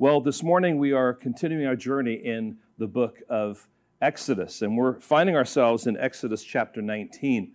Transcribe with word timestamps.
Well, 0.00 0.20
this 0.20 0.44
morning 0.44 0.78
we 0.78 0.92
are 0.92 1.12
continuing 1.12 1.66
our 1.66 1.74
journey 1.74 2.14
in 2.14 2.58
the 2.78 2.86
book 2.86 3.20
of 3.28 3.66
Exodus, 4.00 4.62
and 4.62 4.76
we're 4.76 5.00
finding 5.00 5.34
ourselves 5.34 5.88
in 5.88 5.96
Exodus 5.96 6.44
chapter 6.44 6.80
19. 6.80 7.50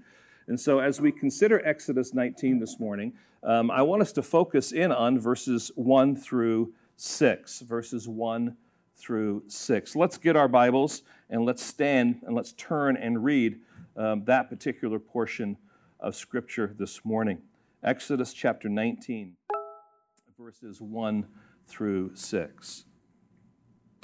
And 0.47 0.59
so, 0.59 0.79
as 0.79 0.99
we 0.99 1.13
consider 1.13 1.65
Exodus 1.65 2.13
19 2.13 2.59
this 2.59 2.81
morning, 2.81 3.13
um, 3.43 3.71
I 3.71 3.81
want 3.81 4.01
us 4.01 4.11
to 4.11 4.21
focus 4.21 4.73
in 4.73 4.91
on 4.91 5.21
verses 5.21 5.71
1 5.75 6.17
through 6.17 6.73
6. 6.97 7.61
Verses 7.61 8.10
1 8.10 8.57
through 8.97 9.44
6. 9.47 9.96
Let's 9.96 10.17
get 10.17 10.35
our 10.35 10.49
Bibles 10.49 11.03
and 11.29 11.46
let's 11.46 11.63
stand 11.63 12.23
and 12.25 12.35
let's 12.35 12.51
turn 12.51 12.97
and 12.97 13.23
read 13.23 13.62
um, 13.96 14.25
that 14.25 14.49
particular 14.49 14.99
portion 14.99 15.55
of 15.97 16.13
Scripture 16.13 16.75
this 16.77 17.05
morning. 17.05 17.38
Exodus 17.81 18.34
chapter 18.34 18.67
19, 18.67 19.38
verses 20.38 20.81
1 20.81 21.25
through 21.67 22.16
6. 22.16 22.85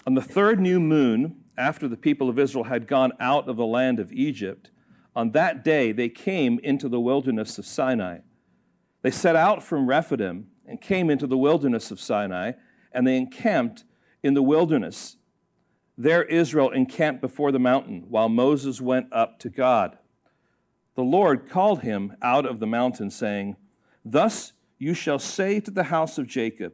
On 0.07 0.13
the 0.13 0.21
third 0.21 0.59
new 0.59 0.79
moon, 0.79 1.43
after 1.57 1.87
the 1.87 1.97
people 1.97 2.29
of 2.29 2.39
Israel 2.39 2.63
had 2.63 2.87
gone 2.87 3.11
out 3.19 3.47
of 3.49 3.57
the 3.57 3.65
land 3.65 3.99
of 3.99 4.11
Egypt, 4.11 4.71
on 5.15 5.31
that 5.31 5.63
day 5.63 5.91
they 5.91 6.09
came 6.09 6.59
into 6.63 6.87
the 6.87 6.99
wilderness 6.99 7.57
of 7.57 7.65
Sinai. 7.65 8.19
They 9.01 9.11
set 9.11 9.35
out 9.35 9.61
from 9.63 9.87
Rephidim 9.87 10.47
and 10.65 10.79
came 10.79 11.09
into 11.09 11.27
the 11.27 11.37
wilderness 11.37 11.91
of 11.91 11.99
Sinai, 11.99 12.53
and 12.91 13.05
they 13.05 13.17
encamped 13.17 13.83
in 14.23 14.33
the 14.33 14.41
wilderness. 14.41 15.17
There 15.97 16.23
Israel 16.23 16.69
encamped 16.69 17.21
before 17.21 17.51
the 17.51 17.59
mountain, 17.59 18.05
while 18.09 18.29
Moses 18.29 18.79
went 18.79 19.11
up 19.11 19.39
to 19.39 19.49
God. 19.49 19.97
The 20.95 21.03
Lord 21.03 21.49
called 21.49 21.81
him 21.81 22.15
out 22.21 22.45
of 22.45 22.59
the 22.59 22.67
mountain, 22.67 23.09
saying, 23.09 23.57
Thus 24.03 24.53
you 24.77 24.93
shall 24.93 25.19
say 25.19 25.59
to 25.59 25.71
the 25.71 25.85
house 25.85 26.17
of 26.17 26.27
Jacob, 26.27 26.73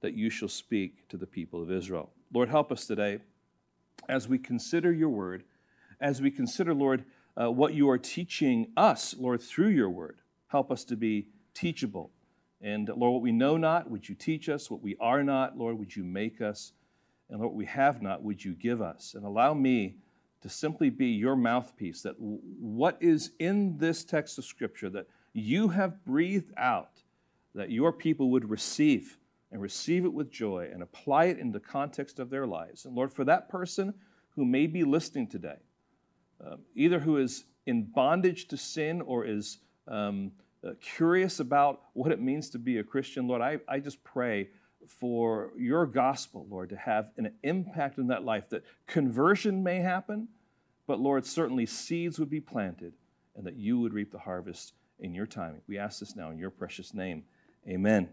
that 0.00 0.14
you 0.14 0.30
shall 0.30 0.48
speak 0.48 1.08
to 1.08 1.16
the 1.16 1.26
people 1.26 1.62
of 1.62 1.70
Israel. 1.70 2.10
Lord, 2.32 2.48
help 2.48 2.70
us 2.72 2.86
today 2.86 3.20
as 4.08 4.28
we 4.28 4.38
consider 4.38 4.92
your 4.92 5.08
word, 5.08 5.44
as 6.00 6.20
we 6.20 6.30
consider, 6.30 6.74
Lord, 6.74 7.04
uh, 7.40 7.50
what 7.50 7.74
you 7.74 7.88
are 7.88 7.98
teaching 7.98 8.68
us, 8.76 9.14
Lord, 9.18 9.40
through 9.40 9.68
your 9.68 9.90
word. 9.90 10.18
Help 10.48 10.70
us 10.70 10.84
to 10.84 10.96
be 10.96 11.28
teachable. 11.54 12.10
And 12.60 12.88
Lord, 12.88 13.14
what 13.14 13.22
we 13.22 13.32
know 13.32 13.56
not, 13.56 13.90
would 13.90 14.08
you 14.08 14.14
teach 14.14 14.48
us? 14.48 14.70
What 14.70 14.82
we 14.82 14.96
are 15.00 15.22
not, 15.22 15.58
Lord, 15.58 15.78
would 15.78 15.94
you 15.94 16.04
make 16.04 16.40
us? 16.40 16.72
And 17.28 17.40
Lord, 17.40 17.52
what 17.52 17.56
we 17.56 17.66
have 17.66 18.02
not, 18.02 18.22
would 18.22 18.44
you 18.44 18.54
give 18.54 18.80
us? 18.80 19.14
And 19.14 19.24
allow 19.24 19.54
me 19.54 19.96
to 20.42 20.48
simply 20.48 20.90
be 20.90 21.06
your 21.06 21.36
mouthpiece, 21.36 22.02
that 22.02 22.14
what 22.18 22.96
is 23.00 23.32
in 23.38 23.78
this 23.78 24.04
text 24.04 24.38
of 24.38 24.44
Scripture 24.44 24.88
that 24.90 25.08
you 25.32 25.68
have 25.68 26.04
breathed 26.04 26.52
out, 26.56 27.02
that 27.54 27.70
your 27.70 27.92
people 27.92 28.30
would 28.30 28.48
receive 28.48 29.18
and 29.52 29.60
receive 29.60 30.04
it 30.04 30.12
with 30.12 30.30
joy 30.30 30.68
and 30.72 30.82
apply 30.82 31.26
it 31.26 31.38
in 31.38 31.52
the 31.52 31.60
context 31.60 32.18
of 32.18 32.30
their 32.30 32.46
lives. 32.46 32.84
And 32.84 32.94
Lord, 32.94 33.12
for 33.12 33.24
that 33.24 33.48
person 33.48 33.94
who 34.30 34.44
may 34.44 34.66
be 34.66 34.84
listening 34.84 35.28
today, 35.28 35.56
uh, 36.44 36.56
either 36.74 36.98
who 36.98 37.16
is 37.16 37.44
in 37.66 37.84
bondage 37.84 38.48
to 38.48 38.56
sin 38.56 39.00
or 39.00 39.24
is 39.24 39.58
um, 39.88 40.32
uh, 40.64 40.72
curious 40.80 41.40
about 41.40 41.82
what 41.92 42.12
it 42.12 42.20
means 42.20 42.50
to 42.50 42.58
be 42.58 42.78
a 42.78 42.84
Christian, 42.84 43.26
Lord, 43.28 43.40
I, 43.40 43.58
I 43.68 43.80
just 43.80 44.02
pray 44.04 44.48
for 44.86 45.50
your 45.56 45.86
gospel, 45.86 46.46
Lord, 46.48 46.70
to 46.70 46.76
have 46.76 47.10
an 47.16 47.32
impact 47.42 47.98
in 47.98 48.08
that 48.08 48.24
life, 48.24 48.48
that 48.50 48.64
conversion 48.86 49.62
may 49.62 49.80
happen, 49.80 50.28
but 50.86 51.00
Lord, 51.00 51.26
certainly 51.26 51.66
seeds 51.66 52.18
would 52.18 52.30
be 52.30 52.40
planted 52.40 52.94
and 53.34 53.46
that 53.46 53.56
you 53.56 53.78
would 53.80 53.92
reap 53.92 54.12
the 54.12 54.18
harvest 54.18 54.74
in 54.98 55.14
your 55.14 55.26
timing. 55.26 55.60
We 55.66 55.78
ask 55.78 56.00
this 56.00 56.16
now 56.16 56.30
in 56.30 56.38
your 56.38 56.50
precious 56.50 56.94
name. 56.94 57.24
Amen. 57.68 58.08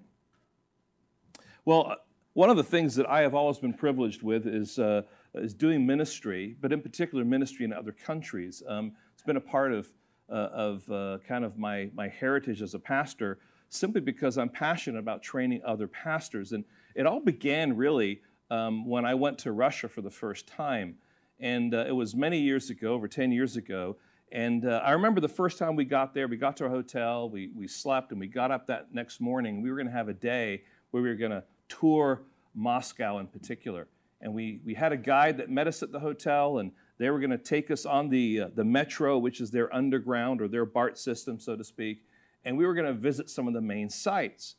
Well, 1.65 1.95
one 2.33 2.49
of 2.49 2.57
the 2.57 2.63
things 2.63 2.93
that 2.95 3.09
I 3.09 3.21
have 3.21 3.33
always 3.33 3.57
been 3.57 3.73
privileged 3.73 4.21
with 4.21 4.47
is, 4.47 4.79
uh, 4.79 5.03
is 5.35 5.53
doing 5.53 5.85
ministry, 5.85 6.57
but 6.59 6.73
in 6.73 6.81
particular, 6.81 7.23
ministry 7.23 7.63
in 7.63 7.71
other 7.71 7.93
countries. 7.93 8.61
Um, 8.67 8.91
it's 9.13 9.23
been 9.23 9.37
a 9.37 9.41
part 9.41 9.71
of, 9.71 9.87
uh, 10.29 10.33
of 10.33 10.91
uh, 10.91 11.19
kind 11.25 11.45
of 11.45 11.57
my, 11.57 11.89
my 11.93 12.09
heritage 12.09 12.61
as 12.61 12.73
a 12.73 12.79
pastor 12.79 13.39
simply 13.69 14.01
because 14.01 14.37
I'm 14.37 14.49
passionate 14.49 14.99
about 14.99 15.23
training 15.23 15.61
other 15.65 15.87
pastors. 15.87 16.51
And 16.51 16.65
it 16.95 17.05
all 17.05 17.21
began 17.21 17.77
really 17.77 18.21
um, 18.51 18.85
when 18.85 19.05
I 19.05 19.13
went 19.15 19.37
to 19.39 19.53
Russia 19.53 19.87
for 19.87 20.01
the 20.01 20.11
first 20.11 20.47
time. 20.47 20.95
And 21.39 21.73
uh, 21.73 21.85
it 21.87 21.93
was 21.93 22.13
many 22.13 22.39
years 22.39 22.69
ago, 22.69 22.93
over 22.93 23.07
10 23.07 23.31
years 23.31 23.55
ago. 23.55 23.95
And 24.33 24.65
uh, 24.65 24.81
I 24.83 24.91
remember 24.91 25.21
the 25.21 25.29
first 25.29 25.57
time 25.57 25.77
we 25.77 25.85
got 25.85 26.13
there, 26.13 26.27
we 26.27 26.35
got 26.35 26.57
to 26.57 26.65
our 26.65 26.69
hotel, 26.69 27.29
we, 27.29 27.51
we 27.55 27.69
slept, 27.69 28.11
and 28.11 28.19
we 28.19 28.27
got 28.27 28.51
up 28.51 28.67
that 28.67 28.93
next 28.93 29.21
morning. 29.21 29.61
We 29.61 29.69
were 29.69 29.77
going 29.77 29.87
to 29.87 29.93
have 29.93 30.09
a 30.09 30.13
day 30.13 30.63
where 30.91 31.01
we 31.01 31.09
were 31.09 31.15
going 31.15 31.31
to 31.31 31.43
tour 31.79 32.21
Moscow 32.53 33.19
in 33.19 33.27
particular. 33.27 33.87
And 34.21 34.33
we, 34.33 34.61
we 34.65 34.73
had 34.73 34.91
a 34.91 34.97
guide 34.97 35.37
that 35.37 35.49
met 35.49 35.67
us 35.67 35.83
at 35.83 35.91
the 35.91 35.99
hotel, 35.99 36.59
and 36.59 36.71
they 36.97 37.09
were 37.09 37.19
going 37.19 37.31
to 37.31 37.37
take 37.37 37.69
us 37.71 37.85
on 37.85 38.09
the, 38.09 38.41
uh, 38.41 38.47
the 38.55 38.63
metro, 38.63 39.17
which 39.17 39.41
is 39.41 39.51
their 39.51 39.73
underground 39.75 40.41
or 40.41 40.47
their 40.47 40.65
BART 40.65 40.97
system, 40.97 41.39
so 41.39 41.55
to 41.55 41.63
speak. 41.63 42.05
And 42.45 42.57
we 42.57 42.65
were 42.65 42.73
going 42.73 42.87
to 42.87 42.93
visit 42.93 43.29
some 43.29 43.47
of 43.47 43.53
the 43.53 43.61
main 43.61 43.89
sites. 43.89 44.55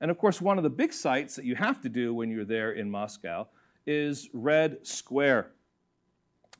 And 0.00 0.10
of 0.10 0.18
course, 0.18 0.40
one 0.40 0.58
of 0.58 0.64
the 0.64 0.70
big 0.70 0.92
sites 0.92 1.36
that 1.36 1.44
you 1.44 1.54
have 1.54 1.80
to 1.82 1.88
do 1.88 2.12
when 2.12 2.30
you're 2.30 2.44
there 2.44 2.72
in 2.72 2.90
Moscow 2.90 3.46
is 3.86 4.28
Red 4.32 4.86
Square. 4.86 5.52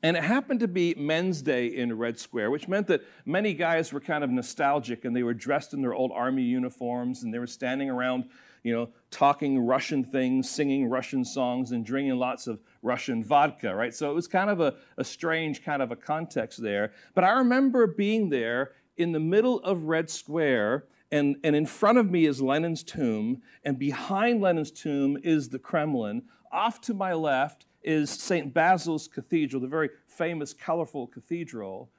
And 0.03 0.15
it 0.15 0.23
happened 0.23 0.59
to 0.59 0.67
be 0.67 0.93
Men's 0.95 1.41
Day 1.41 1.67
in 1.67 1.97
Red 1.97 2.19
Square, 2.19 2.51
which 2.51 2.67
meant 2.67 2.87
that 2.87 3.01
many 3.25 3.53
guys 3.53 3.91
were 3.91 3.99
kind 3.99 4.23
of 4.23 4.29
nostalgic 4.29 5.05
and 5.05 5.15
they 5.15 5.23
were 5.23 5.33
dressed 5.33 5.73
in 5.73 5.81
their 5.81 5.93
old 5.93 6.11
army 6.13 6.43
uniforms 6.43 7.23
and 7.23 7.33
they 7.33 7.39
were 7.39 7.47
standing 7.47 7.89
around 7.89 8.25
you 8.63 8.73
know, 8.73 8.89
talking 9.11 9.59
Russian 9.59 10.03
things, 10.03 10.49
singing 10.49 10.89
Russian 10.89 11.23
songs, 11.23 11.71
and 11.71 11.85
drinking 11.85 12.17
lots 12.17 12.47
of 12.47 12.59
Russian 12.81 13.23
vodka, 13.23 13.73
right? 13.75 13.93
So 13.93 14.11
it 14.11 14.13
was 14.13 14.27
kind 14.27 14.49
of 14.49 14.59
a, 14.59 14.75
a 14.97 15.03
strange 15.03 15.63
kind 15.63 15.81
of 15.81 15.91
a 15.91 15.95
context 15.95 16.61
there. 16.61 16.91
But 17.13 17.23
I 17.23 17.31
remember 17.31 17.87
being 17.87 18.29
there 18.29 18.71
in 18.97 19.11
the 19.11 19.19
middle 19.19 19.59
of 19.59 19.83
Red 19.83 20.09
Square, 20.09 20.85
and, 21.11 21.37
and 21.43 21.55
in 21.55 21.65
front 21.65 21.97
of 21.97 22.09
me 22.09 22.25
is 22.25 22.41
Lenin's 22.41 22.83
tomb, 22.83 23.41
and 23.63 23.79
behind 23.79 24.41
Lenin's 24.41 24.71
tomb 24.71 25.17
is 25.23 25.49
the 25.49 25.59
Kremlin. 25.59 26.23
Off 26.51 26.81
to 26.81 26.93
my 26.93 27.13
left 27.13 27.65
is 27.83 28.09
St. 28.09 28.53
Basil's 28.53 29.07
Cathedral, 29.07 29.61
the 29.61 29.67
very 29.67 29.89
famous, 30.07 30.53
colorful 30.53 31.07
cathedral. 31.07 31.89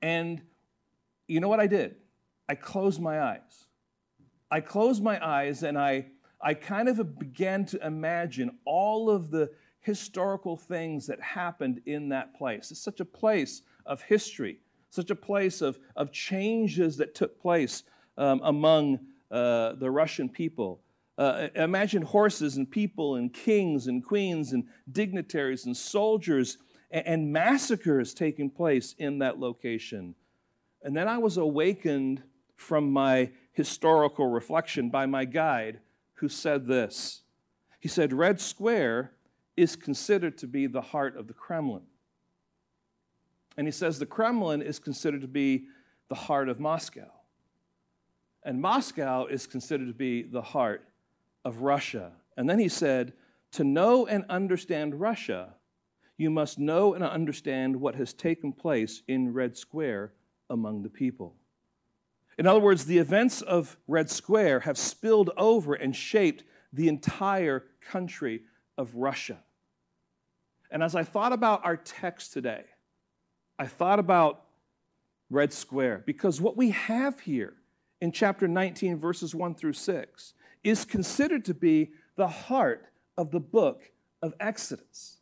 And 0.00 0.40
you 1.26 1.40
know 1.40 1.48
what 1.48 1.60
I 1.60 1.66
did? 1.66 1.96
I 2.48 2.54
closed 2.54 3.00
my 3.00 3.20
eyes. 3.20 3.66
I 4.54 4.60
closed 4.60 5.02
my 5.02 5.18
eyes 5.26 5.64
and 5.64 5.76
I 5.76 6.06
I 6.40 6.54
kind 6.54 6.88
of 6.88 7.18
began 7.18 7.64
to 7.66 7.84
imagine 7.84 8.56
all 8.64 9.10
of 9.10 9.32
the 9.32 9.50
historical 9.80 10.56
things 10.56 11.08
that 11.08 11.20
happened 11.20 11.80
in 11.86 12.10
that 12.10 12.36
place. 12.36 12.70
It's 12.70 12.78
such 12.80 13.00
a 13.00 13.04
place 13.04 13.62
of 13.84 14.00
history, 14.02 14.60
such 14.90 15.10
a 15.10 15.16
place 15.16 15.60
of, 15.60 15.80
of 15.96 16.12
changes 16.12 16.96
that 16.98 17.16
took 17.16 17.40
place 17.40 17.82
um, 18.16 18.40
among 18.44 19.00
uh, 19.28 19.72
the 19.72 19.90
Russian 19.90 20.28
people. 20.28 20.82
Uh, 21.18 21.48
imagine 21.56 22.02
horses 22.02 22.56
and 22.56 22.70
people 22.70 23.16
and 23.16 23.32
kings 23.32 23.88
and 23.88 24.04
queens 24.04 24.52
and 24.52 24.68
dignitaries 24.92 25.66
and 25.66 25.76
soldiers 25.76 26.58
and, 26.92 27.06
and 27.08 27.32
massacres 27.32 28.14
taking 28.14 28.48
place 28.48 28.94
in 28.98 29.18
that 29.18 29.40
location. 29.40 30.14
And 30.82 30.96
then 30.96 31.08
I 31.08 31.18
was 31.18 31.38
awakened 31.38 32.22
from 32.56 32.92
my 32.92 33.30
historical 33.54 34.26
reflection 34.26 34.90
by 34.90 35.06
my 35.06 35.24
guide 35.24 35.80
who 36.14 36.28
said 36.28 36.66
this. 36.66 37.22
He 37.80 37.88
said, 37.88 38.12
Red 38.12 38.40
Square 38.40 39.12
is 39.56 39.76
considered 39.76 40.36
to 40.38 40.46
be 40.46 40.66
the 40.66 40.80
heart 40.80 41.16
of 41.16 41.28
the 41.28 41.34
Kremlin. 41.34 41.82
And 43.56 43.66
he 43.66 43.72
says 43.72 43.98
the 43.98 44.06
Kremlin 44.06 44.62
is 44.62 44.78
considered 44.78 45.20
to 45.22 45.28
be 45.28 45.66
the 46.08 46.14
heart 46.14 46.48
of 46.48 46.58
Moscow. 46.58 47.10
And 48.42 48.60
Moscow 48.60 49.26
is 49.26 49.46
considered 49.46 49.88
to 49.88 49.94
be 49.94 50.22
the 50.22 50.42
heart 50.42 50.86
of 51.44 51.58
Russia. 51.58 52.12
And 52.36 52.50
then 52.50 52.58
he 52.58 52.68
said, 52.68 53.12
To 53.52 53.64
know 53.64 54.06
and 54.06 54.24
understand 54.28 55.00
Russia, 55.00 55.54
you 56.16 56.30
must 56.30 56.58
know 56.58 56.94
and 56.94 57.04
understand 57.04 57.76
what 57.76 57.94
has 57.94 58.12
taken 58.12 58.52
place 58.52 59.02
in 59.08 59.32
Red 59.32 59.56
Square 59.56 60.12
among 60.50 60.82
the 60.82 60.90
people. 60.90 61.36
In 62.38 62.46
other 62.46 62.60
words, 62.60 62.84
the 62.84 62.98
events 62.98 63.42
of 63.42 63.76
Red 63.86 64.10
Square 64.10 64.60
have 64.60 64.76
spilled 64.76 65.30
over 65.36 65.74
and 65.74 65.94
shaped 65.94 66.44
the 66.72 66.88
entire 66.88 67.64
country 67.80 68.42
of 68.76 68.94
Russia. 68.94 69.38
And 70.70 70.82
as 70.82 70.96
I 70.96 71.04
thought 71.04 71.32
about 71.32 71.64
our 71.64 71.76
text 71.76 72.32
today, 72.32 72.64
I 73.58 73.66
thought 73.66 74.00
about 74.00 74.42
Red 75.30 75.52
Square 75.52 76.02
because 76.06 76.40
what 76.40 76.56
we 76.56 76.70
have 76.70 77.20
here 77.20 77.54
in 78.00 78.10
chapter 78.10 78.48
19, 78.48 78.98
verses 78.98 79.34
1 79.34 79.54
through 79.54 79.74
6, 79.74 80.34
is 80.64 80.84
considered 80.84 81.44
to 81.44 81.54
be 81.54 81.92
the 82.16 82.26
heart 82.26 82.86
of 83.16 83.30
the 83.30 83.40
book 83.40 83.90
of 84.22 84.34
Exodus. 84.40 85.18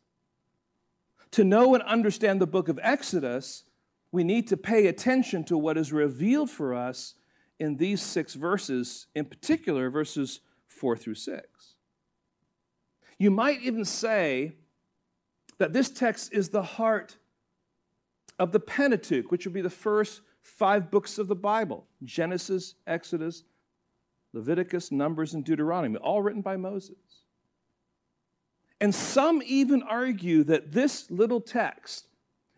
To 1.31 1.43
know 1.43 1.73
and 1.75 1.83
understand 1.83 2.41
the 2.41 2.47
book 2.47 2.69
of 2.69 2.79
Exodus, 2.81 3.63
we 4.13 4.23
need 4.23 4.47
to 4.47 4.55
pay 4.55 4.85
attention 4.85 5.43
to 5.43 5.57
what 5.57 5.75
is 5.75 5.91
revealed 5.91 6.47
for 6.47 6.75
us 6.75 7.15
in 7.59 7.77
these 7.77 7.99
six 7.99 8.35
verses, 8.35 9.07
in 9.15 9.25
particular, 9.25 9.89
verses 9.89 10.39
4 10.67 10.95
through 10.95 11.15
6. 11.15 11.75
You 13.17 13.31
might 13.31 13.63
even 13.63 13.83
say 13.83 14.53
that 15.57 15.73
this 15.73 15.89
text 15.89 16.31
is 16.31 16.49
the 16.49 16.61
heart 16.61 17.17
of 18.37 18.51
the 18.51 18.59
Pentateuch, 18.59 19.31
which 19.31 19.45
would 19.45 19.53
be 19.53 19.61
the 19.61 19.69
first 19.69 20.21
five 20.43 20.91
books 20.91 21.17
of 21.17 21.27
the 21.27 21.35
Bible 21.35 21.87
Genesis, 22.03 22.75
Exodus, 22.85 23.43
Leviticus, 24.31 24.91
Numbers, 24.91 25.33
and 25.33 25.43
Deuteronomy, 25.43 25.97
all 25.97 26.21
written 26.21 26.43
by 26.43 26.55
Moses. 26.55 26.97
And 28.79 28.93
some 28.93 29.41
even 29.43 29.81
argue 29.81 30.43
that 30.43 30.71
this 30.71 31.09
little 31.09 31.41
text 31.41 32.09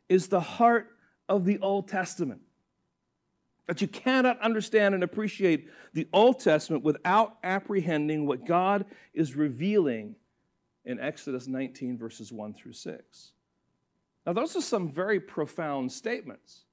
is 0.10 0.28
the 0.28 0.42
heart 0.42 0.95
of 1.28 1.46
the 1.46 1.60
Old 1.60 1.88
Testament. 1.88 2.42
That 3.68 3.82
you 3.82 3.88
cannot 3.88 4.40
understand 4.42 4.94
and 4.94 5.04
appreciate 5.04 5.70
the 5.94 6.08
Old 6.14 6.40
Testament 6.40 6.84
without 6.84 7.38
apprehending 7.44 8.28
what 8.28 8.46
God 8.46 8.86
is 9.14 9.36
revealing 9.36 10.16
in 10.86 11.00
Exodus 11.00 11.48
19, 11.48 11.98
verses 11.98 12.32
1 12.32 12.54
through 12.54 12.74
6. 12.74 13.32
Now, 14.26 14.34
those 14.34 14.56
are 14.56 14.62
some 14.62 14.90
very 14.90 15.20
profound 15.20 15.92
statements. 15.92 16.66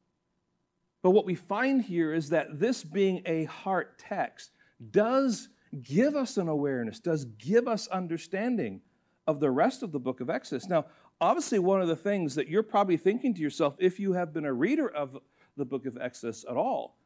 But 1.03 1.11
what 1.11 1.27
we 1.27 1.35
find 1.35 1.83
here 1.83 2.15
is 2.15 2.29
that 2.29 2.61
this 2.61 2.85
being 2.85 3.23
a 3.27 3.45
heart 3.45 3.99
text 3.99 4.51
does 4.91 5.49
give 5.83 6.15
us 6.15 6.37
an 6.37 6.49
awareness, 6.49 7.01
does 7.01 7.25
give 7.25 7.67
us 7.67 7.89
understanding 7.89 8.81
of 9.27 9.41
the 9.41 9.51
rest 9.51 9.83
of 9.83 9.93
the 9.93 9.99
book 9.99 10.21
of 10.21 10.31
Exodus. 10.31 10.69
Now, 10.69 10.87
obviously, 11.21 11.59
one 11.59 11.81
of 11.81 11.89
the 11.89 11.97
things 11.97 12.35
that 12.35 12.49
you're 12.49 12.63
probably 12.63 12.97
thinking 12.97 13.35
to 13.35 13.41
yourself, 13.41 13.77
if 13.79 14.01
you 14.01 14.13
have 14.15 14.33
been 14.33 14.45
a 14.45 14.53
reader 14.53 14.89
of 14.89 15.19
the 15.57 15.65
book 15.65 15.87
of 15.87 15.97
Exodus 16.01 16.45
at 16.49 16.57
all, 16.57 16.97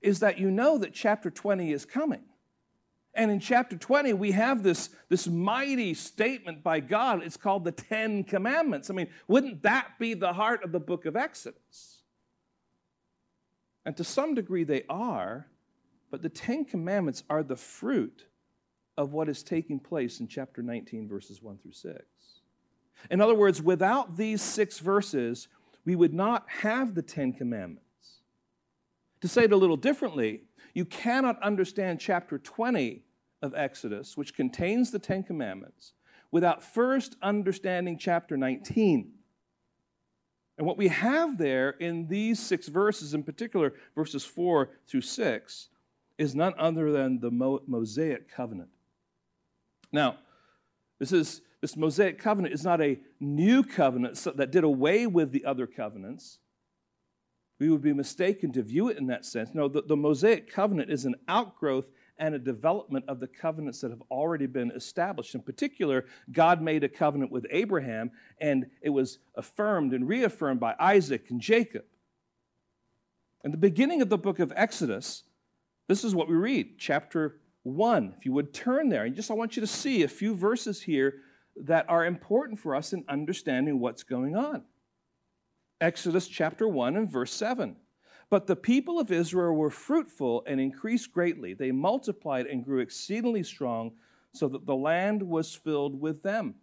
is 0.00 0.20
that 0.20 0.38
you 0.38 0.50
know 0.50 0.78
that 0.78 0.92
chapter 0.92 1.30
20 1.30 1.72
is 1.72 1.84
coming. 1.84 2.22
And 3.14 3.30
in 3.30 3.40
chapter 3.40 3.76
20, 3.76 4.12
we 4.12 4.32
have 4.32 4.62
this, 4.62 4.90
this 5.08 5.26
mighty 5.26 5.94
statement 5.94 6.62
by 6.62 6.80
God. 6.80 7.22
It's 7.22 7.38
called 7.38 7.64
the 7.64 7.72
Ten 7.72 8.24
Commandments. 8.24 8.90
I 8.90 8.94
mean, 8.94 9.08
wouldn't 9.26 9.62
that 9.62 9.98
be 9.98 10.12
the 10.12 10.34
heart 10.34 10.62
of 10.62 10.70
the 10.70 10.80
book 10.80 11.06
of 11.06 11.16
Exodus? 11.16 12.02
And 13.86 13.96
to 13.96 14.04
some 14.04 14.34
degree, 14.34 14.64
they 14.64 14.82
are, 14.90 15.46
but 16.10 16.20
the 16.20 16.28
Ten 16.28 16.66
Commandments 16.66 17.22
are 17.30 17.42
the 17.42 17.56
fruit 17.56 18.26
of 18.96 19.12
what 19.12 19.28
is 19.28 19.42
taking 19.42 19.78
place 19.78 20.20
in 20.20 20.28
chapter 20.28 20.62
19, 20.62 21.08
verses 21.08 21.42
1 21.42 21.58
through 21.58 21.72
6. 21.72 22.04
In 23.10 23.20
other 23.20 23.34
words, 23.34 23.60
without 23.60 24.16
these 24.16 24.40
six 24.40 24.78
verses, 24.78 25.48
we 25.84 25.94
would 25.94 26.14
not 26.14 26.48
have 26.48 26.94
the 26.94 27.02
Ten 27.02 27.32
Commandments. 27.32 27.82
To 29.20 29.28
say 29.28 29.44
it 29.44 29.52
a 29.52 29.56
little 29.56 29.76
differently, 29.76 30.42
you 30.74 30.84
cannot 30.84 31.42
understand 31.42 32.00
chapter 32.00 32.38
20 32.38 33.02
of 33.42 33.54
Exodus, 33.54 34.16
which 34.16 34.34
contains 34.34 34.90
the 34.90 34.98
Ten 34.98 35.22
Commandments, 35.22 35.92
without 36.30 36.62
first 36.62 37.16
understanding 37.22 37.98
chapter 37.98 38.36
19. 38.36 39.12
And 40.58 40.66
what 40.66 40.78
we 40.78 40.88
have 40.88 41.36
there 41.36 41.70
in 41.70 42.08
these 42.08 42.40
six 42.40 42.68
verses, 42.68 43.12
in 43.14 43.22
particular, 43.22 43.74
verses 43.94 44.24
4 44.24 44.70
through 44.86 45.02
6, 45.02 45.68
is 46.18 46.34
none 46.34 46.54
other 46.58 46.90
than 46.92 47.20
the 47.20 47.30
Mosaic 47.30 48.30
covenant. 48.30 48.70
Now, 49.96 50.18
this 50.98 51.10
is 51.10 51.40
this 51.62 51.74
Mosaic 51.74 52.18
covenant 52.18 52.52
is 52.52 52.62
not 52.62 52.82
a 52.82 52.98
new 53.18 53.62
covenant 53.62 54.22
that 54.36 54.52
did 54.52 54.62
away 54.62 55.06
with 55.06 55.32
the 55.32 55.46
other 55.46 55.66
covenants. 55.66 56.38
We 57.58 57.70
would 57.70 57.80
be 57.80 57.94
mistaken 57.94 58.52
to 58.52 58.62
view 58.62 58.90
it 58.90 58.98
in 58.98 59.06
that 59.06 59.24
sense. 59.24 59.50
No, 59.54 59.68
the, 59.68 59.80
the 59.80 59.96
Mosaic 59.96 60.52
covenant 60.52 60.90
is 60.90 61.06
an 61.06 61.14
outgrowth 61.28 61.86
and 62.18 62.34
a 62.34 62.38
development 62.38 63.06
of 63.08 63.20
the 63.20 63.26
covenants 63.26 63.80
that 63.80 63.90
have 63.90 64.02
already 64.10 64.44
been 64.44 64.70
established. 64.72 65.34
In 65.34 65.40
particular, 65.40 66.04
God 66.30 66.60
made 66.60 66.84
a 66.84 66.90
covenant 66.90 67.32
with 67.32 67.46
Abraham, 67.50 68.10
and 68.38 68.66
it 68.82 68.90
was 68.90 69.18
affirmed 69.34 69.94
and 69.94 70.06
reaffirmed 70.06 70.60
by 70.60 70.74
Isaac 70.78 71.30
and 71.30 71.40
Jacob. 71.40 71.84
In 73.44 73.50
the 73.50 73.56
beginning 73.56 74.02
of 74.02 74.10
the 74.10 74.18
book 74.18 74.40
of 74.40 74.52
Exodus, 74.54 75.22
this 75.88 76.04
is 76.04 76.14
what 76.14 76.28
we 76.28 76.34
read, 76.36 76.78
chapter 76.78 77.38
1. 77.66 78.14
If 78.16 78.24
you 78.24 78.32
would 78.32 78.54
turn 78.54 78.88
there, 78.88 79.04
and 79.04 79.16
just 79.16 79.30
I 79.30 79.34
want 79.34 79.56
you 79.56 79.60
to 79.60 79.66
see 79.66 80.04
a 80.04 80.08
few 80.08 80.36
verses 80.36 80.80
here 80.80 81.14
that 81.64 81.84
are 81.88 82.04
important 82.04 82.60
for 82.60 82.76
us 82.76 82.92
in 82.92 83.04
understanding 83.08 83.80
what's 83.80 84.04
going 84.04 84.36
on. 84.36 84.62
Exodus 85.80 86.28
chapter 86.28 86.68
1 86.68 86.96
and 86.96 87.10
verse 87.10 87.32
7. 87.32 87.76
But 88.30 88.46
the 88.46 88.54
people 88.54 89.00
of 89.00 89.10
Israel 89.10 89.54
were 89.54 89.70
fruitful 89.70 90.44
and 90.46 90.60
increased 90.60 91.12
greatly. 91.12 91.54
They 91.54 91.72
multiplied 91.72 92.46
and 92.46 92.64
grew 92.64 92.78
exceedingly 92.78 93.42
strong, 93.42 93.92
so 94.32 94.48
that 94.48 94.66
the 94.66 94.76
land 94.76 95.22
was 95.22 95.54
filled 95.54 96.00
with 96.00 96.22
them. 96.22 96.54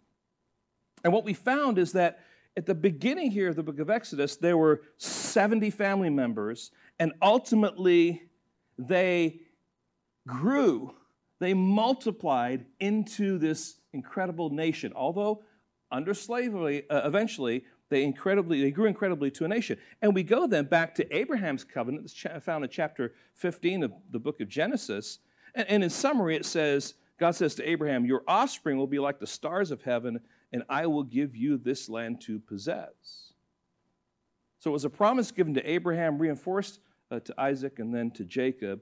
And 1.02 1.12
what 1.12 1.24
we 1.24 1.34
found 1.34 1.76
is 1.76 1.92
that 1.92 2.20
at 2.56 2.64
the 2.64 2.74
beginning 2.74 3.30
here 3.30 3.48
of 3.48 3.56
the 3.56 3.62
book 3.62 3.78
of 3.78 3.90
Exodus, 3.90 4.36
there 4.36 4.56
were 4.56 4.82
70 4.96 5.68
family 5.70 6.08
members, 6.08 6.70
and 6.98 7.12
ultimately 7.20 8.22
they 8.78 9.40
grew, 10.26 10.94
they 11.40 11.54
multiplied 11.54 12.66
into 12.80 13.38
this 13.38 13.76
incredible 13.92 14.50
nation. 14.50 14.92
Although 14.94 15.42
under 15.90 16.14
slavery, 16.14 16.88
uh, 16.90 17.02
eventually, 17.04 17.64
they 17.90 18.02
incredibly 18.02 18.62
they 18.62 18.70
grew 18.70 18.86
incredibly 18.86 19.30
to 19.32 19.44
a 19.44 19.48
nation. 19.48 19.78
And 20.02 20.14
we 20.14 20.22
go 20.22 20.46
then 20.46 20.64
back 20.64 20.94
to 20.96 21.16
Abraham's 21.16 21.64
covenant, 21.64 22.10
that's 22.22 22.44
found 22.44 22.64
in 22.64 22.70
chapter 22.70 23.14
15 23.34 23.84
of 23.84 23.92
the 24.10 24.18
book 24.18 24.40
of 24.40 24.48
Genesis. 24.48 25.18
And, 25.54 25.68
and 25.68 25.84
in 25.84 25.90
summary, 25.90 26.36
it 26.36 26.46
says, 26.46 26.94
God 27.18 27.32
says 27.32 27.54
to 27.56 27.68
Abraham, 27.68 28.04
Your 28.04 28.22
offspring 28.26 28.76
will 28.76 28.86
be 28.86 28.98
like 28.98 29.20
the 29.20 29.26
stars 29.26 29.70
of 29.70 29.82
heaven, 29.82 30.20
and 30.52 30.64
I 30.68 30.86
will 30.86 31.04
give 31.04 31.36
you 31.36 31.56
this 31.56 31.88
land 31.88 32.20
to 32.22 32.40
possess. 32.40 33.32
So 34.58 34.70
it 34.70 34.72
was 34.72 34.84
a 34.84 34.90
promise 34.90 35.30
given 35.30 35.54
to 35.54 35.70
Abraham, 35.70 36.18
reinforced 36.18 36.80
uh, 37.10 37.20
to 37.20 37.34
Isaac, 37.38 37.78
and 37.78 37.94
then 37.94 38.10
to 38.12 38.24
Jacob. 38.24 38.80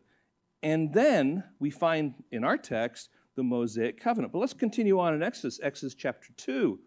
And 0.63 0.93
then 0.93 1.45
we 1.59 1.71
find 1.71 2.15
in 2.31 2.45
our 2.45 2.57
text 2.57 3.09
the 3.35 3.43
Mosaic 3.43 4.01
covenant. 4.01 4.33
But 4.33 4.39
let's 4.39 4.53
continue 4.53 5.01
on 5.01 5.15
in 5.15 5.23
Exodus, 5.23 5.59
Exodus 5.63 5.95
chapter 5.95 6.33
2, 6.37 6.79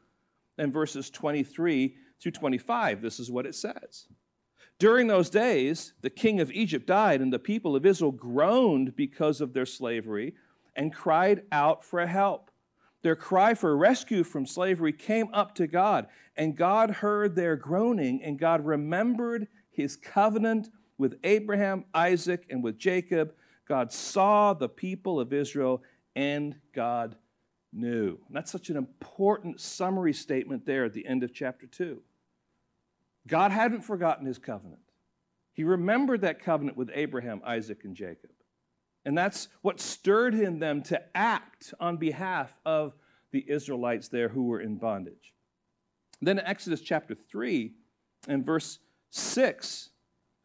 and 0.58 0.72
verses 0.72 1.10
23 1.10 1.96
through 2.22 2.32
25. 2.32 3.02
This 3.02 3.20
is 3.20 3.30
what 3.30 3.46
it 3.46 3.56
says. 3.56 4.08
During 4.78 5.08
those 5.08 5.30
days, 5.30 5.94
the 6.02 6.10
king 6.10 6.42
of 6.42 6.52
Egypt 6.52 6.86
died, 6.86 7.22
and 7.22 7.32
the 7.32 7.40
people 7.40 7.76
of 7.76 7.86
Israel 7.86 8.12
groaned 8.12 8.96
because 8.96 9.40
of 9.42 9.54
their 9.54 9.66
slavery 9.66 10.36
and 10.76 10.94
cried 10.94 11.44
out 11.52 11.84
for 11.84 12.06
help. 12.06 12.52
Their 13.02 13.16
cry 13.16 13.54
for 13.54 13.78
rescue 13.78 14.24
from 14.24 14.46
slavery 14.46 14.92
came 14.92 15.30
up 15.32 15.56
to 15.56 15.68
God, 15.68 16.08
and 16.36 16.58
God 16.58 16.90
heard 16.90 17.36
their 17.36 17.56
groaning, 17.56 18.22
and 18.24 18.40
God 18.40 18.66
remembered 18.66 19.48
his 19.70 19.96
covenant 19.96 20.70
with 20.98 21.20
Abraham, 21.24 21.86
Isaac, 21.94 22.46
and 22.50 22.64
with 22.64 22.78
Jacob. 22.78 23.34
God 23.68 23.92
saw 23.92 24.54
the 24.54 24.70
people 24.70 25.20
of 25.20 25.34
Israel, 25.34 25.82
and 26.16 26.56
God 26.74 27.16
knew. 27.74 28.20
And 28.28 28.36
that's 28.36 28.52
such 28.52 28.70
an 28.70 28.78
important 28.78 29.60
summary 29.60 30.14
statement 30.14 30.66
there 30.66 30.86
at 30.86 30.94
the 30.94 31.06
end 31.06 31.24
of 31.24 31.34
chapter 31.34 31.68
2. 31.68 32.02
God 33.28 33.52
hadn't 33.52 33.82
forgotten 33.82 34.26
his 34.26 34.38
covenant. 34.38 34.82
He 35.54 35.64
remembered 35.64 36.22
that 36.22 36.44
covenant 36.44 36.78
with 36.78 36.92
Abraham, 36.94 37.42
Isaac, 37.46 37.84
and 37.84 37.96
Jacob. 37.96 38.32
And 39.06 39.18
that's 39.18 39.48
what 39.62 39.80
stirred 39.80 40.34
him 40.34 40.60
them 40.60 40.82
to 40.84 41.02
act 41.16 41.74
on 41.80 41.98
behalf 41.98 42.60
of 42.66 42.94
the 43.32 43.46
Israelites 43.48 44.08
there 44.08 44.30
who 44.30 44.44
were 44.44 44.62
in 44.62 44.78
bondage. 44.78 45.34
Then 46.22 46.40
in 46.40 46.46
Exodus 46.46 46.82
chapter 46.82 47.16
3 47.16 47.74
and 48.28 48.46
verse 48.46 48.80
6, 49.12 49.90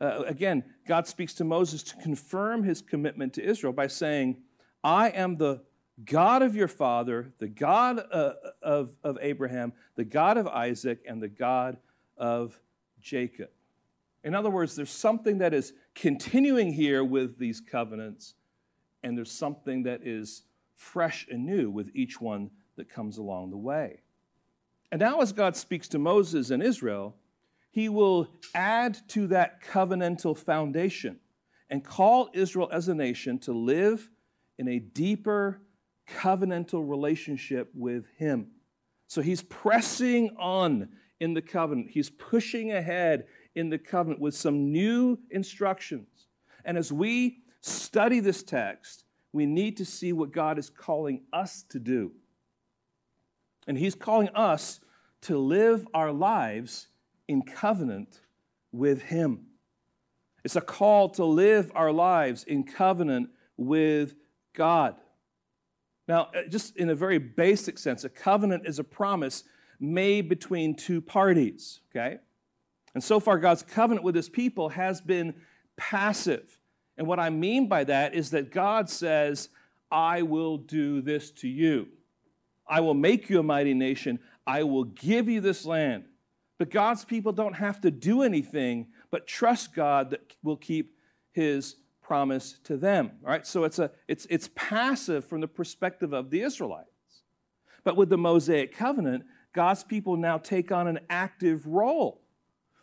uh, 0.01 0.23
again, 0.27 0.65
God 0.91 1.07
speaks 1.07 1.35
to 1.35 1.45
Moses 1.45 1.85
to 1.85 1.97
confirm 1.99 2.65
his 2.65 2.83
commitment 2.83 3.35
to 3.35 3.45
Israel 3.45 3.73
by 3.73 3.87
saying, 3.87 4.39
I 4.83 5.11
am 5.11 5.37
the 5.37 5.63
God 6.05 6.43
of 6.43 6.57
your 6.57 6.67
father, 6.67 7.33
the 7.39 7.47
God 7.47 8.05
uh, 8.11 8.33
of, 8.61 8.97
of 9.05 9.17
Abraham, 9.23 9.73
the 9.95 10.05
God 10.05 10.37
of 10.37 10.49
Isaac, 10.49 11.05
and 11.07 11.23
the 11.23 11.29
God 11.29 11.77
of 12.17 12.59
Jacob. 13.01 13.51
In 14.25 14.35
other 14.35 14.51
words, 14.51 14.75
there's 14.75 14.91
something 14.91 15.39
that 15.39 15.55
is 15.55 15.75
continuing 15.95 16.73
here 16.73 17.05
with 17.05 17.39
these 17.39 17.61
covenants, 17.61 18.35
and 19.05 19.17
there's 19.17 19.31
something 19.31 19.85
that 19.85 20.01
is 20.05 20.43
fresh 20.75 21.25
and 21.31 21.47
new 21.47 21.71
with 21.71 21.93
each 21.95 22.21
one 22.21 22.51
that 22.75 22.91
comes 22.91 23.17
along 23.17 23.51
the 23.51 23.57
way. 23.57 24.01
And 24.91 24.99
now, 24.99 25.21
as 25.21 25.33
God 25.33 25.57
speaks 25.57 25.87
to 25.87 26.01
Moses 26.01 26.51
and 26.51 26.61
Israel, 26.65 27.15
he 27.71 27.89
will 27.89 28.29
add 28.55 28.99
to 29.09 29.29
that 29.29 29.63
covenantal 29.63 30.37
foundation 30.37 31.21
and 31.69 31.85
call 31.85 32.29
Israel 32.35 32.69
as 32.73 32.89
a 32.89 32.95
nation 32.95 33.39
to 33.41 33.53
live 33.53 34.11
in 34.59 34.69
a 34.69 34.79
deeper 34.79 35.63
covenantal 36.09 36.89
relationship 36.89 37.71
with 37.75 38.07
him. 38.17 38.49
So 39.07 39.23
he's 39.23 39.43
pressing 39.43 40.37
on 40.39 40.89
in 41.21 41.35
the 41.35 41.43
covenant, 41.43 41.91
he's 41.91 42.11
pushing 42.11 42.73
ahead 42.73 43.27
in 43.55 43.69
the 43.69 43.79
covenant 43.79 44.21
with 44.21 44.35
some 44.35 44.73
new 44.73 45.19
instructions. 45.31 46.29
And 46.65 46.79
as 46.79 46.93
we 46.93 47.43
study 47.61 48.21
this 48.21 48.43
text, 48.43 49.05
we 49.33 49.47
need 49.47 49.77
to 49.77 49.85
see 49.85 50.13
what 50.13 50.33
God 50.33 50.59
is 50.59 50.71
calling 50.71 51.23
us 51.33 51.65
to 51.71 51.79
do. 51.79 52.13
And 53.67 53.77
he's 53.79 53.95
calling 53.95 54.31
us 54.31 54.81
to 55.23 55.39
live 55.39 55.87
our 55.93 56.11
lives 56.11 56.89
in 57.31 57.43
covenant 57.43 58.21
with 58.73 59.03
him. 59.03 59.47
It's 60.43 60.57
a 60.57 60.61
call 60.61 61.11
to 61.11 61.25
live 61.25 61.71
our 61.77 61.93
lives 61.93 62.43
in 62.43 62.65
covenant 62.65 63.31
with 63.57 64.17
God. 64.53 64.97
Now, 66.09 66.31
uh, 66.35 66.49
just 66.49 66.77
in 66.77 66.91
a 66.91 66.95
very 66.97 67.19
basic 67.19 67.79
sense, 67.79 68.03
a 68.03 68.09
covenant 68.09 68.67
is 68.67 68.81
a 68.81 68.85
promise 68.85 69.45
made 69.79 70.29
between 70.29 70.75
two 70.75 71.01
parties, 71.01 71.81
okay? 71.91 72.19
And 72.95 73.05
so 73.05 73.21
far, 73.21 73.39
God's 73.39 73.63
covenant 73.63 74.05
with 74.05 74.17
his 74.17 74.29
people 74.29 74.71
has 74.71 75.01
been 75.01 75.35
passive. 75.77 76.59
And 76.99 77.07
what 77.07 77.21
I 77.21 77.31
mean 77.31 77.69
by 77.69 77.85
that 77.85 78.13
is 78.13 78.31
that 78.31 78.51
God 78.51 78.91
says, 78.91 79.51
I 79.89 80.23
will 80.23 80.57
do 80.57 81.01
this 81.01 81.31
to 81.33 81.49
you. 81.49 81.87
I 82.67 82.81
will 82.81 82.95
make 82.95 83.31
you 83.31 83.39
a 83.39 83.45
mighty 83.45 83.75
nation. 83.75 84.19
I 84.49 84.65
will 84.65 84.85
give 84.85 85.29
you 85.29 85.41
this 85.41 85.65
land. 85.65 86.07
But 86.61 86.69
God's 86.69 87.07
people 87.07 87.33
don't 87.33 87.55
have 87.55 87.81
to 87.81 87.91
do 87.91 88.21
anything 88.21 88.89
but 89.11 89.27
trust 89.27 89.75
God 89.75 90.11
that 90.11 90.37
will 90.43 90.59
keep 90.59 90.95
his 91.33 91.77
promise 92.03 92.59
to 92.65 92.77
them. 92.77 93.13
All 93.25 93.31
right? 93.31 93.47
So 93.47 93.65
it's 93.65 93.79
a 93.79 93.91
it's 94.09 94.27
it's 94.29 94.51
passive 94.55 95.25
from 95.25 95.41
the 95.41 95.49
perspective 95.49 96.13
of 96.13 96.29
the 96.29 96.43
Israelites. 96.43 96.91
But 97.83 97.97
with 97.97 98.11
the 98.11 98.19
Mosaic 98.19 98.77
covenant, 98.77 99.25
God's 99.55 99.85
people 99.85 100.19
now 100.19 100.37
take 100.37 100.71
on 100.71 100.87
an 100.87 100.99
active 101.09 101.67
role. 101.67 102.21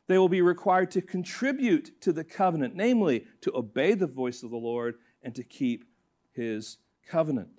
They 0.08 0.18
will 0.18 0.28
be 0.28 0.42
required 0.42 0.90
to 0.92 1.02
contribute 1.04 2.02
to 2.02 2.12
the 2.12 2.24
covenant, 2.24 2.76
namely 2.76 3.26
to 3.42 3.56
obey 3.56 3.94
the 3.94 4.08
voice 4.08 4.42
of 4.42 4.50
the 4.50 4.58
Lord 4.58 4.96
and 5.22 5.36
to 5.36 5.44
keep 5.44 5.86
his 6.32 6.78
covenant. 7.08 7.50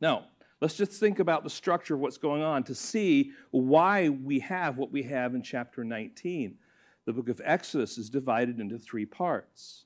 Now, 0.00 0.28
let's 0.60 0.76
just 0.76 0.92
think 0.92 1.18
about 1.18 1.44
the 1.44 1.50
structure 1.50 1.94
of 1.94 2.00
what's 2.00 2.18
going 2.18 2.42
on 2.42 2.64
to 2.64 2.74
see 2.74 3.32
why 3.50 4.08
we 4.08 4.40
have 4.40 4.76
what 4.76 4.92
we 4.92 5.02
have 5.02 5.34
in 5.34 5.42
chapter 5.42 5.84
19 5.84 6.56
the 7.10 7.12
book 7.12 7.28
of 7.28 7.40
Exodus 7.44 7.98
is 7.98 8.10
divided 8.10 8.60
into 8.60 8.78
three 8.78 9.06
parts. 9.06 9.84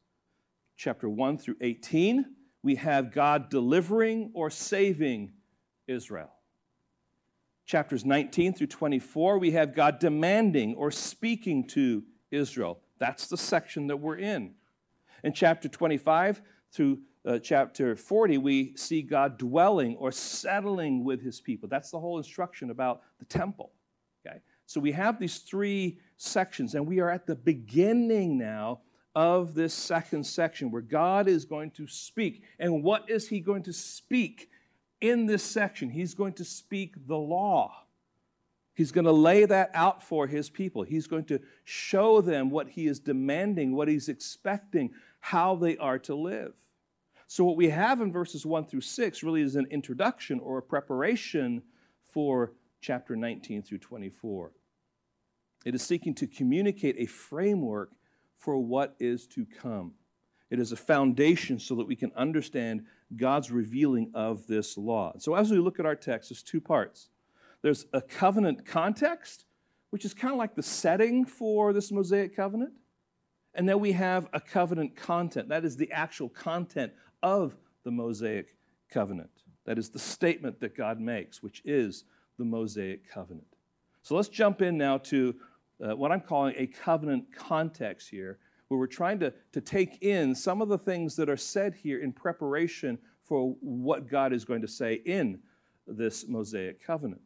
Chapter 0.77 1.09
1 1.09 1.39
through 1.39 1.57
18, 1.61 2.27
we 2.63 2.75
have 2.75 3.13
God 3.13 3.49
delivering 3.49 4.31
or 4.35 4.51
saving 4.51 5.33
Israel. 5.87 6.31
Chapters 7.65 8.05
19 8.05 8.53
through 8.53 8.67
24, 8.67 9.39
we 9.39 9.53
have 9.53 9.75
God 9.75 9.99
demanding 10.01 10.75
or 10.75 10.91
speaking 10.91 11.67
to 11.69 12.03
Israel. 12.31 12.81
That's 12.99 13.27
the 13.27 13.39
section 13.39 13.87
that 13.87 13.97
we're 13.97 14.19
in. 14.19 14.55
In 15.23 15.33
chapter 15.33 15.69
25 15.69 16.43
through 16.73 16.99
uh, 17.27 17.39
chapter 17.39 17.97
40, 17.97 18.39
we 18.39 18.77
see 18.77 19.03
God 19.03 19.39
dwelling 19.39 19.97
or 19.97 20.13
settling 20.13 21.05
with 21.05 21.23
his 21.23 21.41
people. 21.41 21.69
That's 21.69 21.91
the 21.91 21.99
whole 21.99 22.19
instruction 22.19 22.71
about 22.71 23.03
the 23.19 23.25
temple. 23.25 23.73
Okay? 24.27 24.41
So 24.67 24.81
we 24.81 24.93
have 24.93 25.19
these 25.19 25.39
three 25.39 25.99
sections, 26.17 26.75
and 26.75 26.87
we 26.87 27.01
are 27.01 27.11
at 27.11 27.27
the 27.27 27.35
beginning 27.35 28.39
now 28.39 28.81
of 29.15 29.55
this 29.55 29.73
second 29.73 30.25
section 30.25 30.71
where 30.71 30.83
God 30.83 31.29
is 31.29 31.45
going 31.45 31.71
to 31.73 31.87
speak. 31.87 32.43
And 32.59 32.83
what 32.83 33.09
is 33.09 33.29
He 33.29 33.41
going 33.41 33.63
to 33.65 33.73
speak 33.73 34.51
in 35.01 35.27
this 35.27 35.43
section? 35.43 35.91
He's 35.91 36.15
going 36.15 36.33
to 36.35 36.45
speak 36.45 37.07
the 37.07 37.17
law. 37.17 37.85
He's 38.75 38.91
going 38.91 39.05
to 39.05 39.13
lay 39.13 39.45
that 39.45 39.71
out 39.73 40.03
for 40.03 40.27
His 40.27 40.51
people. 40.51 40.83
He's 40.83 41.07
going 41.07 41.27
to 41.27 41.41
show 41.63 42.21
them 42.21 42.51
what 42.51 42.69
He 42.69 42.87
is 42.87 42.99
demanding, 42.99 43.75
what 43.75 43.89
He's 43.89 44.09
expecting, 44.09 44.91
how 45.21 45.55
they 45.55 45.77
are 45.77 45.99
to 46.01 46.15
live. 46.15 46.55
So, 47.27 47.45
what 47.45 47.57
we 47.57 47.69
have 47.71 48.01
in 48.01 48.13
verses 48.13 48.45
1 48.45 48.67
through 48.67 48.83
6 48.83 49.23
really 49.23 49.43
is 49.43 49.57
an 49.57 49.67
introduction 49.71 50.41
or 50.41 50.59
a 50.59 50.63
preparation 50.63 51.63
for 52.03 52.53
chapter 52.81 53.17
19 53.17 53.63
through 53.63 53.79
24. 53.79 54.53
It 55.65 55.75
is 55.75 55.83
seeking 55.83 56.15
to 56.17 56.27
communicate 56.27 56.97
a 56.99 57.07
framework 57.07 57.93
for 58.37 58.59
what 58.59 58.95
is 58.99 59.27
to 59.29 59.47
come. 59.47 59.93
It 60.51 60.61
is 60.61 60.73
a 60.73 60.77
foundation 60.77 61.59
so 61.59 61.75
that 61.77 61.87
we 61.87 61.97
can 61.97 62.13
understand 62.15 62.85
God's 63.17 63.51
revealing 63.51 64.11
of 64.15 64.47
this 64.47 64.77
law. 64.77 65.15
So, 65.19 65.35
as 65.35 65.51
we 65.51 65.59
look 65.59 65.81
at 65.81 65.87
our 65.87 65.97
text, 65.97 66.29
there's 66.29 66.43
two 66.43 66.61
parts. 66.61 67.09
There's 67.63 67.87
a 67.95 68.03
covenant 68.03 68.67
context, 68.67 69.47
which 69.89 70.05
is 70.05 70.13
kind 70.13 70.33
of 70.33 70.39
like 70.39 70.55
the 70.55 70.63
setting 70.63 71.25
for 71.25 71.73
this 71.73 71.91
Mosaic 71.91 72.37
covenant. 72.37 72.75
And 73.55 73.69
then 73.69 73.81
we 73.81 73.93
have 73.93 74.29
a 74.33 74.41
covenant 74.41 74.97
content. 74.97 75.49
That 75.49 75.65
is 75.65 75.77
the 75.77 75.91
actual 75.93 76.29
content 76.29 76.93
of 77.25 77.57
the 77.85 77.91
Mosaic 77.91 78.55
covenant. 78.91 79.31
That 79.65 79.79
is 79.79 79.89
the 79.89 79.99
statement 79.99 80.61
that 80.61 80.77
God 80.77 81.01
makes, 81.01 81.43
which 81.43 81.63
is 81.65 82.05
the 82.39 82.45
Mosaic 82.45 83.11
covenant. 83.11 83.47
So 84.03 84.15
let's 84.15 84.29
jump 84.29 84.61
in 84.61 84.77
now 84.77 84.99
to 84.99 85.35
uh, 85.83 85.97
what 85.97 86.13
I'm 86.13 86.21
calling 86.21 86.55
a 86.59 86.67
covenant 86.67 87.25
context 87.35 88.11
here, 88.11 88.39
where 88.69 88.79
we're 88.79 88.87
trying 88.87 89.19
to, 89.21 89.33
to 89.53 89.61
take 89.61 90.03
in 90.03 90.35
some 90.35 90.61
of 90.61 90.69
the 90.69 90.79
things 90.79 91.17
that 91.17 91.31
are 91.31 91.37
said 91.37 91.75
here 91.75 92.01
in 92.01 92.13
preparation 92.13 92.99
for 93.23 93.57
what 93.61 94.09
God 94.09 94.35
is 94.35 94.45
going 94.45 94.61
to 94.61 94.69
say 94.69 94.95
in 95.07 95.41
this 95.87 96.29
Mosaic 96.29 96.85
covenant. 96.85 97.23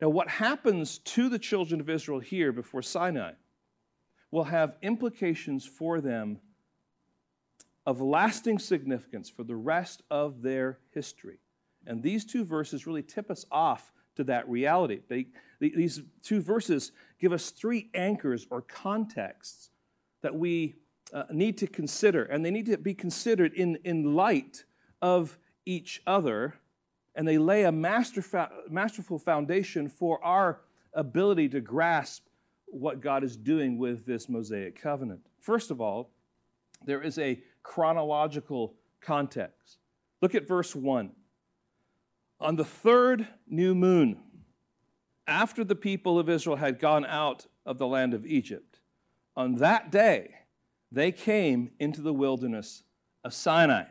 Now, 0.00 0.10
what 0.10 0.28
happens 0.28 0.98
to 0.98 1.30
the 1.30 1.38
children 1.38 1.80
of 1.80 1.88
Israel 1.88 2.20
here 2.20 2.52
before 2.52 2.82
Sinai 2.82 3.32
will 4.30 4.44
have 4.44 4.76
implications 4.82 5.64
for 5.64 6.00
them 6.00 6.38
of 7.86 8.00
lasting 8.00 8.58
significance 8.58 9.28
for 9.28 9.44
the 9.44 9.56
rest 9.56 10.02
of 10.10 10.42
their 10.42 10.78
history. 10.92 11.38
And 11.86 12.02
these 12.02 12.24
two 12.24 12.44
verses 12.44 12.86
really 12.86 13.02
tip 13.02 13.30
us 13.30 13.46
off 13.50 13.92
to 14.16 14.24
that 14.24 14.48
reality. 14.48 15.00
They, 15.08 15.26
these 15.60 16.02
two 16.22 16.40
verses 16.40 16.92
give 17.20 17.32
us 17.32 17.50
three 17.50 17.90
anchors 17.94 18.46
or 18.50 18.62
contexts 18.62 19.70
that 20.22 20.34
we 20.34 20.74
uh, 21.12 21.24
need 21.32 21.58
to 21.58 21.66
consider, 21.66 22.24
and 22.24 22.44
they 22.44 22.50
need 22.50 22.66
to 22.66 22.76
be 22.76 22.94
considered 22.94 23.54
in, 23.54 23.78
in 23.84 24.14
light 24.14 24.64
of 25.00 25.38
each 25.64 26.02
other, 26.06 26.54
and 27.14 27.26
they 27.26 27.38
lay 27.38 27.64
a 27.64 27.72
master 27.72 28.22
masterful 28.68 29.18
foundation 29.18 29.88
for 29.88 30.22
our 30.24 30.60
ability 30.92 31.48
to 31.48 31.60
grasp 31.60 32.26
what 32.66 33.00
God 33.00 33.24
is 33.24 33.36
doing 33.36 33.78
with 33.78 34.06
this 34.06 34.28
Mosaic 34.28 34.80
covenant. 34.80 35.20
First 35.40 35.70
of 35.70 35.80
all, 35.80 36.10
there 36.84 37.02
is 37.02 37.18
a 37.18 37.40
chronological 37.62 38.74
context. 39.00 39.78
Look 40.20 40.34
at 40.34 40.46
verse 40.46 40.74
1. 40.74 41.12
On 42.40 42.56
the 42.56 42.64
third 42.64 43.26
new 43.46 43.74
moon, 43.74 44.18
after 45.26 45.62
the 45.62 45.74
people 45.74 46.18
of 46.18 46.28
Israel 46.28 46.56
had 46.56 46.78
gone 46.78 47.04
out 47.04 47.46
of 47.66 47.78
the 47.78 47.86
land 47.86 48.14
of 48.14 48.26
Egypt, 48.26 48.80
on 49.36 49.56
that 49.56 49.90
day 49.90 50.34
they 50.90 51.12
came 51.12 51.70
into 51.78 52.00
the 52.00 52.14
wilderness 52.14 52.82
of 53.24 53.34
Sinai. 53.34 53.84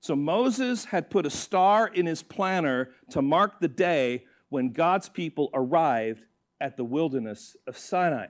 So 0.00 0.14
Moses 0.14 0.86
had 0.86 1.10
put 1.10 1.26
a 1.26 1.30
star 1.30 1.86
in 1.86 2.06
his 2.06 2.22
planner 2.22 2.90
to 3.10 3.22
mark 3.22 3.60
the 3.60 3.68
day 3.68 4.24
when 4.48 4.70
God's 4.70 5.08
people 5.08 5.50
arrived 5.54 6.24
at 6.60 6.76
the 6.76 6.84
wilderness 6.84 7.56
of 7.66 7.76
Sinai. 7.76 8.28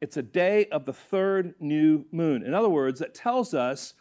It's 0.00 0.16
a 0.16 0.22
day 0.22 0.66
of 0.66 0.84
the 0.84 0.92
third 0.92 1.54
new 1.60 2.04
moon. 2.12 2.44
In 2.44 2.54
other 2.54 2.68
words, 2.68 3.00
that 3.00 3.14
tells 3.14 3.52
us 3.54 3.94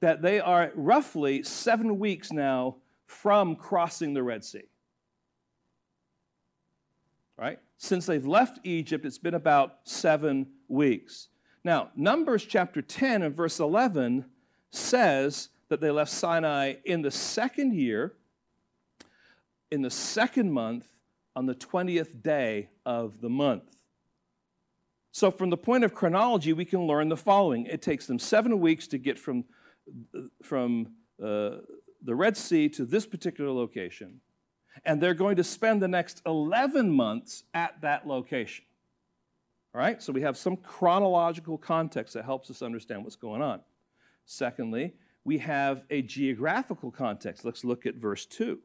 that 0.00 0.22
they 0.22 0.40
are 0.40 0.72
roughly 0.74 1.42
seven 1.42 1.98
weeks 1.98 2.32
now 2.32 2.76
from 3.06 3.56
crossing 3.56 4.14
the 4.14 4.22
Red 4.22 4.44
Sea. 4.44 4.62
Right? 7.36 7.58
Since 7.76 8.06
they've 8.06 8.26
left 8.26 8.58
Egypt, 8.64 9.04
it's 9.04 9.18
been 9.18 9.34
about 9.34 9.78
seven 9.84 10.48
weeks. 10.68 11.28
Now, 11.64 11.90
Numbers 11.94 12.44
chapter 12.44 12.82
10 12.82 13.22
and 13.22 13.36
verse 13.36 13.60
11 13.60 14.24
says 14.70 15.50
that 15.68 15.80
they 15.80 15.90
left 15.90 16.10
Sinai 16.10 16.74
in 16.84 17.02
the 17.02 17.10
second 17.10 17.74
year, 17.74 18.14
in 19.70 19.82
the 19.82 19.90
second 19.90 20.50
month, 20.52 20.86
on 21.36 21.46
the 21.46 21.54
20th 21.54 22.22
day 22.22 22.70
of 22.84 23.20
the 23.20 23.28
month. 23.28 23.77
So, 25.18 25.32
from 25.32 25.50
the 25.50 25.56
point 25.56 25.82
of 25.82 25.92
chronology, 25.92 26.52
we 26.52 26.64
can 26.64 26.86
learn 26.86 27.08
the 27.08 27.16
following. 27.16 27.66
It 27.66 27.82
takes 27.82 28.06
them 28.06 28.20
seven 28.20 28.60
weeks 28.60 28.86
to 28.86 28.98
get 28.98 29.18
from, 29.18 29.46
from 30.44 30.92
uh, 31.20 31.56
the 32.04 32.14
Red 32.14 32.36
Sea 32.36 32.68
to 32.68 32.84
this 32.84 33.04
particular 33.04 33.50
location, 33.50 34.20
and 34.84 35.02
they're 35.02 35.14
going 35.14 35.34
to 35.34 35.42
spend 35.42 35.82
the 35.82 35.88
next 35.88 36.22
11 36.24 36.88
months 36.88 37.42
at 37.52 37.80
that 37.80 38.06
location. 38.06 38.64
All 39.74 39.80
right, 39.80 40.00
so 40.00 40.12
we 40.12 40.22
have 40.22 40.36
some 40.36 40.56
chronological 40.56 41.58
context 41.58 42.14
that 42.14 42.24
helps 42.24 42.48
us 42.48 42.62
understand 42.62 43.02
what's 43.02 43.16
going 43.16 43.42
on. 43.42 43.60
Secondly, 44.24 44.94
we 45.24 45.38
have 45.38 45.82
a 45.90 46.00
geographical 46.00 46.92
context. 46.92 47.44
Let's 47.44 47.64
look 47.64 47.86
at 47.86 47.96
verse 47.96 48.24
2. 48.24 48.60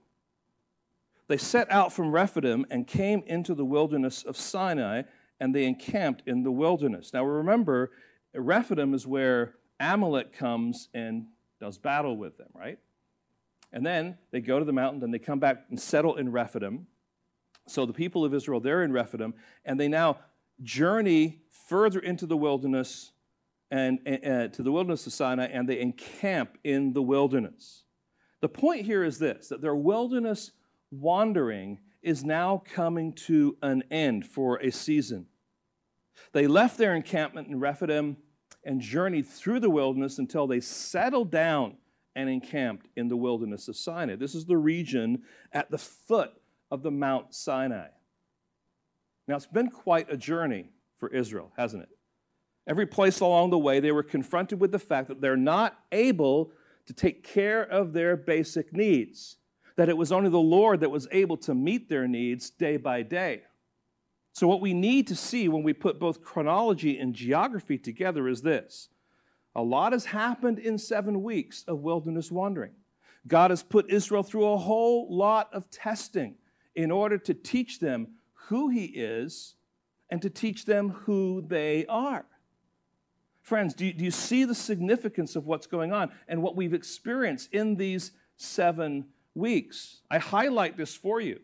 They 1.28 1.38
set 1.38 1.72
out 1.72 1.92
from 1.92 2.12
Rephidim 2.12 2.68
and 2.70 2.86
came 2.86 3.24
into 3.26 3.56
the 3.56 3.66
wilderness 3.66 4.22
of 4.22 4.38
Sinai, 4.38 5.02
and 5.44 5.54
they 5.54 5.66
encamped 5.66 6.24
in 6.26 6.42
the 6.42 6.52
wilderness. 6.52 7.12
Now 7.14 7.26
remember, 7.26 7.92
Rephidim 8.34 8.94
is 8.94 9.06
where 9.06 9.56
Amalek 9.78 10.32
comes 10.32 10.88
and 10.94 11.26
does 11.60 11.78
battle 11.78 12.16
with 12.16 12.38
them, 12.38 12.48
right? 12.56 12.80
And 13.74 13.86
then 13.86 14.18
they 14.32 14.40
go 14.40 14.58
to 14.58 14.64
the 14.64 14.72
mountain 14.72 15.04
and 15.04 15.14
they 15.14 15.20
come 15.20 15.40
back 15.40 15.66
and 15.70 15.78
settle 15.78 16.16
in 16.16 16.32
Rephidim. 16.32 16.88
So 17.68 17.86
the 17.86 17.92
people 17.92 18.24
of 18.24 18.34
Israel, 18.34 18.62
they're 18.62 18.84
in 18.84 18.94
Rephidim, 18.94 19.34
and 19.66 19.78
they 19.78 19.90
now 19.90 20.20
journey 20.62 21.42
further 21.68 22.00
into 22.00 22.26
the 22.26 22.38
wilderness 22.38 23.12
and, 23.70 24.00
uh, 24.08 24.48
to 24.48 24.64
the 24.64 24.72
wilderness 24.72 25.06
of 25.08 25.12
Sinai, 25.12 25.48
and 25.48 25.68
they 25.68 25.82
encamp 25.82 26.58
in 26.64 26.94
the 26.94 27.02
wilderness. 27.02 27.84
The 28.40 28.48
point 28.48 28.86
here 28.86 29.04
is 29.04 29.20
this 29.20 29.50
that 29.50 29.60
their 29.60 29.76
wilderness 29.76 30.52
wandering 30.90 31.80
is 32.02 32.24
now 32.24 32.64
coming 32.74 33.12
to 33.14 33.58
an 33.62 33.84
end 33.92 34.26
for 34.26 34.56
a 34.58 34.72
season. 34.72 35.26
They 36.32 36.48
left 36.48 36.78
their 36.78 36.96
encampment 36.96 37.48
in 37.48 37.60
Rephidim 37.60 38.18
and 38.64 38.82
journeyed 38.82 39.28
through 39.28 39.60
the 39.60 39.70
wilderness 39.70 40.20
until 40.20 40.48
they 40.48 40.60
settled 40.60 41.32
down 41.32 41.78
and 42.16 42.30
encamped 42.30 42.88
in 42.96 43.08
the 43.08 43.18
wilderness 43.18 43.68
of 43.68 43.76
Sinai. 43.76 44.16
This 44.16 44.36
is 44.36 44.46
the 44.46 44.58
region 44.58 45.24
at 45.52 45.72
the 45.72 45.78
foot 45.78 46.32
of 46.72 46.84
the 46.84 46.92
Mount 46.92 47.34
Sinai. 47.34 47.88
Now, 49.28 49.36
it's 49.36 49.46
been 49.46 49.70
quite 49.70 50.12
a 50.12 50.18
journey 50.18 50.70
for 50.98 51.10
Israel, 51.10 51.52
hasn't 51.58 51.84
it? 51.84 51.90
Every 52.68 52.86
place 52.86 53.20
along 53.20 53.50
the 53.50 53.58
way, 53.58 53.80
they 53.80 53.92
were 53.92 54.04
confronted 54.04 54.60
with 54.60 54.72
the 54.72 54.80
fact 54.80 55.08
that 55.10 55.22
they're 55.22 55.36
not 55.36 55.78
able 55.92 56.52
to 56.86 56.94
take 56.94 57.24
care 57.24 57.64
of 57.64 57.94
their 57.94 58.16
basic 58.16 58.74
needs, 58.74 59.38
that 59.76 59.90
it 59.90 59.98
was 59.98 60.12
only 60.12 60.30
the 60.30 60.38
Lord 60.38 60.80
that 60.82 60.92
was 60.92 61.08
able 61.12 61.38
to 61.38 61.56
meet 61.56 61.90
their 61.90 62.08
needs 62.08 62.50
day 62.50 62.78
by 62.78 63.02
day. 63.02 63.42
So, 64.34 64.48
what 64.48 64.62
we 64.62 64.74
need 64.74 65.08
to 65.08 65.16
see 65.16 65.48
when 65.48 65.62
we 65.62 65.74
put 65.74 66.00
both 66.00 66.24
chronology 66.24 66.98
and 66.98 67.14
geography 67.14 67.78
together 67.78 68.28
is 68.28 68.42
this 68.42 68.90
a 69.56 69.62
lot 69.62 69.94
has 69.94 70.06
happened 70.06 70.58
in 70.58 70.78
seven 70.80 71.22
weeks 71.22 71.64
of 71.68 71.80
wilderness 71.80 72.32
wandering. 72.32 72.72
God 73.28 73.52
has 73.52 73.64
put 73.64 73.92
Israel 73.92 74.24
through 74.24 74.48
a 74.48 74.58
whole 74.58 75.16
lot 75.16 75.54
of 75.54 75.70
testing 75.70 76.36
in 76.76 76.90
order 76.90 77.20
to 77.20 77.34
teach 77.36 77.80
them 77.80 78.08
who 78.34 78.70
He 78.70 78.86
is 78.86 79.54
and 80.10 80.22
to 80.24 80.30
teach 80.32 80.66
them 80.66 80.90
who 80.90 81.44
they 81.48 81.86
are. 81.86 82.26
Friends, 83.44 83.74
do 83.76 83.86
you, 83.86 83.94
do 83.94 84.04
you 84.04 84.12
see 84.12 84.46
the 84.46 84.56
significance 84.56 85.36
of 85.36 85.46
what's 85.46 85.68
going 85.68 85.94
on 85.94 86.12
and 86.28 86.42
what 86.42 86.56
we've 86.56 86.74
experienced 86.74 87.54
in 87.54 87.76
these 87.76 88.12
seven 88.38 89.06
weeks? 89.36 90.02
I 90.10 90.18
highlight 90.18 90.76
this 90.76 90.96
for 90.96 91.22
you. 91.22 91.40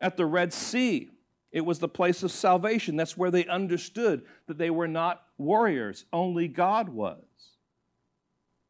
At 0.00 0.16
the 0.16 0.26
Red 0.26 0.52
Sea, 0.52 1.10
it 1.50 1.62
was 1.62 1.78
the 1.78 1.88
place 1.88 2.22
of 2.22 2.30
salvation. 2.30 2.96
That's 2.96 3.16
where 3.16 3.30
they 3.30 3.46
understood 3.46 4.24
that 4.46 4.58
they 4.58 4.70
were 4.70 4.88
not 4.88 5.22
warriors, 5.38 6.04
only 6.12 6.48
God 6.48 6.88
was. 6.88 7.24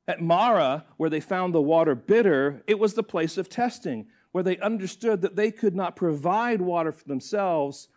At 0.06 0.22
Marah, 0.22 0.84
where 0.96 1.10
they 1.10 1.20
found 1.20 1.54
the 1.54 1.60
water 1.60 1.94
bitter, 1.94 2.62
it 2.66 2.78
was 2.78 2.94
the 2.94 3.02
place 3.02 3.36
of 3.36 3.48
testing, 3.48 4.06
where 4.32 4.44
they 4.44 4.58
understood 4.58 5.22
that 5.22 5.36
they 5.36 5.50
could 5.50 5.74
not 5.74 5.96
provide 5.96 6.60
water 6.60 6.92
for 6.92 7.04
themselves, 7.04 7.88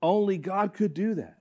only 0.00 0.38
God 0.38 0.72
could 0.72 0.94
do 0.94 1.14
that. 1.14 1.38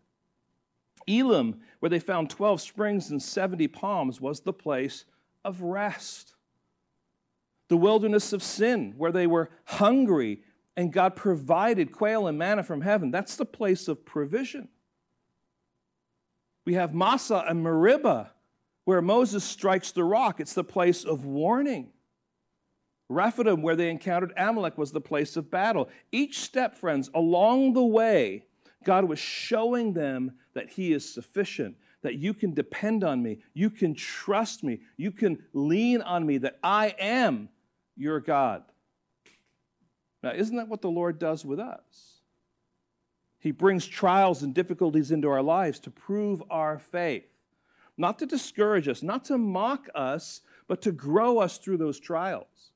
Elim, 1.08 1.62
where 1.80 1.90
they 1.90 2.00
found 2.00 2.30
12 2.30 2.60
springs 2.60 3.10
and 3.10 3.22
70 3.22 3.68
palms, 3.70 4.20
was 4.20 4.42
the 4.42 4.54
place 4.54 5.06
of 5.46 5.62
rest. 5.62 6.34
The 7.70 7.78
wilderness 7.78 8.34
of 8.34 8.44
Sin, 8.44 8.94
where 8.98 9.12
they 9.12 9.28
were 9.28 9.50
hungry 9.66 10.42
and 10.78 10.94
God 10.94 11.16
provided 11.16 11.92
quail 11.92 12.28
and 12.28 12.38
manna 12.38 12.64
from 12.64 12.82
heaven. 12.82 13.10
That's 13.10 13.36
the 13.36 13.46
place 13.46 13.88
of 13.88 14.06
provision. 14.06 14.70
We 16.66 16.76
have 16.76 16.94
Massah 16.94 17.44
and 17.48 17.64
Meribah, 17.64 18.32
where 18.86 19.02
Moses 19.02 19.44
strikes 19.44 19.92
the 19.92 20.04
rock. 20.04 20.40
It's 20.40 20.54
the 20.54 20.64
place 20.64 21.04
of 21.04 21.26
warning. 21.26 21.90
Rephidim, 23.10 23.64
where 23.64 23.76
they 23.76 23.90
encountered 23.90 24.34
Amalek, 24.38 24.78
was 24.78 24.92
the 24.92 25.02
place 25.02 25.36
of 25.36 25.50
battle. 25.50 25.90
Each 26.12 26.40
step, 26.40 26.78
friends, 26.78 27.10
along 27.16 27.74
the 27.74 27.86
way, 27.86 28.46
God 28.84 29.06
was 29.06 29.18
showing 29.18 29.94
them 29.94 30.34
that 30.54 30.70
He 30.70 30.94
is 30.94 31.12
sufficient, 31.12 31.76
that 32.04 32.16
you 32.16 32.34
can 32.36 32.54
depend 32.54 33.04
on 33.04 33.24
me, 33.24 33.40
you 33.54 33.72
can 33.72 33.96
trust 33.96 34.64
me, 34.64 34.82
you 34.96 35.12
can 35.12 35.44
lean 35.54 36.02
on 36.02 36.26
me, 36.26 36.38
that 36.40 36.60
I 36.62 36.94
am 37.00 37.50
your 37.96 38.20
God. 38.20 38.64
Now, 40.28 40.34
isn't 40.34 40.58
that 40.58 40.68
what 40.68 40.82
the 40.82 40.92
Lord 40.92 41.20
does 41.20 41.46
with 41.46 41.58
us? 41.58 42.20
He 43.40 43.52
brings 43.52 43.86
trials 43.86 44.44
and 44.44 44.54
difficulties 44.54 45.10
into 45.10 45.30
our 45.30 45.42
lives 45.42 45.80
to 45.80 45.90
prove 45.90 46.44
our 46.50 46.80
faith, 46.80 47.24
not 47.98 48.20
to 48.20 48.26
discourage 48.26 48.90
us, 48.90 49.02
not 49.02 49.24
to 49.26 49.38
mock 49.38 49.88
us, 49.96 50.42
but 50.68 50.82
to 50.82 50.92
grow 50.92 51.40
us 51.40 51.58
through 51.58 51.78
those 51.78 51.98
trials 51.98 52.72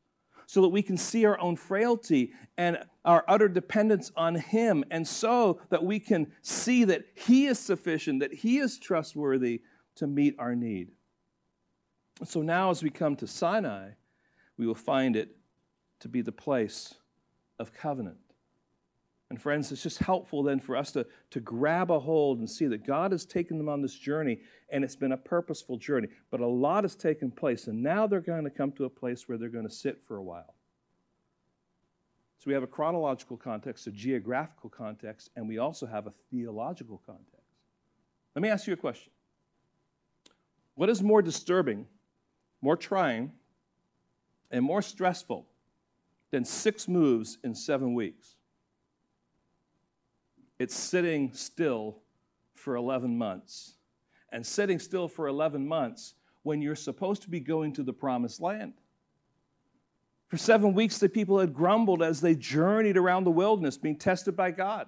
so 0.45 0.61
that 0.61 0.69
we 0.69 0.81
can 0.81 0.95
see 0.95 1.25
our 1.25 1.37
own 1.41 1.57
frailty 1.57 2.31
and 2.57 2.77
our 3.03 3.25
utter 3.27 3.49
dependence 3.49 4.13
on 4.15 4.35
Him, 4.35 4.85
and 4.89 5.05
so 5.05 5.59
that 5.71 5.83
we 5.83 5.99
can 5.99 6.31
see 6.41 6.85
that 6.85 7.03
He 7.15 7.47
is 7.47 7.59
sufficient, 7.59 8.21
that 8.21 8.33
He 8.33 8.59
is 8.59 8.79
trustworthy 8.79 9.61
to 9.95 10.07
meet 10.07 10.35
our 10.39 10.55
need. 10.55 10.91
So 12.23 12.41
now, 12.41 12.69
as 12.69 12.81
we 12.81 12.89
come 12.89 13.17
to 13.17 13.27
Sinai, 13.27 13.89
we 14.57 14.65
will 14.65 14.73
find 14.73 15.17
it 15.17 15.35
to 15.99 16.07
be 16.07 16.21
the 16.21 16.31
place 16.31 16.95
of 17.61 17.73
covenant. 17.73 18.17
And 19.29 19.41
friends, 19.41 19.71
it's 19.71 19.81
just 19.81 19.99
helpful 19.99 20.43
then 20.43 20.59
for 20.59 20.75
us 20.75 20.91
to, 20.91 21.05
to 21.29 21.39
grab 21.39 21.89
a 21.89 21.99
hold 21.99 22.39
and 22.39 22.49
see 22.49 22.67
that 22.67 22.85
God 22.85 23.13
has 23.13 23.25
taken 23.25 23.57
them 23.57 23.69
on 23.69 23.81
this 23.81 23.95
journey 23.95 24.39
and 24.69 24.83
it's 24.83 24.97
been 24.97 25.13
a 25.13 25.17
purposeful 25.17 25.77
journey. 25.77 26.09
But 26.29 26.41
a 26.41 26.47
lot 26.47 26.83
has 26.83 26.97
taken 26.97 27.31
place, 27.31 27.67
and 27.67 27.81
now 27.81 28.07
they're 28.07 28.19
going 28.19 28.43
to 28.43 28.49
come 28.49 28.73
to 28.73 28.83
a 28.83 28.89
place 28.89 29.29
where 29.29 29.37
they're 29.37 29.47
going 29.47 29.67
to 29.67 29.73
sit 29.73 30.01
for 30.03 30.17
a 30.17 30.21
while. 30.23 30.55
So 32.39 32.45
we 32.47 32.53
have 32.53 32.63
a 32.63 32.67
chronological 32.67 33.37
context, 33.37 33.87
a 33.87 33.91
geographical 33.91 34.69
context, 34.69 35.29
and 35.37 35.47
we 35.47 35.59
also 35.59 35.85
have 35.85 36.07
a 36.07 36.13
theological 36.29 37.01
context. 37.05 37.29
Let 38.35 38.41
me 38.41 38.49
ask 38.49 38.67
you 38.67 38.73
a 38.73 38.77
question 38.77 39.13
What 40.75 40.89
is 40.89 41.01
more 41.01 41.21
disturbing, 41.21 41.85
more 42.61 42.75
trying, 42.75 43.31
and 44.51 44.65
more 44.65 44.81
stressful 44.81 45.47
than 46.31 46.45
six 46.45 46.87
moves 46.87 47.37
in 47.43 47.53
seven 47.53 47.93
weeks. 47.93 48.35
It's 50.59 50.75
sitting 50.75 51.33
still 51.33 51.97
for 52.55 52.75
11 52.75 53.17
months. 53.17 53.73
And 54.31 54.45
sitting 54.45 54.79
still 54.79 55.07
for 55.07 55.27
11 55.27 55.67
months 55.67 56.13
when 56.43 56.61
you're 56.61 56.75
supposed 56.75 57.23
to 57.23 57.29
be 57.29 57.39
going 57.39 57.73
to 57.73 57.83
the 57.83 57.93
promised 57.93 58.39
land. 58.39 58.73
For 60.29 60.37
seven 60.37 60.73
weeks, 60.73 60.97
the 60.97 61.09
people 61.09 61.39
had 61.39 61.53
grumbled 61.53 62.01
as 62.01 62.21
they 62.21 62.35
journeyed 62.35 62.95
around 62.95 63.25
the 63.25 63.31
wilderness, 63.31 63.77
being 63.77 63.97
tested 63.97 64.37
by 64.37 64.51
God. 64.51 64.87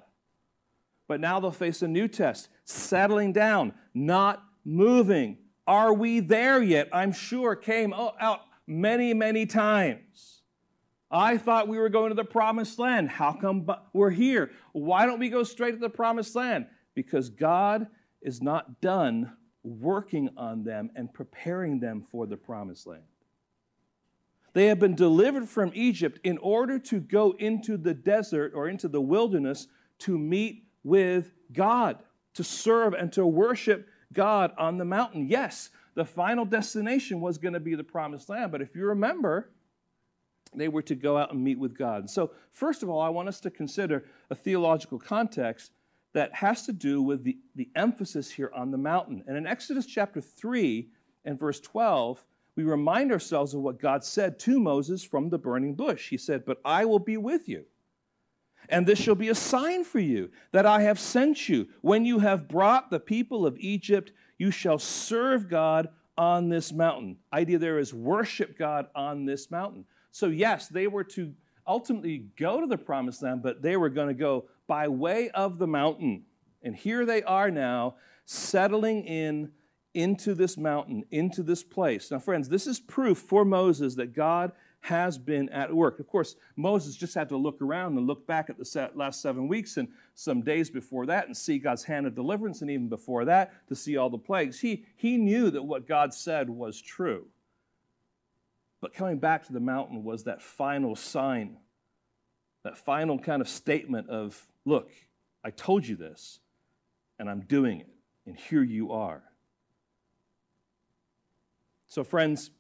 But 1.08 1.20
now 1.20 1.42
they'll 1.42 1.52
face 1.52 1.82
a 1.82 1.88
new 1.88 2.08
test 2.08 2.48
settling 2.64 3.34
down, 3.34 3.74
not 3.94 4.42
moving. 4.64 5.38
Are 5.68 5.94
we 5.94 6.22
there 6.22 6.62
yet? 6.64 6.88
I'm 6.94 7.12
sure 7.12 7.56
came 7.56 7.94
out 7.94 8.42
many, 8.68 9.14
many 9.14 9.46
times. 9.46 10.43
I 11.14 11.38
thought 11.38 11.68
we 11.68 11.78
were 11.78 11.90
going 11.90 12.10
to 12.10 12.16
the 12.16 12.24
promised 12.24 12.80
land. 12.80 13.08
How 13.08 13.34
come 13.34 13.68
we're 13.94 14.10
here? 14.10 14.50
Why 14.72 15.06
don't 15.06 15.20
we 15.20 15.30
go 15.30 15.44
straight 15.44 15.74
to 15.74 15.78
the 15.78 15.88
promised 15.88 16.36
land? 16.36 16.66
Because 16.96 17.30
God 17.30 17.86
is 18.24 18.42
not 18.42 18.82
done 18.82 19.32
working 19.64 20.30
on 20.36 20.64
them 20.64 20.90
and 20.96 21.14
preparing 21.14 21.80
them 21.80 22.02
for 22.02 22.26
the 22.26 22.36
promised 22.36 22.88
land. 22.88 23.04
They 24.54 24.66
have 24.68 24.80
been 24.80 24.96
delivered 24.96 25.48
from 25.48 25.72
Egypt 25.76 26.20
in 26.24 26.40
order 26.40 26.80
to 26.80 27.00
go 27.00 27.36
into 27.38 27.78
the 27.78 27.94
desert 27.94 28.54
or 28.56 28.68
into 28.68 28.88
the 28.88 29.02
wilderness 29.02 29.68
to 30.00 30.18
meet 30.18 30.66
with 30.84 31.32
God, 31.54 32.00
to 32.34 32.44
serve 32.44 32.94
and 32.94 33.14
to 33.14 33.26
worship 33.26 33.88
God 34.14 34.52
on 34.58 34.78
the 34.78 34.86
mountain. 34.86 35.28
Yes, 35.28 35.70
the 35.94 36.06
final 36.06 36.46
destination 36.46 37.22
was 37.22 37.38
going 37.38 37.54
to 37.54 37.60
be 37.60 37.76
the 37.76 37.84
promised 37.84 38.30
land, 38.30 38.52
but 38.52 38.62
if 38.62 38.76
you 38.76 38.86
remember, 38.86 39.52
they 40.60 40.68
were 40.68 40.82
to 40.84 40.96
go 40.96 41.18
out 41.18 41.32
and 41.32 41.44
meet 41.44 41.60
with 41.60 41.78
God. 41.78 42.10
So, 42.10 42.32
first 42.52 42.84
of 42.84 42.90
all, 42.90 43.02
I 43.02 43.10
want 43.10 43.28
us 43.28 43.40
to 43.42 43.52
consider 43.52 44.06
a 44.30 44.36
theological 44.36 45.00
context 45.00 45.72
that 46.14 46.34
has 46.34 46.66
to 46.66 46.74
do 46.74 47.02
with 47.02 47.24
the, 47.24 47.38
the 47.56 47.70
emphasis 47.76 48.30
here 48.30 48.52
on 48.56 48.72
the 48.72 48.78
mountain. 48.78 49.24
And 49.28 49.36
in 49.36 49.48
Exodus 49.48 49.86
chapter 49.86 50.22
3 50.22 50.88
and 51.26 51.40
verse 51.40 51.60
12, 51.60 52.24
we 52.56 52.64
remind 52.64 53.12
ourselves 53.12 53.54
of 53.54 53.62
what 53.62 53.82
God 53.82 54.04
said 54.04 54.40
to 54.40 54.60
Moses 54.60 55.04
from 55.04 55.30
the 55.30 55.40
burning 55.40 55.74
bush. 55.74 56.10
He 56.10 56.18
said, 56.18 56.46
But 56.46 56.62
I 56.64 56.86
will 56.86 57.00
be 57.00 57.18
with 57.18 57.50
you. 57.50 57.66
And 58.70 58.88
this 58.88 59.00
shall 59.00 59.16
be 59.16 59.30
a 59.30 59.36
sign 59.36 59.84
for 59.84 60.00
you 60.00 60.30
that 60.52 60.66
I 60.66 60.82
have 60.84 61.00
sent 61.00 61.50
you. 61.50 61.68
When 61.82 62.06
you 62.06 62.20
have 62.20 62.48
brought 62.48 62.90
the 62.90 63.00
people 63.00 63.46
of 63.46 63.58
Egypt, 63.60 64.12
you 64.38 64.52
shall 64.52 64.80
serve 64.80 65.50
God 65.50 65.90
on 66.18 66.50
this 66.50 66.72
mountain. 66.72 67.18
Idea 67.34 67.58
there 67.58 67.80
is 67.80 67.94
worship 67.94 68.58
God 68.58 68.88
on 68.96 69.26
this 69.26 69.50
mountain. 69.50 69.86
So, 70.14 70.28
yes, 70.28 70.68
they 70.68 70.86
were 70.86 71.04
to 71.06 71.34
ultimately 71.66 72.28
go 72.38 72.62
to 72.62 72.68
the 72.68 72.78
promised 72.78 73.24
land, 73.24 73.42
but 73.42 73.64
they 73.64 73.76
were 73.76 73.90
going 73.90 74.10
to 74.10 74.14
go 74.14 74.46
by 74.68 74.88
way 74.88 75.32
of 75.32 75.58
the 75.58 75.66
mountain. 75.66 76.24
And 76.62 76.76
here 76.76 77.04
they 77.04 77.24
are 77.24 77.50
now, 77.50 77.96
settling 78.26 79.06
in 79.06 79.52
into 79.96 80.36
this 80.36 80.56
mountain, 80.56 81.04
into 81.10 81.42
this 81.42 81.64
place. 81.64 82.12
Now, 82.12 82.20
friends, 82.20 82.48
this 82.48 82.68
is 82.68 82.80
proof 82.80 83.18
for 83.18 83.44
Moses 83.44 83.96
that 83.96 84.14
God 84.14 84.52
has 84.82 85.18
been 85.18 85.50
at 85.50 85.74
work. 85.74 86.00
Of 86.00 86.08
course, 86.08 86.36
Moses 86.56 86.96
just 86.96 87.16
had 87.16 87.30
to 87.30 87.38
look 87.38 87.60
around 87.62 87.98
and 87.98 88.06
look 88.06 88.28
back 88.28 88.52
at 88.52 88.58
the 88.58 88.92
last 88.94 89.20
seven 89.20 89.48
weeks 89.48 89.78
and 89.78 89.88
some 90.14 90.42
days 90.42 90.70
before 90.70 91.08
that 91.08 91.26
and 91.26 91.36
see 91.36 91.58
God's 91.58 91.84
hand 91.84 92.06
of 92.06 92.14
deliverance, 92.14 92.62
and 92.62 92.70
even 92.70 92.88
before 92.88 93.26
that 93.26 93.68
to 93.68 93.76
see 93.76 93.98
all 93.98 94.12
the 94.12 94.18
plagues. 94.18 94.60
He, 94.60 94.86
he 94.96 95.18
knew 95.18 95.50
that 95.50 95.64
what 95.64 95.88
God 95.88 96.14
said 96.14 96.50
was 96.50 96.80
true. 96.80 97.26
But 98.84 98.94
coming 98.94 99.18
back 99.18 99.48
to 99.48 99.54
the 99.54 99.62
mountain 99.62 100.04
was 100.04 100.26
that 100.26 100.42
final 100.42 100.94
sign, 100.98 101.56
that 102.66 102.78
final 102.78 103.18
kind 103.18 103.42
of 103.42 103.48
statement 103.48 104.10
of, 104.10 104.46
look, 104.66 104.92
I 105.42 105.52
told 105.52 105.88
you 105.88 105.96
this, 105.96 106.42
and 107.18 107.30
I'm 107.30 107.44
doing 107.44 107.80
it, 107.80 107.88
and 108.26 108.36
here 108.36 108.62
you 108.62 108.92
are. 108.92 109.24
So, 111.88 112.04
friends, 112.04 112.52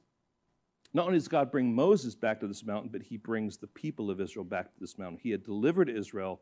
not 0.93 1.07
only 1.07 1.17
does 1.17 1.27
God 1.27 1.51
bring 1.51 1.75
Moses 1.75 2.15
back 2.15 2.39
to 2.39 2.47
this 2.47 2.65
mountain, 2.65 2.89
but 2.89 3.03
he 3.03 3.17
brings 3.17 3.57
the 3.57 3.67
people 3.67 4.09
of 4.09 4.21
Israel 4.21 4.45
back 4.45 4.73
to 4.73 4.79
this 4.79 4.97
mountain. 4.97 5.19
He 5.21 5.31
had 5.31 5.43
delivered 5.43 5.89
Israel 5.89 6.39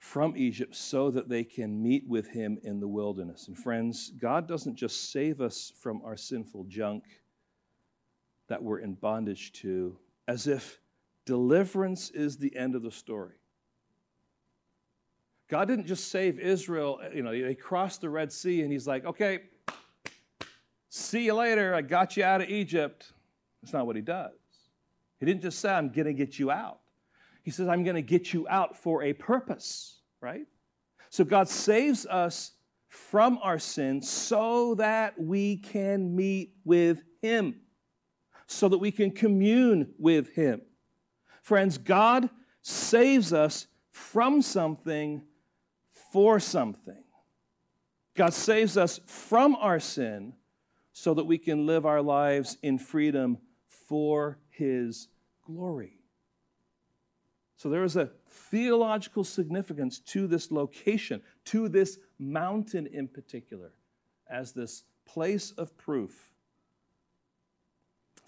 from 0.00 0.36
Egypt 0.36 0.74
so 0.74 1.12
that 1.12 1.28
they 1.28 1.44
can 1.44 1.80
meet 1.80 2.04
with 2.08 2.30
him 2.30 2.58
in 2.64 2.80
the 2.80 2.88
wilderness. 2.88 3.46
And 3.46 3.56
friends, 3.56 4.10
God 4.18 4.48
doesn't 4.48 4.74
just 4.74 5.12
save 5.12 5.40
us 5.40 5.72
from 5.80 6.02
our 6.04 6.16
sinful 6.16 6.64
junk 6.64 7.04
that 8.48 8.62
we're 8.62 8.78
in 8.78 8.94
bondage 8.94 9.52
to, 9.52 9.96
as 10.26 10.46
if 10.46 10.80
deliverance 11.24 12.10
is 12.10 12.36
the 12.36 12.54
end 12.56 12.74
of 12.74 12.82
the 12.82 12.90
story. 12.90 13.34
God 15.48 15.68
didn't 15.68 15.86
just 15.86 16.08
save 16.08 16.38
Israel, 16.38 17.00
you 17.14 17.22
know, 17.22 17.30
they 17.30 17.54
crossed 17.54 18.02
the 18.02 18.10
Red 18.10 18.32
Sea 18.32 18.62
and 18.62 18.70
he's 18.70 18.86
like, 18.86 19.06
okay, 19.06 19.40
See 20.88 21.26
you 21.26 21.34
later. 21.34 21.74
I 21.74 21.82
got 21.82 22.16
you 22.16 22.24
out 22.24 22.40
of 22.40 22.48
Egypt. 22.48 23.12
That's 23.62 23.72
not 23.72 23.86
what 23.86 23.96
he 23.96 24.02
does. 24.02 24.32
He 25.20 25.26
didn't 25.26 25.42
just 25.42 25.58
say, 25.60 25.70
I'm 25.70 25.90
going 25.90 26.06
to 26.06 26.12
get 26.14 26.38
you 26.38 26.50
out. 26.50 26.80
He 27.42 27.50
says, 27.50 27.68
I'm 27.68 27.84
going 27.84 27.96
to 27.96 28.02
get 28.02 28.32
you 28.32 28.46
out 28.48 28.76
for 28.76 29.02
a 29.02 29.12
purpose, 29.12 30.00
right? 30.20 30.46
So 31.10 31.24
God 31.24 31.48
saves 31.48 32.06
us 32.06 32.52
from 32.88 33.38
our 33.42 33.58
sins 33.58 34.08
so 34.08 34.74
that 34.76 35.20
we 35.20 35.56
can 35.58 36.14
meet 36.14 36.54
with 36.64 37.02
Him, 37.20 37.56
so 38.48 38.68
that 38.68 38.78
we 38.78 38.90
can 38.90 39.10
commune 39.10 39.92
with 39.98 40.34
Him. 40.34 40.62
Friends, 41.42 41.78
God 41.78 42.30
saves 42.62 43.32
us 43.32 43.66
from 43.90 44.42
something 44.42 45.22
for 46.12 46.40
something. 46.40 47.04
God 48.16 48.32
saves 48.32 48.76
us 48.76 49.00
from 49.06 49.54
our 49.56 49.78
sin 49.78 50.32
so 50.92 51.14
that 51.14 51.24
we 51.24 51.38
can 51.38 51.66
live 51.66 51.86
our 51.86 52.02
lives 52.02 52.56
in 52.62 52.78
freedom 52.78 53.38
for 53.68 54.38
His 54.48 55.08
glory. 55.46 55.98
So 57.56 57.68
there 57.68 57.84
is 57.84 57.96
a 57.96 58.10
theological 58.28 59.24
significance 59.24 59.98
to 60.00 60.26
this 60.26 60.50
location, 60.50 61.20
to 61.46 61.68
this 61.68 61.98
mountain 62.18 62.86
in 62.86 63.08
particular, 63.08 63.72
as 64.30 64.52
this 64.52 64.84
place 65.04 65.50
of 65.52 65.76
proof 65.76 66.32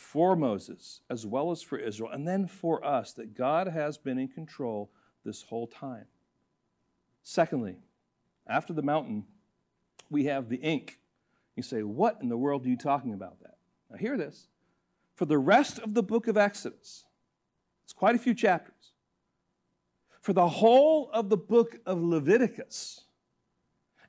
for 0.00 0.34
Moses 0.34 1.02
as 1.10 1.26
well 1.26 1.50
as 1.50 1.62
for 1.62 1.78
Israel, 1.78 2.10
and 2.10 2.26
then 2.26 2.46
for 2.46 2.84
us 2.84 3.12
that 3.12 3.36
God 3.36 3.68
has 3.68 3.98
been 3.98 4.18
in 4.18 4.28
control 4.28 4.90
this 5.24 5.42
whole 5.42 5.66
time. 5.66 6.06
Secondly, 7.22 7.76
after 8.46 8.72
the 8.72 8.82
mountain, 8.82 9.24
we 10.08 10.24
have 10.24 10.48
the 10.48 10.56
ink 10.56 11.00
you 11.60 11.62
say, 11.62 11.82
What 11.82 12.16
in 12.22 12.30
the 12.30 12.38
world 12.38 12.64
are 12.64 12.70
you 12.70 12.76
talking 12.76 13.12
about 13.12 13.38
that? 13.40 13.56
Now, 13.90 13.98
hear 13.98 14.16
this. 14.16 14.46
For 15.14 15.26
the 15.26 15.36
rest 15.36 15.78
of 15.78 15.92
the 15.92 16.02
book 16.02 16.26
of 16.26 16.38
Exodus, 16.38 17.04
it's 17.84 17.92
quite 17.92 18.14
a 18.14 18.18
few 18.18 18.32
chapters. 18.32 18.92
For 20.22 20.32
the 20.32 20.48
whole 20.48 21.10
of 21.12 21.28
the 21.28 21.36
book 21.36 21.76
of 21.84 22.02
Leviticus, 22.02 23.02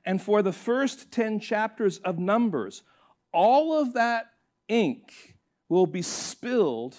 and 0.06 0.20
for 0.20 0.40
the 0.40 0.52
first 0.52 1.10
10 1.10 1.40
chapters 1.40 1.98
of 1.98 2.18
Numbers, 2.18 2.84
all 3.32 3.78
of 3.78 3.92
that 3.92 4.32
ink 4.68 5.31
will 5.72 5.86
be 5.86 6.02
spilled 6.02 6.94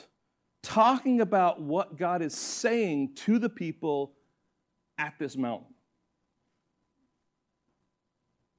talking 0.64 1.22
about 1.22 1.62
what 1.62 1.96
God 1.96 2.24
is 2.24 2.34
saying 2.34 3.14
to 3.18 3.38
the 3.38 3.50
people 3.50 4.14
at 4.98 5.14
this 5.20 5.38
mountain. 5.38 5.76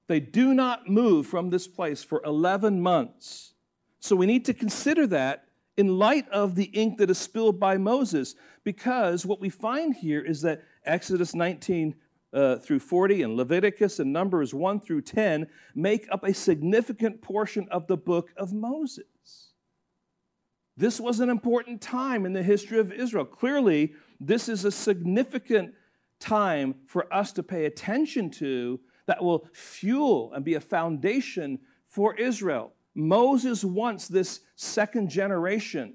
They 0.07 0.21
do 0.21 0.55
not 0.55 0.89
move 0.89 1.27
from 1.27 1.51
this 1.51 1.67
place 1.67 2.05
for 2.05 2.23
11 2.25 2.81
months. 2.81 3.55
So 3.99 4.15
we 4.15 4.27
need 4.27 4.45
to 4.45 4.55
consider 4.55 5.09
that 5.09 5.47
in 5.77 5.99
light 5.99 6.29
of 6.29 6.55
the 6.55 6.67
ink 6.67 6.99
that 6.99 7.11
is 7.11 7.19
spilled 7.19 7.59
by 7.59 7.77
Moses, 7.77 8.37
because 8.63 9.27
what 9.27 9.41
we 9.41 9.49
find 9.49 9.97
here 9.97 10.21
is 10.21 10.43
that 10.43 10.63
Exodus 10.85 11.35
19 11.35 11.93
uh, 12.33 12.57
through 12.59 12.79
40 12.79 13.23
and 13.23 13.37
Leviticus 13.37 13.99
and 13.99 14.13
Numbers 14.13 14.55
1 14.55 14.79
through 14.79 15.03
10 15.03 15.49
make 15.75 16.07
up 16.13 16.23
a 16.23 16.33
significant 16.33 17.21
portion 17.21 17.67
of 17.73 17.89
the 17.89 17.97
book 17.97 18.31
of 18.37 18.53
Moses. 18.53 19.07
This 20.77 21.01
was 21.01 21.21
an 21.21 21.29
important 21.29 21.81
time 21.81 22.27
in 22.27 22.33
the 22.33 22.43
history 22.43 22.79
of 22.79 22.93
Israel. 22.93 23.25
Clearly, 23.25 23.93
this 24.21 24.49
is 24.49 24.65
a 24.65 24.71
significant 24.71 25.75
time 26.19 26.75
for 26.87 27.13
us 27.13 27.33
to 27.33 27.43
pay 27.43 27.67
attention 27.67 28.31
to 28.31 28.81
that 29.07 29.23
will 29.23 29.47
fuel 29.53 30.33
and 30.33 30.45
be 30.45 30.55
a 30.55 30.61
foundation 30.61 31.59
for 31.87 32.15
Israel. 32.17 32.73
Moses 32.95 33.65
wants 33.65 34.09
this 34.09 34.41
second 34.57 35.11
generation 35.11 35.95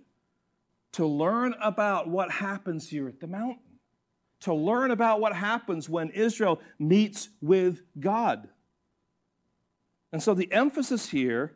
to 0.94 1.06
learn 1.06 1.56
about 1.62 2.08
what 2.10 2.32
happens 2.32 2.90
here 2.90 3.08
at 3.08 3.20
the 3.20 3.28
mountain, 3.28 3.80
to 4.42 4.54
learn 4.54 4.92
about 4.92 5.20
what 5.20 5.36
happens 5.36 5.90
when 5.90 6.10
Israel 6.12 6.62
meets 6.78 7.30
with 7.42 7.82
God. 8.00 8.50
And 10.12 10.22
so 10.22 10.34
the 10.34 10.52
emphasis 10.52 11.10
here 11.10 11.56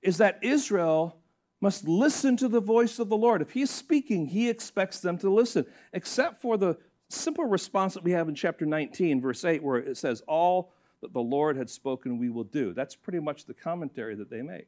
is 0.00 0.18
that 0.18 0.38
Israel 0.42 1.21
must 1.62 1.86
listen 1.86 2.36
to 2.36 2.48
the 2.48 2.60
voice 2.60 2.98
of 2.98 3.08
the 3.08 3.16
Lord. 3.16 3.40
If 3.40 3.52
he's 3.52 3.70
speaking, 3.70 4.26
he 4.26 4.50
expects 4.50 4.98
them 4.98 5.16
to 5.18 5.30
listen, 5.30 5.64
except 5.92 6.42
for 6.42 6.58
the 6.58 6.76
simple 7.08 7.44
response 7.44 7.94
that 7.94 8.02
we 8.02 8.10
have 8.10 8.28
in 8.28 8.34
chapter 8.34 8.66
19, 8.66 9.20
verse 9.20 9.44
8, 9.44 9.62
where 9.62 9.76
it 9.76 9.96
says, 9.96 10.22
All 10.26 10.72
that 11.02 11.12
the 11.12 11.20
Lord 11.20 11.56
had 11.56 11.70
spoken 11.70 12.18
we 12.18 12.30
will 12.30 12.44
do. 12.44 12.74
That's 12.74 12.96
pretty 12.96 13.20
much 13.20 13.46
the 13.46 13.54
commentary 13.54 14.16
that 14.16 14.28
they 14.28 14.42
make. 14.42 14.66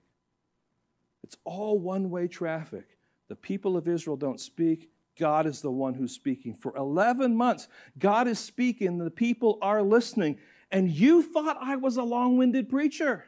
It's 1.24 1.36
all 1.44 1.78
one 1.78 2.10
way 2.10 2.28
traffic. 2.28 2.86
The 3.28 3.36
people 3.36 3.76
of 3.76 3.88
Israel 3.88 4.16
don't 4.16 4.40
speak. 4.40 4.90
God 5.18 5.46
is 5.46 5.60
the 5.60 5.70
one 5.72 5.94
who's 5.94 6.12
speaking. 6.12 6.54
For 6.54 6.76
11 6.76 7.36
months, 7.36 7.66
God 7.98 8.28
is 8.28 8.38
speaking, 8.38 8.98
the 8.98 9.10
people 9.10 9.58
are 9.62 9.82
listening, 9.82 10.38
and 10.70 10.90
you 10.90 11.22
thought 11.22 11.56
I 11.60 11.74
was 11.76 11.96
a 11.96 12.02
long 12.02 12.36
winded 12.36 12.68
preacher. 12.68 13.24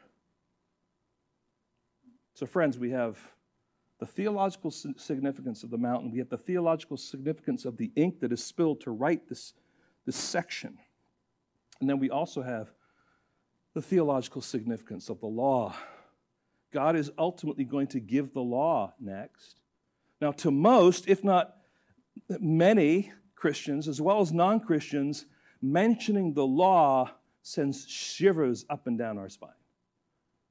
So, 2.35 2.45
friends, 2.45 2.77
we 2.77 2.91
have 2.91 3.17
the 3.99 4.05
theological 4.05 4.69
significance 4.69 5.63
of 5.63 5.71
the 5.71 5.77
mountain, 5.77 6.11
we 6.11 6.19
have 6.19 6.29
the 6.29 6.37
theological 6.37 6.97
significance 6.97 7.65
of 7.65 7.77
the 7.77 7.91
ink 7.95 8.19
that 8.19 8.31
is 8.31 8.43
spilled 8.43 8.81
to 8.81 8.91
write 8.91 9.27
this, 9.27 9.53
this 10.05 10.15
section. 10.15 10.77
And 11.79 11.89
then 11.89 11.99
we 11.99 12.09
also 12.09 12.41
have 12.43 12.71
the 13.73 13.81
theological 13.81 14.41
significance 14.41 15.09
of 15.09 15.19
the 15.19 15.27
law. 15.27 15.75
God 16.71 16.95
is 16.95 17.11
ultimately 17.17 17.63
going 17.63 17.87
to 17.87 17.99
give 17.99 18.33
the 18.33 18.41
law 18.41 18.93
next. 18.99 19.61
Now, 20.21 20.31
to 20.33 20.51
most, 20.51 21.07
if 21.07 21.23
not 21.23 21.55
many 22.39 23.11
Christians, 23.35 23.87
as 23.87 24.01
well 24.01 24.19
as 24.19 24.31
non 24.31 24.59
Christians, 24.59 25.25
mentioning 25.61 26.33
the 26.33 26.45
law 26.45 27.11
sends 27.41 27.87
shivers 27.87 28.65
up 28.69 28.87
and 28.87 28.97
down 28.97 29.17
our 29.17 29.29
spine. 29.29 29.51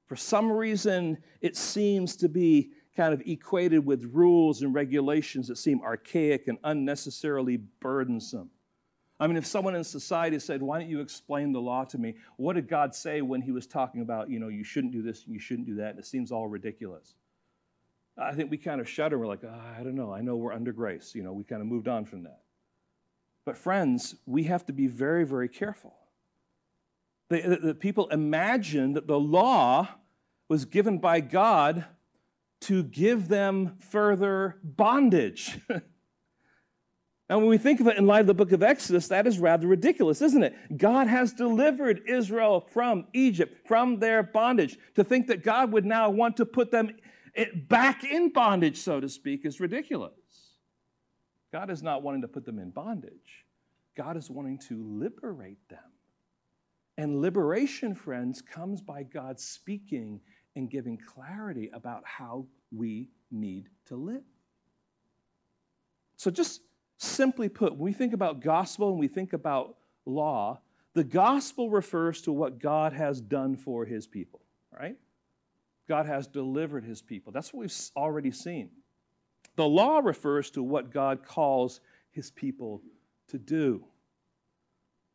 For 0.06 0.16
some 0.16 0.50
reason, 0.50 1.18
it 1.40 1.56
seems 1.56 2.16
to 2.16 2.28
be 2.28 2.70
kind 2.96 3.12
of 3.12 3.22
equated 3.26 3.85
with 3.85 4.11
rules 4.12 4.62
and 4.62 4.74
regulations 4.74 5.48
that 5.48 5.56
seem 5.56 5.82
archaic 5.82 6.48
and 6.48 6.59
unnecessarily 6.64 7.59
burdensome. 7.80 8.50
I 9.18 9.26
mean, 9.26 9.37
if 9.37 9.46
someone 9.46 9.74
in 9.74 9.85
society 9.85 10.38
said, 10.38 10.62
Why 10.62 10.78
don't 10.78 10.90
you 10.90 11.00
explain 11.00 11.52
the 11.52 11.61
law 11.61 11.85
to 11.85 11.98
me? 11.98 12.14
What 12.37 12.54
did 12.54 12.68
God 12.68 12.94
say 12.94 13.22
when 13.22 13.40
he 13.40 13.52
was 13.52 13.66
talking 13.66 14.02
about, 14.02 14.28
you 14.28 14.38
know, 14.38 14.48
you 14.48 14.64
shouldn't 14.64 14.92
do 14.92 15.02
this 15.02 15.24
and 15.24 15.32
you 15.32 15.40
shouldn't 15.40 15.66
do 15.66 15.76
that? 15.76 15.90
And 15.90 15.98
it 15.98 16.06
seems 16.06 16.32
all 16.32 16.48
ridiculous. 16.48 17.14
I 18.18 18.32
think 18.32 18.50
we 18.50 18.56
kind 18.56 18.80
of 18.80 18.88
shudder. 18.88 19.18
We're 19.18 19.26
like, 19.26 19.44
oh, 19.44 19.78
I 19.78 19.82
don't 19.82 19.94
know. 19.94 20.12
I 20.12 20.20
know 20.22 20.37
we're 20.37 20.52
under 20.52 20.72
grace. 20.72 21.14
You 21.14 21.22
know, 21.22 21.32
we 21.32 21.44
kind 21.44 21.61
of 21.61 21.68
moved 21.68 21.88
on 21.88 22.04
from 22.04 22.24
that. 22.24 22.40
But, 23.44 23.56
friends, 23.56 24.16
we 24.26 24.44
have 24.44 24.66
to 24.66 24.72
be 24.72 24.87
very, 24.87 25.24
very 25.24 25.48
careful. 25.48 25.94
The, 27.28 27.42
the, 27.42 27.56
the 27.56 27.74
people 27.74 28.09
imagined 28.09 28.96
that 28.96 29.06
the 29.06 29.18
law 29.18 29.88
was 30.48 30.64
given 30.64 30.98
by 30.98 31.20
God 31.20 31.85
to 32.62 32.82
give 32.82 33.28
them 33.28 33.76
further 33.78 34.56
bondage. 34.62 35.58
now, 35.68 37.38
when 37.38 37.46
we 37.46 37.58
think 37.58 37.80
of 37.80 37.86
it 37.86 37.98
in 37.98 38.06
light 38.06 38.22
of 38.22 38.26
the 38.26 38.34
book 38.34 38.52
of 38.52 38.62
Exodus, 38.62 39.08
that 39.08 39.26
is 39.26 39.38
rather 39.38 39.66
ridiculous, 39.66 40.22
isn't 40.22 40.42
it? 40.42 40.54
God 40.76 41.06
has 41.06 41.32
delivered 41.32 42.02
Israel 42.08 42.66
from 42.72 43.06
Egypt, 43.12 43.66
from 43.66 43.98
their 43.98 44.22
bondage. 44.22 44.78
To 44.94 45.04
think 45.04 45.26
that 45.28 45.44
God 45.44 45.72
would 45.72 45.84
now 45.84 46.10
want 46.10 46.36
to 46.38 46.46
put 46.46 46.70
them 46.70 46.90
back 47.54 48.04
in 48.04 48.30
bondage, 48.30 48.78
so 48.78 49.00
to 49.00 49.08
speak, 49.08 49.44
is 49.44 49.60
ridiculous. 49.60 50.12
God 51.52 51.70
is 51.70 51.82
not 51.82 52.02
wanting 52.02 52.22
to 52.22 52.28
put 52.28 52.44
them 52.44 52.58
in 52.58 52.70
bondage, 52.70 53.44
God 53.96 54.16
is 54.16 54.30
wanting 54.30 54.58
to 54.68 54.82
liberate 54.82 55.68
them. 55.68 55.78
And 56.98 57.20
liberation, 57.20 57.94
friends, 57.94 58.40
comes 58.40 58.80
by 58.80 59.02
God 59.02 59.38
speaking 59.38 60.20
and 60.56 60.68
giving 60.68 60.96
clarity 60.96 61.70
about 61.72 62.02
how 62.04 62.46
we 62.72 63.10
need 63.30 63.68
to 63.86 63.94
live. 63.94 64.24
So, 66.16 66.30
just 66.30 66.62
simply 66.96 67.48
put, 67.48 67.72
when 67.72 67.80
we 67.82 67.92
think 67.92 68.14
about 68.14 68.40
gospel 68.40 68.90
and 68.90 68.98
we 68.98 69.06
think 69.06 69.32
about 69.32 69.76
law, 70.06 70.60
the 70.94 71.04
gospel 71.04 71.68
refers 71.70 72.22
to 72.22 72.32
what 72.32 72.58
God 72.58 72.94
has 72.94 73.20
done 73.20 73.54
for 73.54 73.84
his 73.84 74.06
people, 74.06 74.40
right? 74.72 74.96
God 75.88 76.06
has 76.06 76.26
delivered 76.26 76.84
his 76.84 77.02
people. 77.02 77.32
That's 77.32 77.52
what 77.52 77.60
we've 77.60 77.74
already 77.94 78.30
seen. 78.30 78.70
The 79.56 79.66
law 79.66 79.98
refers 79.98 80.50
to 80.52 80.62
what 80.62 80.90
God 80.90 81.22
calls 81.24 81.80
his 82.10 82.30
people 82.30 82.82
to 83.28 83.38
do. 83.38 83.84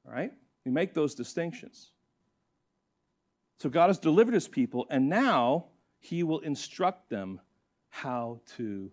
Right? 0.06 0.32
We 0.65 0.71
make 0.71 0.93
those 0.93 1.15
distinctions. 1.15 1.91
So 3.62 3.69
God 3.69 3.91
has 3.91 4.00
delivered 4.00 4.34
his 4.34 4.47
people, 4.47 4.88
and 4.89 5.08
now 5.08 5.65
he 6.00 6.24
will 6.24 6.39
instruct 6.39 7.12
them 7.12 7.39
how 7.89 8.41
to 8.58 8.91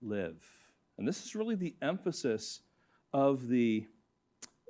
live. 0.00 0.42
And 0.96 1.06
this 1.06 1.22
is 1.26 1.34
really 1.34 1.54
the 1.54 1.74
emphasis 1.82 2.62
of 3.12 3.46
the 3.46 3.86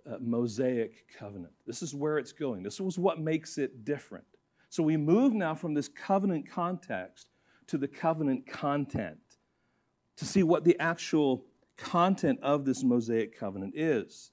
uh, 0.05 0.17
Mosaic 0.19 1.07
covenant. 1.17 1.53
This 1.65 1.81
is 1.81 1.95
where 1.95 2.19
it's 2.19 2.33
going. 2.33 2.65
This 2.65 2.81
was 2.81 2.99
what 2.99 3.21
makes 3.21 3.57
it 3.57 3.85
different. 3.85 4.25
So 4.69 4.83
we 4.83 4.97
move 4.97 5.33
now 5.33 5.55
from 5.55 5.75
this 5.75 5.87
covenant 5.87 6.51
context 6.51 7.29
to 7.69 7.79
the 7.79 7.87
covenant 7.87 8.49
content 8.49 9.21
to 10.17 10.25
see 10.25 10.43
what 10.43 10.65
the 10.65 10.77
actual 10.81 11.45
content 11.77 12.41
of 12.43 12.65
this 12.65 12.83
Mosaic 12.83 13.39
covenant 13.39 13.75
is. 13.77 14.33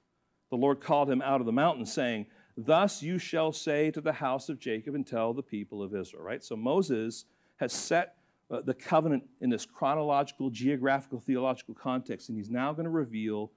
The 0.50 0.58
Lord 0.58 0.82
called 0.82 1.08
him 1.08 1.22
out 1.22 1.40
of 1.40 1.46
the 1.46 1.52
mountain, 1.52 1.86
saying, 1.86 2.26
Thus 2.56 3.02
you 3.02 3.18
shall 3.18 3.52
say 3.52 3.90
to 3.92 4.02
the 4.02 4.14
house 4.14 4.50
of 4.50 4.60
Jacob 4.60 4.96
and 4.96 5.06
tell 5.06 5.34
the 5.34 5.42
people 5.42 5.82
of 5.82 5.96
Israel, 5.96 6.24
right? 6.24 6.44
So 6.44 6.56
Moses 6.56 7.26
has 7.58 7.74
set 7.74 8.16
uh, 8.52 8.62
the 8.62 8.74
covenant 8.74 9.24
in 9.42 9.50
this 9.50 9.66
chronological, 9.66 10.50
geographical, 10.50 11.20
theological 11.20 11.74
context, 11.74 12.30
and 12.30 12.38
he's 12.38 12.52
now 12.52 12.72
going 12.74 12.84
to 12.84 12.92
reveal 12.92 13.52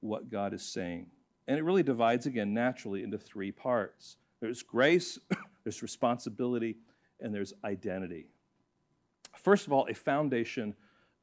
what 0.00 0.30
God 0.30 0.52
is 0.52 0.62
saying. 0.62 1.06
And 1.48 1.58
it 1.58 1.62
really 1.62 1.82
divides 1.82 2.26
again 2.26 2.52
naturally 2.52 3.02
into 3.02 3.18
three 3.18 3.52
parts 3.52 4.16
there's 4.40 4.62
grace, 4.62 5.18
there's 5.64 5.80
responsibility, 5.82 6.76
and 7.20 7.34
there's 7.34 7.54
identity. 7.64 8.26
First 9.34 9.66
of 9.66 9.72
all, 9.72 9.86
a 9.88 9.94
foundation 9.94 10.74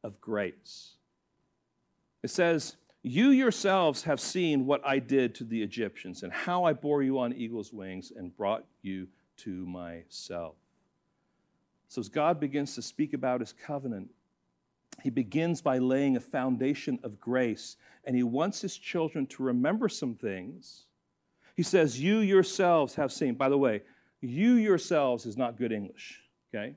of 0.03 0.19
grace. 0.19 0.95
It 2.23 2.29
says, 2.31 2.77
You 3.03 3.29
yourselves 3.29 4.03
have 4.03 4.19
seen 4.19 4.65
what 4.65 4.81
I 4.85 4.99
did 4.99 5.33
to 5.35 5.43
the 5.43 5.63
Egyptians 5.63 6.21
and 6.21 6.31
how 6.31 6.63
I 6.65 6.73
bore 6.73 7.01
you 7.01 7.19
on 7.19 7.33
eagle's 7.33 7.73
wings 7.73 8.11
and 8.15 8.35
brought 8.35 8.65
you 8.83 9.07
to 9.37 9.65
myself. 9.65 10.55
So, 11.87 11.99
as 11.99 12.09
God 12.09 12.39
begins 12.39 12.75
to 12.75 12.81
speak 12.81 13.13
about 13.13 13.39
his 13.39 13.53
covenant, 13.53 14.11
he 15.01 15.09
begins 15.09 15.61
by 15.61 15.79
laying 15.79 16.15
a 16.15 16.19
foundation 16.19 16.99
of 17.03 17.19
grace, 17.19 17.75
and 18.05 18.15
he 18.15 18.23
wants 18.23 18.61
his 18.61 18.77
children 18.77 19.25
to 19.27 19.43
remember 19.43 19.89
some 19.89 20.15
things. 20.15 20.85
He 21.55 21.63
says, 21.63 21.99
You 21.99 22.19
yourselves 22.19 22.95
have 22.95 23.11
seen. 23.11 23.33
By 23.33 23.49
the 23.49 23.57
way, 23.57 23.81
you 24.21 24.53
yourselves 24.53 25.25
is 25.25 25.37
not 25.37 25.57
good 25.57 25.71
English, 25.71 26.21
okay? 26.53 26.75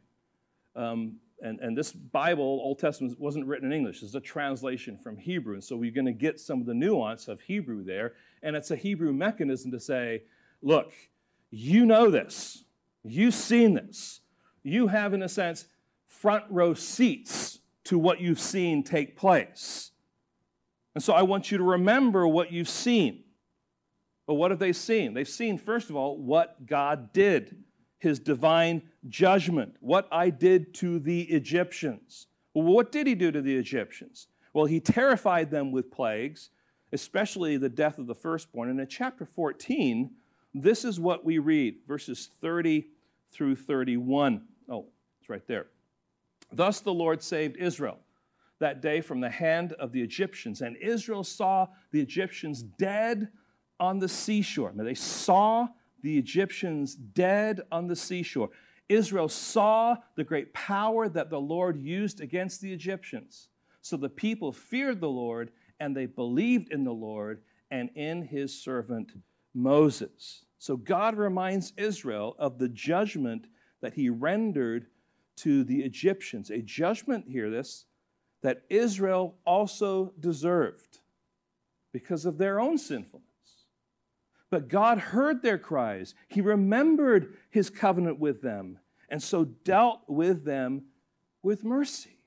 Um, 0.74 1.16
and, 1.42 1.60
and 1.60 1.76
this 1.76 1.92
Bible, 1.92 2.44
Old 2.44 2.78
Testament, 2.78 3.18
wasn't 3.18 3.46
written 3.46 3.70
in 3.70 3.76
English. 3.76 4.02
It's 4.02 4.14
a 4.14 4.20
translation 4.20 4.96
from 4.96 5.16
Hebrew. 5.16 5.54
And 5.54 5.64
so 5.64 5.76
we're 5.76 5.90
going 5.90 6.06
to 6.06 6.12
get 6.12 6.40
some 6.40 6.60
of 6.60 6.66
the 6.66 6.74
nuance 6.74 7.28
of 7.28 7.40
Hebrew 7.40 7.84
there. 7.84 8.14
And 8.42 8.56
it's 8.56 8.70
a 8.70 8.76
Hebrew 8.76 9.12
mechanism 9.12 9.70
to 9.72 9.80
say, 9.80 10.22
look, 10.62 10.92
you 11.50 11.86
know 11.86 12.10
this. 12.10 12.64
You've 13.02 13.34
seen 13.34 13.74
this. 13.74 14.20
You 14.62 14.86
have, 14.88 15.12
in 15.12 15.22
a 15.22 15.28
sense, 15.28 15.66
front 16.06 16.44
row 16.48 16.72
seats 16.74 17.58
to 17.84 17.98
what 17.98 18.20
you've 18.20 18.40
seen 18.40 18.82
take 18.82 19.16
place. 19.16 19.90
And 20.94 21.02
so 21.02 21.12
I 21.12 21.22
want 21.22 21.50
you 21.50 21.58
to 21.58 21.64
remember 21.64 22.26
what 22.26 22.52
you've 22.52 22.68
seen. 22.68 23.24
But 24.26 24.34
what 24.34 24.50
have 24.50 24.60
they 24.60 24.72
seen? 24.72 25.12
They've 25.12 25.28
seen, 25.28 25.58
first 25.58 25.90
of 25.90 25.96
all, 25.96 26.16
what 26.16 26.66
God 26.66 27.12
did, 27.12 27.56
his 28.04 28.20
divine 28.20 28.82
judgment, 29.08 29.74
what 29.80 30.06
I 30.12 30.30
did 30.30 30.74
to 30.74 31.00
the 31.00 31.22
Egyptians. 31.22 32.28
Well, 32.52 32.64
what 32.64 32.92
did 32.92 33.08
he 33.08 33.16
do 33.16 33.32
to 33.32 33.42
the 33.42 33.56
Egyptians? 33.56 34.28
Well, 34.52 34.66
he 34.66 34.78
terrified 34.78 35.50
them 35.50 35.72
with 35.72 35.90
plagues, 35.90 36.50
especially 36.92 37.56
the 37.56 37.68
death 37.68 37.98
of 37.98 38.06
the 38.06 38.14
firstborn. 38.14 38.70
And 38.70 38.78
in 38.78 38.86
chapter 38.86 39.24
14, 39.24 40.10
this 40.54 40.84
is 40.84 41.00
what 41.00 41.24
we 41.24 41.38
read 41.38 41.78
verses 41.88 42.30
30 42.40 42.86
through 43.32 43.56
31. 43.56 44.42
Oh, 44.68 44.86
it's 45.20 45.28
right 45.28 45.46
there. 45.48 45.66
Thus 46.52 46.80
the 46.80 46.94
Lord 46.94 47.22
saved 47.22 47.56
Israel 47.56 47.98
that 48.60 48.80
day 48.80 49.00
from 49.00 49.20
the 49.20 49.30
hand 49.30 49.72
of 49.74 49.92
the 49.92 50.00
Egyptians, 50.00 50.60
and 50.60 50.76
Israel 50.76 51.24
saw 51.24 51.66
the 51.90 52.00
Egyptians 52.00 52.62
dead 52.62 53.28
on 53.80 53.98
the 53.98 54.08
seashore. 54.08 54.72
Now, 54.72 54.84
they 54.84 54.94
saw 54.94 55.68
the 56.04 56.18
Egyptians 56.18 56.94
dead 56.94 57.62
on 57.72 57.86
the 57.86 57.96
seashore. 57.96 58.50
Israel 58.90 59.28
saw 59.28 59.96
the 60.16 60.22
great 60.22 60.52
power 60.52 61.08
that 61.08 61.30
the 61.30 61.40
Lord 61.40 61.80
used 61.80 62.20
against 62.20 62.60
the 62.60 62.70
Egyptians. 62.70 63.48
So 63.80 63.96
the 63.96 64.10
people 64.10 64.52
feared 64.52 65.00
the 65.00 65.08
Lord 65.08 65.50
and 65.80 65.96
they 65.96 66.04
believed 66.04 66.70
in 66.70 66.84
the 66.84 66.92
Lord 66.92 67.40
and 67.70 67.88
in 67.94 68.20
his 68.20 68.62
servant 68.62 69.12
Moses. 69.54 70.44
So 70.58 70.76
God 70.76 71.16
reminds 71.16 71.72
Israel 71.78 72.36
of 72.38 72.58
the 72.58 72.68
judgment 72.68 73.46
that 73.80 73.94
he 73.94 74.10
rendered 74.10 74.88
to 75.36 75.64
the 75.64 75.80
Egyptians, 75.82 76.50
a 76.50 76.58
judgment, 76.58 77.24
hear 77.26 77.48
this, 77.48 77.86
that 78.42 78.64
Israel 78.68 79.36
also 79.46 80.12
deserved 80.20 80.98
because 81.94 82.26
of 82.26 82.36
their 82.36 82.60
own 82.60 82.76
sinfulness. 82.76 83.33
But 84.54 84.68
God 84.68 84.98
heard 84.98 85.42
their 85.42 85.58
cries. 85.58 86.14
He 86.28 86.40
remembered 86.40 87.36
his 87.50 87.70
covenant 87.70 88.20
with 88.20 88.40
them, 88.40 88.78
and 89.08 89.20
so 89.20 89.44
dealt 89.44 90.02
with 90.06 90.44
them 90.44 90.84
with 91.42 91.64
mercy. 91.64 92.20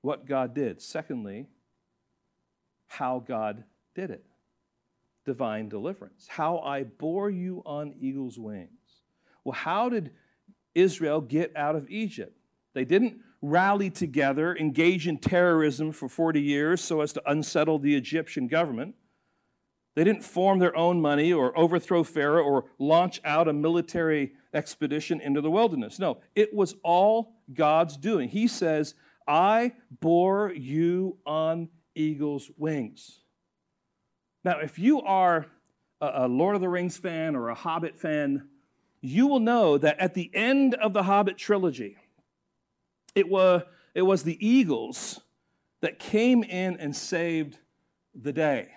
What 0.00 0.24
God 0.24 0.54
did. 0.54 0.80
Secondly, 0.80 1.46
how 2.86 3.18
God 3.18 3.64
did 3.94 4.10
it 4.10 4.24
divine 5.26 5.68
deliverance. 5.68 6.26
How 6.26 6.60
I 6.60 6.84
bore 6.84 7.28
you 7.28 7.62
on 7.66 7.92
eagle's 8.00 8.38
wings. 8.38 8.70
Well, 9.44 9.52
how 9.52 9.90
did 9.90 10.12
Israel 10.74 11.20
get 11.20 11.54
out 11.54 11.76
of 11.76 11.90
Egypt? 11.90 12.34
They 12.72 12.86
didn't 12.86 13.20
rally 13.42 13.90
together, 13.90 14.56
engage 14.56 15.06
in 15.06 15.18
terrorism 15.18 15.92
for 15.92 16.08
40 16.08 16.40
years 16.40 16.80
so 16.80 17.02
as 17.02 17.12
to 17.12 17.30
unsettle 17.30 17.78
the 17.78 17.94
Egyptian 17.94 18.46
government. 18.46 18.94
They 19.94 20.04
didn't 20.04 20.24
form 20.24 20.60
their 20.60 20.76
own 20.76 21.00
money 21.00 21.32
or 21.32 21.56
overthrow 21.58 22.04
Pharaoh 22.04 22.44
or 22.44 22.66
launch 22.78 23.20
out 23.24 23.48
a 23.48 23.52
military 23.52 24.32
expedition 24.54 25.20
into 25.20 25.40
the 25.40 25.50
wilderness. 25.50 25.98
No, 25.98 26.18
it 26.34 26.54
was 26.54 26.76
all 26.82 27.34
God's 27.52 27.96
doing. 27.96 28.28
He 28.28 28.46
says, 28.46 28.94
I 29.26 29.72
bore 30.00 30.52
you 30.52 31.18
on 31.26 31.68
eagle's 31.94 32.50
wings. 32.56 33.20
Now, 34.44 34.60
if 34.60 34.78
you 34.78 35.02
are 35.02 35.46
a 36.00 36.26
Lord 36.26 36.54
of 36.54 36.60
the 36.62 36.68
Rings 36.68 36.96
fan 36.96 37.36
or 37.36 37.48
a 37.48 37.54
Hobbit 37.54 37.98
fan, 37.98 38.48
you 39.02 39.26
will 39.26 39.40
know 39.40 39.76
that 39.76 39.98
at 39.98 40.14
the 40.14 40.30
end 40.32 40.74
of 40.74 40.92
the 40.92 41.02
Hobbit 41.02 41.36
trilogy, 41.36 41.96
it 43.14 43.28
was, 43.28 43.62
it 43.94 44.02
was 44.02 44.22
the 44.22 44.46
eagles 44.46 45.20
that 45.80 45.98
came 45.98 46.42
in 46.42 46.76
and 46.76 46.94
saved 46.94 47.58
the 48.14 48.32
day. 48.32 48.68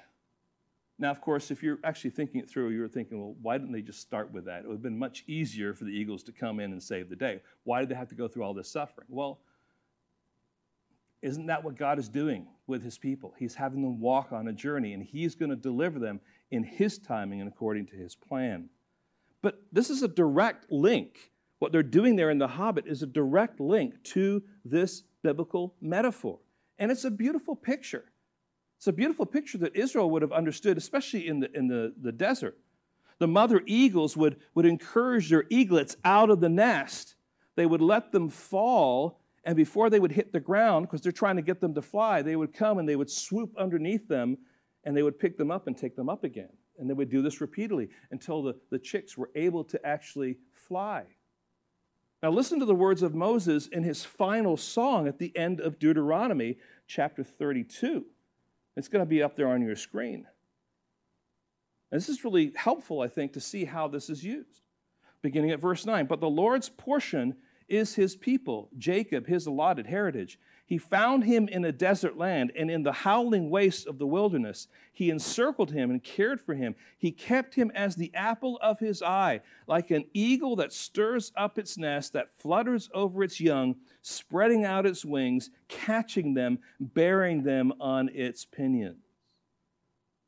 Now, 1.00 1.10
of 1.10 1.22
course, 1.22 1.50
if 1.50 1.64
you're 1.64 1.80
actually 1.84 2.12
thinking 2.12 2.40
it 2.40 2.50
through, 2.50 2.70
you're 2.70 2.88
thinking, 2.88 3.20
well, 3.20 3.36
why 3.42 3.58
didn't 3.58 3.74
they 3.74 3.82
just 3.82 4.00
start 4.00 4.32
with 4.32 4.46
that? 4.46 4.60
It 4.60 4.68
would 4.68 4.76
have 4.76 4.84
been 4.84 4.98
much 4.98 5.24
easier 5.28 5.74
for 5.74 5.86
the 5.86 5.92
eagles 5.92 6.24
to 6.24 6.32
come 6.32 6.60
in 6.60 6.72
and 6.72 6.82
save 6.82 7.10
the 7.10 7.16
day. 7.16 7.42
Why 7.64 7.80
did 7.80 7.90
they 7.90 7.96
have 7.96 8.10
to 8.10 8.16
go 8.16 8.28
through 8.28 8.44
all 8.44 8.54
this 8.54 8.72
suffering? 8.72 9.08
Well, 9.10 9.40
isn't 11.24 11.48
that 11.48 11.64
what 11.64 11.78
God 11.78 12.00
is 12.00 12.10
doing 12.10 12.48
with 12.68 12.84
his 12.84 12.98
people? 12.98 13.34
He's 13.40 13.56
having 13.56 13.82
them 13.82 14.00
walk 14.00 14.32
on 14.32 14.48
a 14.50 14.54
journey, 14.54 14.94
and 14.94 15.02
he's 15.02 15.36
going 15.36 15.50
to 15.50 15.56
deliver 15.56 15.98
them 15.98 16.20
in 16.52 16.64
his 16.64 17.00
timing 17.00 17.42
and 17.42 17.50
according 17.50 17.88
to 17.88 17.96
his 17.96 18.14
plan. 18.14 18.70
But 19.42 19.62
this 19.72 19.90
is 19.90 20.04
a 20.04 20.08
direct 20.08 20.72
link. 20.72 21.32
What 21.60 21.72
they're 21.72 21.82
doing 21.82 22.18
there 22.18 22.30
in 22.30 22.38
The 22.38 22.48
Hobbit 22.48 22.86
is 22.88 23.04
a 23.04 23.08
direct 23.08 23.60
link 23.60 24.04
to 24.04 24.44
this 24.64 25.04
biblical 25.24 25.74
metaphor. 25.82 26.40
And 26.78 26.92
it's 26.92 27.06
a 27.06 27.12
beautiful 27.12 27.56
picture. 27.56 28.06
It's 28.84 28.88
a 28.90 28.92
beautiful 28.92 29.26
picture 29.26 29.58
that 29.60 29.78
Israel 29.78 30.10
would 30.10 30.24
have 30.24 30.34
understood, 30.34 30.78
especially 30.78 31.26
in 31.26 31.40
the, 31.40 31.50
in 31.56 31.70
the, 31.70 31.94
the 32.02 32.12
desert. 32.12 32.58
The 33.18 33.30
mother 33.30 33.64
eagles 33.66 34.18
would, 34.18 34.42
would 34.56 34.66
encourage 34.66 35.30
their 35.30 35.46
eaglets 35.50 35.96
out 36.04 36.30
of 36.30 36.42
the 36.42 36.50
nest. 36.50 37.16
They 37.56 37.66
would 37.66 37.80
let 37.80 38.12
them 38.12 38.28
fall, 38.28 39.22
and 39.46 39.56
before 39.56 39.90
they 39.90 40.02
would 40.02 40.12
hit 40.12 40.34
the 40.34 40.42
ground, 40.42 40.86
because 40.86 41.00
they're 41.00 41.14
trying 41.14 41.38
to 41.38 41.42
get 41.42 41.62
them 41.62 41.74
to 41.76 41.82
fly, 41.82 42.22
they 42.22 42.36
would 42.36 42.54
come 42.54 42.78
and 42.78 42.90
they 42.90 42.98
would 42.98 43.10
swoop 43.10 43.54
underneath 43.58 44.10
them 44.10 44.38
and 44.84 44.98
they 44.98 45.04
would 45.04 45.18
pick 45.18 45.38
them 45.38 45.50
up 45.50 45.68
and 45.68 45.78
take 45.78 45.96
them 45.96 46.10
up 46.10 46.26
again. 46.26 46.52
And 46.78 46.90
they 46.90 46.94
would 46.94 47.10
do 47.10 47.22
this 47.22 47.40
repeatedly 47.40 47.88
until 48.12 48.44
the, 48.44 48.56
the 48.70 48.80
chicks 48.80 49.18
were 49.18 49.30
able 49.34 49.64
to 49.64 49.80
actually 49.88 50.40
fly. 50.52 51.06
Now, 52.22 52.32
listen 52.32 52.60
to 52.60 52.66
the 52.66 52.76
words 52.76 53.02
of 53.02 53.16
Moses 53.16 53.68
in 53.68 53.84
his 53.84 54.04
final 54.04 54.58
song 54.58 55.08
at 55.08 55.20
the 55.20 55.32
end 55.38 55.62
of 55.62 55.80
Deuteronomy 55.80 56.58
chapter 56.86 57.24
32. 57.24 58.08
It's 58.76 58.88
going 58.88 59.04
to 59.04 59.10
be 59.10 59.22
up 59.22 59.36
there 59.36 59.48
on 59.48 59.62
your 59.62 59.76
screen. 59.76 60.26
And 61.92 62.02
this 62.02 62.10
is 62.10 62.24
really 62.24 62.54
helpful, 62.56 63.02
I 63.02 63.08
think, 63.08 63.34
to 63.34 63.40
see 63.40 63.66
how 63.66 63.88
this 63.88 64.10
is 64.10 64.24
used. 64.24 64.62
Beginning 65.22 65.52
at 65.52 65.60
verse 65.60 65.86
9 65.86 66.08
But 66.08 66.20
the 66.20 66.30
Lord's 66.30 66.70
portion 66.70 67.36
is 67.68 67.96
his 67.96 68.16
people, 68.16 68.70
Jacob, 68.78 69.28
his 69.28 69.46
allotted 69.46 69.88
heritage. 69.88 70.40
He 70.66 70.78
found 70.78 71.26
him 71.26 71.50
in 71.50 71.66
a 71.66 71.74
desert 71.74 72.18
land 72.18 72.52
and 72.56 72.72
in 72.72 72.84
the 72.84 72.94
howling 72.94 73.50
wastes 73.50 73.86
of 73.86 73.98
the 73.98 74.08
wilderness. 74.08 74.68
He 74.94 75.10
encircled 75.10 75.72
him 75.72 75.92
and 75.92 76.02
cared 76.02 76.40
for 76.40 76.54
him. 76.54 76.76
He 76.98 77.12
kept 77.12 77.54
him 77.56 77.70
as 77.76 77.96
the 77.96 78.14
apple 78.14 78.58
of 78.62 78.80
his 78.80 79.02
eye, 79.02 79.42
like 79.68 79.92
an 79.92 80.06
eagle 80.14 80.56
that 80.58 80.72
stirs 80.72 81.34
up 81.36 81.60
its 81.60 81.78
nest, 81.78 82.14
that 82.14 82.32
flutters 82.40 82.90
over 82.94 83.24
its 83.24 83.42
young, 83.42 83.76
spreading 84.02 84.64
out 84.64 84.86
its 84.86 85.04
wings, 85.04 85.50
catching 85.68 86.34
them, 86.34 86.60
bearing 86.80 87.44
them 87.44 87.74
on 87.82 88.10
its 88.10 88.46
pinions. 88.46 89.04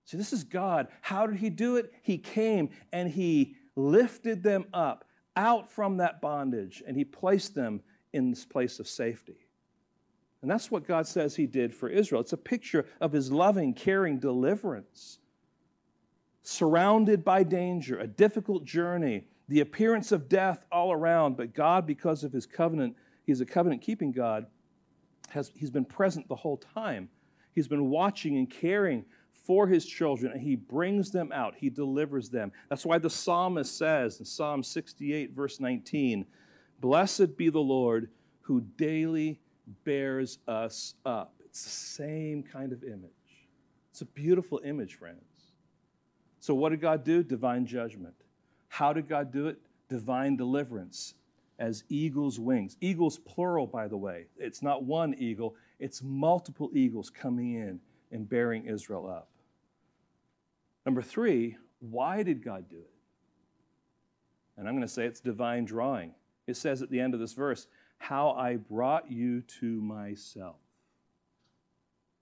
See, 0.03 0.17
this 0.17 0.33
is 0.33 0.43
God. 0.43 0.89
How 1.01 1.25
did 1.25 1.37
he 1.37 1.49
do 1.49 1.77
it? 1.77 1.91
He 2.03 2.17
came 2.17 2.69
and 2.91 3.09
he 3.09 3.55
lifted 3.75 4.43
them 4.43 4.65
up 4.73 5.05
out 5.35 5.71
from 5.71 5.97
that 5.97 6.21
bondage 6.21 6.83
and 6.85 6.95
he 6.95 7.03
placed 7.03 7.55
them 7.55 7.81
in 8.13 8.29
this 8.29 8.45
place 8.45 8.79
of 8.79 8.87
safety. 8.87 9.44
And 10.45 10.51
that's 10.51 10.69
what 10.69 10.87
God 10.87 11.07
says 11.07 11.35
He 11.35 11.47
did 11.47 11.73
for 11.73 11.89
Israel. 11.89 12.21
It's 12.21 12.31
a 12.31 12.37
picture 12.37 12.85
of 13.01 13.13
His 13.13 13.31
loving, 13.31 13.73
caring 13.73 14.19
deliverance. 14.19 15.17
Surrounded 16.43 17.25
by 17.25 17.41
danger, 17.41 17.97
a 17.97 18.05
difficult 18.05 18.63
journey, 18.63 19.25
the 19.47 19.61
appearance 19.61 20.11
of 20.11 20.29
death 20.29 20.67
all 20.71 20.91
around, 20.91 21.35
but 21.35 21.55
God, 21.55 21.87
because 21.87 22.23
of 22.23 22.31
His 22.31 22.45
covenant, 22.45 22.95
He's 23.25 23.41
a 23.41 23.45
covenant 23.47 23.81
keeping 23.81 24.11
God, 24.11 24.45
has, 25.29 25.51
He's 25.55 25.71
been 25.71 25.83
present 25.83 26.27
the 26.27 26.35
whole 26.35 26.57
time. 26.57 27.09
He's 27.55 27.67
been 27.67 27.89
watching 27.89 28.37
and 28.37 28.47
caring 28.47 29.03
for 29.33 29.65
His 29.65 29.83
children, 29.83 30.31
and 30.31 30.43
He 30.43 30.55
brings 30.55 31.09
them 31.09 31.31
out, 31.31 31.55
He 31.57 31.71
delivers 31.71 32.29
them. 32.29 32.51
That's 32.69 32.85
why 32.85 32.99
the 32.99 33.09
psalmist 33.09 33.75
says 33.75 34.19
in 34.19 34.25
Psalm 34.27 34.61
68, 34.61 35.31
verse 35.31 35.59
19, 35.59 36.23
Blessed 36.81 37.35
be 37.35 37.49
the 37.49 37.57
Lord 37.57 38.09
who 38.41 38.61
daily 38.61 39.39
bears 39.83 40.39
us 40.47 40.95
up. 41.05 41.33
It's 41.43 41.63
the 41.63 41.69
same 41.69 42.43
kind 42.43 42.71
of 42.71 42.83
image. 42.83 43.11
It's 43.91 44.01
a 44.01 44.05
beautiful 44.05 44.61
image, 44.63 44.95
friends. 44.95 45.21
So, 46.39 46.53
what 46.53 46.69
did 46.69 46.81
God 46.81 47.03
do? 47.03 47.23
Divine 47.23 47.65
judgment. 47.65 48.13
How 48.67 48.93
did 48.93 49.07
God 49.07 49.31
do 49.31 49.47
it? 49.47 49.57
Divine 49.89 50.35
deliverance 50.35 51.13
as 51.59 51.83
eagle's 51.89 52.39
wings. 52.39 52.77
Eagles, 52.81 53.17
plural, 53.19 53.65
by 53.65 53.87
the 53.87 53.97
way. 53.97 54.25
It's 54.37 54.61
not 54.61 54.83
one 54.83 55.15
eagle, 55.17 55.55
it's 55.79 56.03
multiple 56.03 56.69
eagles 56.73 57.09
coming 57.09 57.53
in 57.53 57.79
and 58.11 58.27
bearing 58.27 58.65
Israel 58.65 59.07
up. 59.09 59.29
Number 60.85 61.01
three, 61.01 61.57
why 61.79 62.23
did 62.23 62.43
God 62.43 62.69
do 62.69 62.77
it? 62.77 62.91
And 64.57 64.67
I'm 64.67 64.75
going 64.75 64.87
to 64.87 64.93
say 64.93 65.05
it's 65.05 65.19
divine 65.19 65.65
drawing. 65.65 66.13
It 66.47 66.57
says 66.57 66.81
at 66.81 66.89
the 66.89 66.99
end 66.99 67.13
of 67.13 67.19
this 67.19 67.33
verse, 67.33 67.67
how 67.97 68.31
I 68.31 68.57
brought 68.57 69.11
you 69.11 69.41
to 69.59 69.81
myself. 69.81 70.57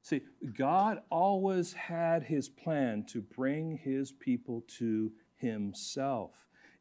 See, 0.02 0.22
God 0.58 1.00
always 1.10 1.74
had 1.74 2.24
his 2.24 2.50
plan 2.50 3.06
to 3.10 3.22
bring 3.22 3.78
his 3.78 4.12
people 4.12 4.64
to 4.80 5.12
himself. 5.38 6.32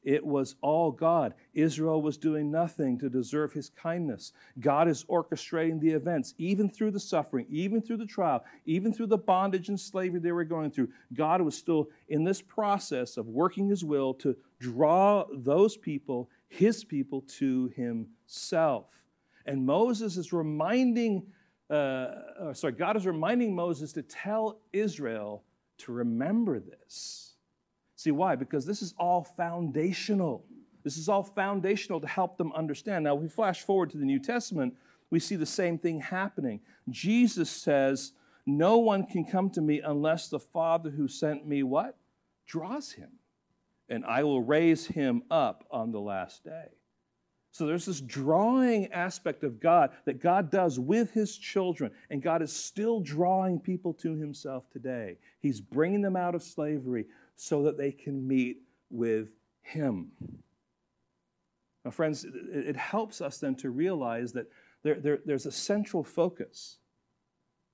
It 0.02 0.26
was 0.26 0.56
all 0.60 0.90
God. 0.90 1.34
Israel 1.54 2.02
was 2.02 2.16
doing 2.16 2.50
nothing 2.50 2.98
to 2.98 3.08
deserve 3.08 3.52
his 3.52 3.70
kindness. 3.70 4.32
God 4.58 4.88
is 4.88 5.04
orchestrating 5.04 5.80
the 5.80 5.90
events, 5.90 6.34
even 6.38 6.68
through 6.68 6.90
the 6.90 6.98
suffering, 6.98 7.46
even 7.48 7.80
through 7.80 7.98
the 7.98 8.06
trial, 8.06 8.44
even 8.66 8.92
through 8.92 9.06
the 9.06 9.18
bondage 9.18 9.68
and 9.68 9.78
slavery 9.78 10.18
they 10.18 10.32
were 10.32 10.42
going 10.42 10.72
through. 10.72 10.88
God 11.14 11.40
was 11.40 11.56
still 11.56 11.88
in 12.08 12.24
this 12.24 12.42
process 12.42 13.16
of 13.16 13.28
working 13.28 13.68
his 13.68 13.84
will 13.84 14.14
to 14.14 14.36
draw 14.58 15.24
those 15.32 15.76
people, 15.76 16.28
his 16.52 16.84
people, 16.84 17.22
to 17.38 17.72
himself. 17.76 18.86
And 19.46 19.64
Moses 19.66 20.16
is 20.16 20.32
reminding, 20.32 21.26
uh, 21.70 22.52
sorry, 22.52 22.72
God 22.74 22.96
is 22.96 23.06
reminding 23.06 23.54
Moses 23.54 23.92
to 23.94 24.02
tell 24.02 24.60
Israel 24.72 25.44
to 25.78 25.92
remember 25.92 26.60
this 26.60 27.32
See, 28.02 28.10
why? 28.10 28.34
Because 28.34 28.66
this 28.66 28.82
is 28.82 28.94
all 28.98 29.22
foundational. 29.22 30.44
This 30.82 30.96
is 30.96 31.08
all 31.08 31.22
foundational 31.22 32.00
to 32.00 32.06
help 32.08 32.36
them 32.36 32.52
understand. 32.52 33.04
Now, 33.04 33.14
if 33.14 33.22
we 33.22 33.28
flash 33.28 33.62
forward 33.62 33.90
to 33.90 33.96
the 33.96 34.04
New 34.04 34.18
Testament, 34.18 34.74
we 35.10 35.20
see 35.20 35.36
the 35.36 35.46
same 35.46 35.78
thing 35.78 36.00
happening. 36.00 36.58
Jesus 36.90 37.48
says, 37.48 38.12
No 38.44 38.78
one 38.78 39.06
can 39.06 39.24
come 39.24 39.50
to 39.50 39.60
me 39.60 39.82
unless 39.82 40.26
the 40.26 40.40
Father 40.40 40.90
who 40.90 41.06
sent 41.06 41.46
me 41.46 41.62
what? 41.62 41.96
Draws 42.44 42.90
him. 42.90 43.10
And 43.92 44.04
I 44.04 44.24
will 44.24 44.42
raise 44.42 44.86
him 44.86 45.22
up 45.30 45.64
on 45.70 45.92
the 45.92 46.00
last 46.00 46.42
day. 46.42 46.66
So 47.52 47.66
there's 47.66 47.84
this 47.84 48.00
drawing 48.00 48.90
aspect 48.92 49.44
of 49.44 49.60
God 49.60 49.90
that 50.06 50.22
God 50.22 50.50
does 50.50 50.80
with 50.80 51.12
his 51.12 51.36
children, 51.36 51.92
and 52.08 52.22
God 52.22 52.40
is 52.40 52.50
still 52.50 53.00
drawing 53.00 53.60
people 53.60 53.92
to 53.94 54.16
himself 54.16 54.64
today. 54.72 55.18
He's 55.40 55.60
bringing 55.60 56.00
them 56.00 56.16
out 56.16 56.34
of 56.34 56.42
slavery 56.42 57.04
so 57.36 57.62
that 57.64 57.76
they 57.76 57.92
can 57.92 58.26
meet 58.26 58.62
with 58.88 59.28
Him. 59.62 60.12
Now, 61.84 61.90
friends, 61.90 62.24
it, 62.24 62.76
helps 62.76 63.20
us 63.20 63.38
then 63.38 63.56
to 63.56 63.70
realize 63.70 64.32
that 64.34 64.46
there, 64.84 65.00
there, 65.00 65.18
there's 65.24 65.46
a 65.46 65.52
central 65.52 66.04
focus. 66.04 66.78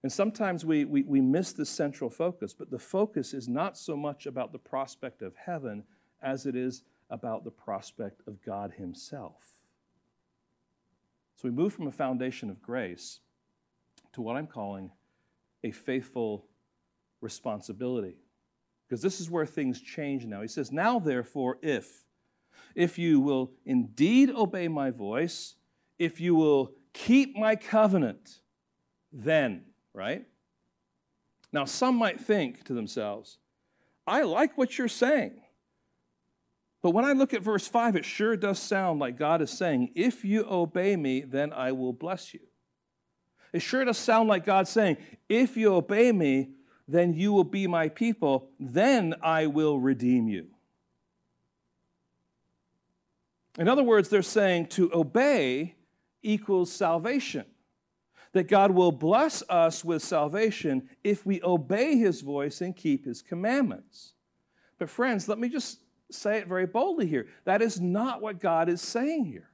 And 0.02 0.10
sometimes 0.10 0.64
we, 0.64 0.86
we, 0.86 1.02
we 1.02 1.20
miss 1.20 1.52
the 1.52 1.66
central 1.66 2.08
focus, 2.08 2.54
but 2.54 2.70
the 2.70 2.78
focus 2.78 3.34
is 3.34 3.48
not 3.48 3.76
so 3.76 3.96
much 3.96 4.24
about 4.24 4.52
the 4.52 4.58
prospect 4.58 5.20
of 5.20 5.34
heaven 5.36 5.84
as 6.22 6.46
it 6.46 6.56
is 6.56 6.82
about 7.10 7.44
the 7.44 7.50
prospect 7.50 8.22
of 8.26 8.42
God 8.42 8.72
Himself. 8.76 9.42
So 11.36 11.48
we 11.48 11.50
move 11.50 11.72
from 11.72 11.86
a 11.86 11.92
foundation 11.92 12.50
of 12.50 12.60
grace 12.60 13.20
to 14.12 14.22
what 14.22 14.36
I'm 14.36 14.46
calling 14.46 14.90
a 15.62 15.70
faithful 15.70 16.46
responsibility 17.20 18.16
because 18.86 19.02
this 19.02 19.20
is 19.20 19.30
where 19.30 19.46
things 19.46 19.80
change 19.80 20.24
now. 20.24 20.40
He 20.40 20.48
says, 20.48 20.72
Now 20.72 20.98
therefore, 20.98 21.58
if, 21.62 22.04
if 22.74 22.98
you 22.98 23.20
will 23.20 23.52
indeed 23.64 24.30
obey 24.30 24.68
my 24.68 24.90
voice, 24.90 25.56
if 25.98 26.20
you 26.20 26.34
will 26.34 26.72
keep 26.92 27.36
my 27.36 27.54
covenant, 27.54 28.40
then, 29.12 29.64
right? 29.92 30.24
Now, 31.52 31.64
some 31.64 31.96
might 31.96 32.20
think 32.20 32.64
to 32.64 32.74
themselves, 32.74 33.38
I 34.06 34.22
like 34.22 34.56
what 34.56 34.78
you're 34.78 34.88
saying. 34.88 35.40
But 36.80 36.90
when 36.90 37.04
I 37.04 37.12
look 37.12 37.34
at 37.34 37.42
verse 37.42 37.66
5, 37.66 37.96
it 37.96 38.04
sure 38.04 38.36
does 38.36 38.58
sound 38.58 39.00
like 39.00 39.18
God 39.18 39.42
is 39.42 39.50
saying, 39.50 39.90
If 39.94 40.24
you 40.24 40.46
obey 40.48 40.96
me, 40.96 41.22
then 41.22 41.52
I 41.52 41.72
will 41.72 41.92
bless 41.92 42.32
you. 42.32 42.40
It 43.52 43.60
sure 43.60 43.84
does 43.84 43.98
sound 43.98 44.28
like 44.28 44.44
God 44.44 44.68
saying, 44.68 44.98
If 45.28 45.56
you 45.56 45.74
obey 45.74 46.12
me, 46.12 46.50
then 46.86 47.14
you 47.14 47.32
will 47.32 47.44
be 47.44 47.66
my 47.66 47.88
people, 47.88 48.50
then 48.60 49.14
I 49.22 49.46
will 49.46 49.78
redeem 49.78 50.28
you. 50.28 50.46
In 53.58 53.68
other 53.68 53.82
words, 53.82 54.08
they're 54.08 54.22
saying 54.22 54.66
to 54.68 54.90
obey 54.94 55.74
equals 56.22 56.72
salvation. 56.72 57.44
that 58.32 58.46
God 58.46 58.70
will 58.70 58.92
bless 58.92 59.42
us 59.48 59.82
with 59.82 60.02
salvation 60.02 60.88
if 61.02 61.24
we 61.24 61.42
obey 61.42 61.96
his 61.96 62.20
voice 62.20 62.60
and 62.60 62.76
keep 62.76 63.06
his 63.06 63.22
commandments. 63.22 64.12
But, 64.78 64.90
friends, 64.90 65.28
let 65.28 65.38
me 65.38 65.48
just 65.48 65.78
say 66.10 66.38
it 66.38 66.48
very 66.48 66.66
boldly 66.66 67.06
here. 67.06 67.26
That 67.44 67.62
is 67.62 67.80
not 67.80 68.22
what 68.22 68.40
God 68.40 68.68
is 68.68 68.80
saying 68.80 69.26
here. 69.26 69.48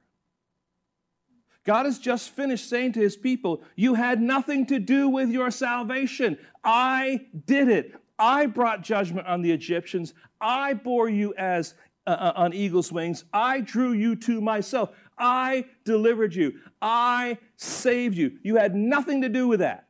God 1.65 1.85
has 1.85 1.97
just 1.97 2.29
finished 2.29 2.69
saying 2.69 2.93
to 2.93 2.99
his 2.99 3.17
people, 3.17 3.63
You 3.75 3.95
had 3.95 4.21
nothing 4.21 4.67
to 4.67 4.79
do 4.79 5.09
with 5.09 5.29
your 5.29 5.49
salvation. 5.51 6.37
I 6.63 7.25
did 7.45 7.69
it. 7.69 7.95
I 8.17 8.45
brought 8.45 8.81
judgment 8.81 9.27
on 9.27 9.41
the 9.41 9.51
Egyptians. 9.51 10.13
I 10.39 10.75
bore 10.75 11.09
you 11.09 11.33
as 11.37 11.73
uh, 12.07 12.11
uh 12.11 12.33
on 12.35 12.53
eagle's 12.53 12.91
wings. 12.91 13.25
I 13.33 13.61
drew 13.61 13.93
you 13.93 14.15
to 14.17 14.39
myself. 14.41 14.91
I 15.17 15.65
delivered 15.85 16.35
you. 16.35 16.59
I 16.81 17.39
saved 17.57 18.15
you. 18.15 18.37
You 18.43 18.57
had 18.57 18.75
nothing 18.75 19.23
to 19.23 19.29
do 19.29 19.47
with 19.47 19.61
that. 19.61 19.87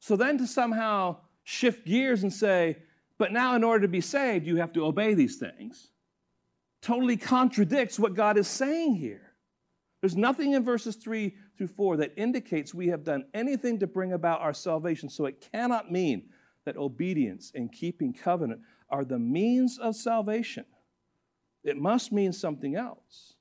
So 0.00 0.16
then 0.16 0.36
to 0.38 0.46
somehow 0.46 1.16
shift 1.44 1.86
gears 1.86 2.22
and 2.22 2.32
say, 2.32 2.76
but 3.18 3.32
now 3.32 3.54
in 3.54 3.64
order 3.64 3.82
to 3.82 3.88
be 3.88 4.00
saved, 4.00 4.46
you 4.46 4.56
have 4.56 4.72
to 4.72 4.84
obey 4.84 5.14
these 5.14 5.36
things, 5.36 5.88
totally 6.82 7.16
contradicts 7.16 7.98
what 7.98 8.14
God 8.14 8.36
is 8.36 8.48
saying 8.48 8.96
here. 8.96 9.32
There's 10.00 10.16
nothing 10.16 10.52
in 10.52 10.64
verses 10.64 10.96
3 10.96 11.34
through 11.56 11.68
4 11.68 11.96
that 11.98 12.12
indicates 12.16 12.74
we 12.74 12.88
have 12.88 13.04
done 13.04 13.24
anything 13.32 13.78
to 13.78 13.86
bring 13.86 14.12
about 14.12 14.40
our 14.40 14.52
salvation, 14.52 15.08
so 15.08 15.26
it 15.26 15.48
cannot 15.52 15.90
mean 15.90 16.28
that 16.66 16.76
obedience 16.76 17.52
and 17.54 17.72
keeping 17.72 18.12
covenant 18.12 18.60
are 18.90 19.04
the 19.04 19.18
means 19.18 19.78
of 19.78 19.96
salvation. 19.96 20.64
It 21.62 21.76
must 21.78 22.12
mean 22.12 22.32
something 22.32 22.76
else. 22.76 23.34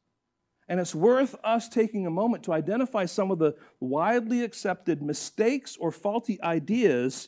And 0.70 0.80
it's 0.80 0.96
worth 0.96 1.36
us 1.44 1.68
taking 1.68 2.08
a 2.08 2.12
moment 2.12 2.44
to 2.44 2.54
identify 2.54 3.06
some 3.06 3.32
of 3.32 3.40
the 3.40 3.56
widely 3.80 4.44
accepted 4.44 5.02
mistakes 5.02 5.76
or 5.78 5.92
faulty 5.92 6.42
ideas 6.42 7.28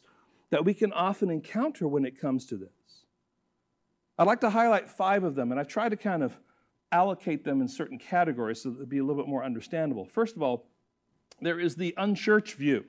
that 0.49 0.65
we 0.65 0.73
can 0.73 0.93
often 0.93 1.29
encounter 1.29 1.87
when 1.87 2.05
it 2.05 2.19
comes 2.19 2.45
to 2.47 2.57
this. 2.57 2.69
I'd 4.17 4.27
like 4.27 4.41
to 4.41 4.49
highlight 4.49 4.89
five 4.89 5.23
of 5.23 5.35
them, 5.35 5.51
and 5.51 5.59
I've 5.59 5.67
tried 5.67 5.89
to 5.89 5.97
kind 5.97 6.23
of 6.23 6.37
allocate 6.91 7.43
them 7.43 7.61
in 7.61 7.67
certain 7.67 7.97
categories 7.97 8.61
so 8.61 8.69
that 8.69 8.77
they'll 8.77 8.87
be 8.87 8.99
a 8.99 9.03
little 9.03 9.21
bit 9.21 9.29
more 9.29 9.43
understandable. 9.43 10.05
First 10.05 10.35
of 10.35 10.41
all, 10.41 10.67
there 11.41 11.59
is 11.59 11.75
the 11.75 11.93
unchurched 11.97 12.55
view. 12.55 12.85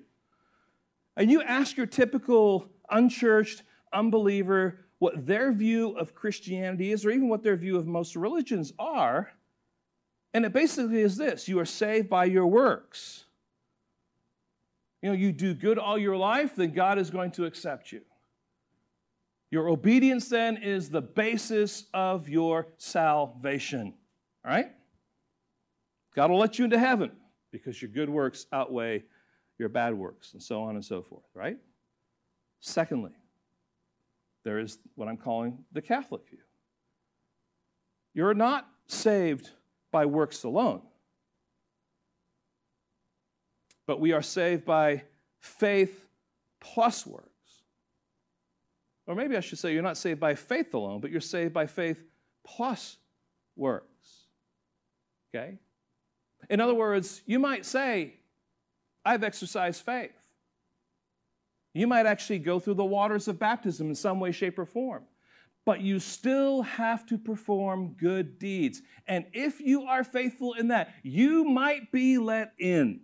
And 1.16 1.30
you 1.30 1.42
ask 1.42 1.76
your 1.76 1.86
typical 1.86 2.68
unchurched 2.90 3.62
unbeliever 3.92 4.80
what 4.98 5.26
their 5.26 5.52
view 5.52 5.90
of 5.98 6.14
Christianity 6.14 6.92
is, 6.92 7.04
or 7.04 7.10
even 7.10 7.28
what 7.28 7.42
their 7.42 7.56
view 7.56 7.76
of 7.76 7.86
most 7.86 8.16
religions 8.16 8.72
are, 8.78 9.30
and 10.32 10.44
it 10.44 10.52
basically 10.52 11.00
is 11.00 11.16
this 11.16 11.48
you 11.48 11.58
are 11.58 11.66
saved 11.66 12.08
by 12.08 12.26
your 12.26 12.46
works. 12.46 13.25
You 15.06 15.12
know, 15.12 15.18
you 15.18 15.30
do 15.30 15.54
good 15.54 15.78
all 15.78 15.96
your 15.96 16.16
life, 16.16 16.56
then 16.56 16.72
God 16.72 16.98
is 16.98 17.10
going 17.10 17.30
to 17.32 17.44
accept 17.44 17.92
you. 17.92 18.00
Your 19.52 19.68
obedience 19.68 20.28
then 20.28 20.56
is 20.56 20.90
the 20.90 21.00
basis 21.00 21.84
of 21.94 22.28
your 22.28 22.66
salvation. 22.76 23.94
All 24.44 24.50
right? 24.50 24.72
God 26.16 26.32
will 26.32 26.38
let 26.38 26.58
you 26.58 26.64
into 26.64 26.76
heaven 26.76 27.12
because 27.52 27.80
your 27.80 27.88
good 27.88 28.10
works 28.10 28.46
outweigh 28.52 29.04
your 29.60 29.68
bad 29.68 29.94
works, 29.94 30.32
and 30.32 30.42
so 30.42 30.60
on 30.60 30.74
and 30.74 30.84
so 30.84 31.02
forth, 31.02 31.22
right? 31.34 31.58
Secondly, 32.58 33.12
there 34.42 34.58
is 34.58 34.76
what 34.96 35.06
I'm 35.06 35.18
calling 35.18 35.58
the 35.70 35.82
Catholic 35.82 36.28
view. 36.28 36.40
You're 38.12 38.34
not 38.34 38.68
saved 38.88 39.50
by 39.92 40.04
works 40.04 40.42
alone. 40.42 40.82
But 43.86 44.00
we 44.00 44.12
are 44.12 44.22
saved 44.22 44.64
by 44.64 45.02
faith 45.38 46.06
plus 46.60 47.06
works. 47.06 47.26
Or 49.06 49.14
maybe 49.14 49.36
I 49.36 49.40
should 49.40 49.58
say, 49.58 49.72
you're 49.72 49.82
not 49.82 49.96
saved 49.96 50.18
by 50.18 50.34
faith 50.34 50.74
alone, 50.74 51.00
but 51.00 51.10
you're 51.10 51.20
saved 51.20 51.54
by 51.54 51.66
faith 51.66 52.02
plus 52.44 52.96
works. 53.54 54.24
Okay? 55.34 55.58
In 56.50 56.60
other 56.60 56.74
words, 56.74 57.22
you 57.26 57.38
might 57.38 57.64
say, 57.64 58.14
I've 59.04 59.22
exercised 59.22 59.82
faith. 59.82 60.10
You 61.72 61.86
might 61.86 62.06
actually 62.06 62.40
go 62.40 62.58
through 62.58 62.74
the 62.74 62.84
waters 62.84 63.28
of 63.28 63.38
baptism 63.38 63.88
in 63.88 63.94
some 63.94 64.18
way, 64.18 64.32
shape, 64.32 64.58
or 64.58 64.66
form 64.66 65.04
but 65.66 65.80
you 65.80 65.98
still 65.98 66.62
have 66.62 67.04
to 67.06 67.18
perform 67.18 67.96
good 67.98 68.38
deeds. 68.38 68.82
And 69.08 69.26
if 69.32 69.60
you 69.60 69.82
are 69.82 70.04
faithful 70.04 70.54
in 70.54 70.68
that, 70.68 70.94
you 71.02 71.44
might 71.44 71.90
be 71.90 72.18
let 72.18 72.52
in. 72.58 73.00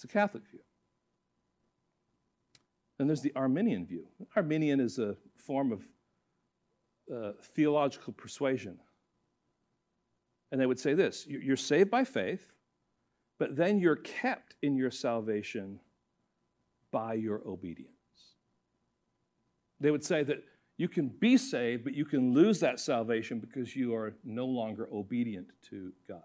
It's 0.00 0.04
a 0.04 0.08
Catholic 0.08 0.42
view. 0.50 0.60
Then 2.98 3.06
there's 3.06 3.20
the 3.20 3.34
Arminian 3.36 3.86
view. 3.86 4.06
Arminian 4.34 4.80
is 4.80 4.98
a 4.98 5.14
form 5.36 5.72
of 5.72 5.82
uh, 7.14 7.32
theological 7.54 8.14
persuasion. 8.14 8.78
And 10.52 10.60
they 10.60 10.66
would 10.66 10.80
say 10.80 10.94
this 10.94 11.26
you're 11.28 11.56
saved 11.56 11.90
by 11.90 12.04
faith, 12.04 12.52
but 13.38 13.56
then 13.56 13.78
you're 13.78 13.96
kept 13.96 14.54
in 14.62 14.74
your 14.74 14.90
salvation 14.90 15.80
by 16.90 17.14
your 17.14 17.42
obedience 17.46 17.90
they 19.80 19.90
would 19.90 20.04
say 20.04 20.22
that 20.22 20.44
you 20.76 20.88
can 20.88 21.08
be 21.08 21.36
saved, 21.36 21.84
but 21.84 21.94
you 21.94 22.04
can 22.04 22.32
lose 22.32 22.60
that 22.60 22.78
salvation 22.78 23.40
because 23.40 23.74
you 23.74 23.94
are 23.94 24.14
no 24.24 24.46
longer 24.46 24.88
obedient 24.92 25.48
to 25.70 25.92
God? 26.06 26.22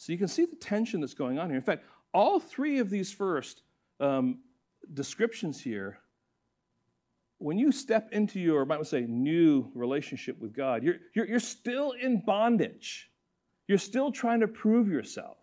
So 0.00 0.12
you 0.12 0.18
can 0.18 0.28
see 0.28 0.46
the 0.46 0.56
tension 0.56 1.02
that's 1.02 1.12
going 1.12 1.38
on 1.38 1.50
here. 1.50 1.56
In 1.56 1.62
fact, 1.62 1.84
all 2.14 2.40
three 2.40 2.78
of 2.78 2.88
these 2.88 3.12
first 3.12 3.60
um, 4.00 4.38
descriptions 4.94 5.60
here, 5.60 5.98
when 7.36 7.58
you 7.58 7.70
step 7.70 8.08
into 8.10 8.40
your, 8.40 8.62
I 8.62 8.64
might 8.64 8.86
say, 8.86 9.02
new 9.02 9.70
relationship 9.74 10.40
with 10.40 10.54
God, 10.54 10.82
you're, 10.82 10.96
you're, 11.14 11.26
you're 11.26 11.38
still 11.38 11.92
in 11.92 12.22
bondage. 12.24 13.10
You're 13.68 13.76
still 13.76 14.10
trying 14.10 14.40
to 14.40 14.48
prove 14.48 14.88
yourself. 14.88 15.36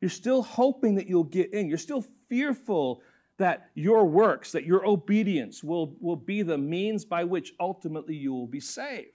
You're 0.00 0.10
still 0.10 0.42
hoping 0.42 0.96
that 0.96 1.06
you'll 1.06 1.22
get 1.22 1.54
in. 1.54 1.68
You're 1.68 1.78
still 1.78 2.04
fearful 2.28 3.02
that 3.38 3.70
your 3.74 4.04
works, 4.04 4.50
that 4.50 4.64
your 4.64 4.84
obedience 4.84 5.62
will, 5.62 5.94
will 6.00 6.16
be 6.16 6.42
the 6.42 6.58
means 6.58 7.04
by 7.04 7.22
which 7.22 7.52
ultimately 7.60 8.16
you 8.16 8.32
will 8.32 8.48
be 8.48 8.58
saved. 8.58 9.10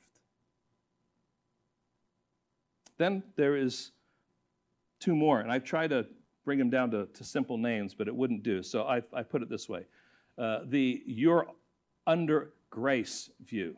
Then 2.97 3.23
there 3.35 3.57
is 3.57 3.91
two 4.99 5.15
more, 5.15 5.39
and 5.39 5.51
I've 5.51 5.63
tried 5.63 5.89
to 5.91 6.05
bring 6.45 6.59
them 6.59 6.69
down 6.69 6.91
to, 6.91 7.07
to 7.07 7.23
simple 7.23 7.57
names, 7.57 7.93
but 7.93 8.07
it 8.07 8.15
wouldn't 8.15 8.43
do. 8.43 8.63
So 8.63 8.83
I, 8.83 9.01
I 9.13 9.23
put 9.23 9.41
it 9.41 9.49
this 9.49 9.67
way 9.67 9.85
uh, 10.37 10.59
the 10.65 11.01
you're 11.05 11.47
under 12.05 12.53
grace 12.69 13.29
view. 13.45 13.77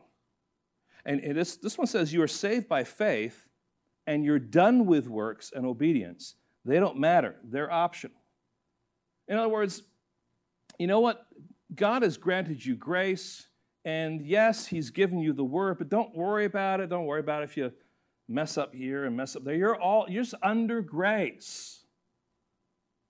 And, 1.04 1.36
this, 1.36 1.56
this 1.56 1.78
one 1.78 1.86
says 1.86 2.12
you 2.12 2.22
are 2.22 2.28
saved 2.28 2.68
by 2.68 2.84
faith 2.84 3.48
and 4.06 4.24
you're 4.24 4.38
done 4.38 4.86
with 4.86 5.08
works 5.08 5.52
and 5.54 5.64
obedience. 5.64 6.34
They 6.64 6.78
don't 6.78 6.98
matter, 6.98 7.36
they're 7.44 7.72
optional. 7.72 8.16
In 9.28 9.36
other 9.36 9.48
words, 9.48 9.82
you 10.78 10.86
know 10.86 11.00
what? 11.00 11.26
God 11.74 12.02
has 12.02 12.16
granted 12.16 12.64
you 12.64 12.74
grace, 12.74 13.46
and 13.84 14.26
yes, 14.26 14.66
He's 14.66 14.90
given 14.90 15.20
you 15.20 15.32
the 15.32 15.44
word, 15.44 15.78
but 15.78 15.88
don't 15.88 16.14
worry 16.16 16.44
about 16.44 16.80
it. 16.80 16.88
Don't 16.88 17.06
worry 17.06 17.20
about 17.20 17.44
if 17.44 17.56
you 17.56 17.72
mess 18.30 18.56
up 18.56 18.74
here 18.74 19.04
and 19.04 19.16
mess 19.16 19.34
up 19.36 19.44
there. 19.44 19.54
You're 19.54 19.76
all 19.76 20.06
you're 20.08 20.22
just 20.22 20.34
under 20.42 20.80
grace. 20.80 21.84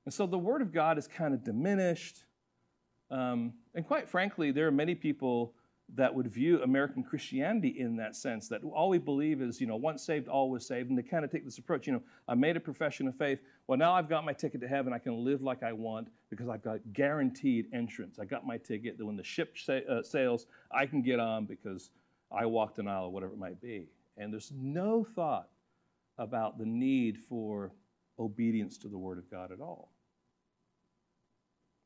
And 0.07 0.15
so 0.15 0.27
the 0.27 0.39
word 0.39 0.63
of 0.63 0.73
God 0.73 0.99
is 0.99 1.07
kind 1.07 1.35
of 1.35 1.45
diminished. 1.45 2.25
Um, 3.11 3.53
and 3.75 3.87
quite 3.87 4.09
frankly, 4.09 4.51
there 4.51 4.67
are 4.67 4.73
many 4.73 4.95
people 4.95 5.53
that 5.97 6.15
would 6.15 6.29
view 6.29 6.63
American 6.63 7.03
Christianity 7.03 7.77
in 7.79 7.97
that 7.97 8.15
sense 8.15 8.49
that 8.49 8.63
all 8.65 8.89
we 8.89 8.99
believe 8.99 9.43
is, 9.43 9.61
you 9.61 9.67
know, 9.67 9.77
once 9.77 10.03
saved, 10.03 10.29
always 10.29 10.65
saved. 10.65 10.89
And 10.89 10.97
they 10.97 11.03
kind 11.03 11.25
of 11.25 11.33
take 11.33 11.45
this 11.45 11.59
approach, 11.59 11.87
you 11.87 11.93
know, 11.93 12.03
I 12.29 12.35
made 12.35 12.57
a 12.57 12.61
profession 12.61 13.09
of 13.09 13.17
faith. 13.17 13.41
Well, 13.67 13.77
now 13.77 13.93
I've 13.93 14.09
got 14.09 14.25
my 14.25 14.33
ticket 14.33 14.61
to 14.61 14.69
heaven. 14.69 14.93
I 14.93 14.99
can 14.99 15.25
live 15.25 15.43
like 15.43 15.63
I 15.63 15.73
want 15.73 16.09
because 16.31 16.49
I've 16.49 16.63
got 16.63 16.79
guaranteed 16.93 17.67
entrance. 17.73 18.19
I 18.21 18.25
got 18.25 18.47
my 18.47 18.57
ticket 18.57 18.99
that 18.99 19.05
when 19.05 19.17
the 19.17 19.25
ship 19.25 19.57
sa- 19.59 19.81
uh, 19.89 20.03
sails, 20.03 20.47
I 20.71 20.87
can 20.87 21.03
get 21.03 21.19
on 21.19 21.45
because 21.45 21.91
I 22.31 22.47
walked 22.47 22.79
an 22.79 22.87
aisle 22.87 23.07
or 23.07 23.11
whatever 23.11 23.33
it 23.33 23.39
might 23.39 23.61
be. 23.61 23.89
And 24.17 24.33
there's 24.33 24.53
no 24.55 25.05
thought 25.05 25.49
about 26.19 26.59
the 26.59 26.67
need 26.67 27.19
for 27.19 27.73
obedience 28.19 28.77
to 28.79 28.89
the 28.89 28.99
Word 28.99 29.19
of 29.19 29.31
God 29.31 29.53
at 29.53 29.61
all. 29.61 29.91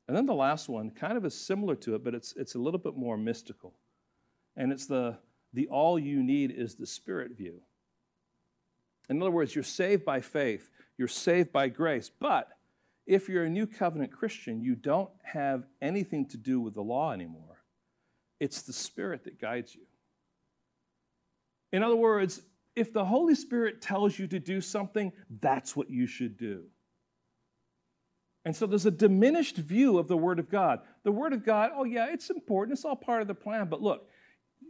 And 0.07 0.17
then 0.17 0.27
the 0.27 0.35
last 0.35 0.69
one 0.69 0.91
kind 0.91 1.17
of 1.17 1.25
is 1.25 1.35
similar 1.35 1.77
to 1.77 1.95
it, 1.95 2.05
but 2.05 2.15
it's, 2.15 2.35
it's 2.37 2.55
a 2.55 2.59
little 2.59 2.81
bit 2.81 2.97
more 2.97 3.17
mystical. 3.17 3.75
And 4.57 4.71
it's 4.71 4.87
the, 4.87 5.19
the 5.53 5.69
all 5.69 5.99
you 5.99 6.23
need 6.23 6.51
is 6.51 6.75
the 6.75 6.87
Spirit 6.87 7.37
view. 7.37 7.63
In 9.09 9.21
other 9.21 9.31
words, 9.31 9.55
you're 9.55 9.65
saved 9.65 10.05
by 10.05 10.21
faith, 10.21 10.71
you're 10.99 11.09
saved 11.09 11.53
by 11.53 11.69
grace, 11.69 12.11
but 12.21 12.49
if 13.07 13.29
you're 13.29 13.45
a 13.45 13.51
new 13.51 13.67
covenant 13.67 14.13
Christian, 14.13 14.63
you 14.63 14.75
don't 14.75 15.11
have 15.23 15.65
anything 15.83 16.27
to 16.29 16.37
do 16.39 16.61
with 16.61 16.75
the 16.75 16.83
law 16.83 17.13
anymore. 17.13 17.63
It's 18.41 18.63
the 18.63 18.73
Spirit 18.73 19.25
that 19.25 19.41
guides 19.41 19.75
you. 19.75 19.83
In 21.73 21.83
other 21.83 21.97
words, 21.97 22.41
if 22.77 22.93
the 22.93 23.05
Holy 23.05 23.35
Spirit 23.35 23.81
tells 23.81 24.19
you 24.19 24.27
to 24.29 24.39
do 24.39 24.61
something, 24.61 25.13
that's 25.41 25.77
what 25.77 25.91
you 25.91 26.07
should 26.07 26.37
do. 26.37 26.65
And 28.45 28.55
so 28.55 28.67
there's 28.67 28.87
a 28.87 28.91
diminished 28.91 29.57
view 29.57 29.99
of 29.99 30.07
the 30.07 30.17
Word 30.17 30.39
of 30.39 30.51
God. 30.51 30.81
The 31.03 31.13
Word 31.13 31.33
of 31.33 31.45
God, 31.45 31.71
oh, 31.75 31.85
yeah, 31.85 32.09
it's 32.13 32.31
important. 32.31 32.77
It's 32.77 32.85
all 32.85 32.97
part 32.97 33.23
of 33.23 33.29
the 33.29 33.35
plan. 33.35 33.69
But 33.69 33.81
look, 33.81 34.09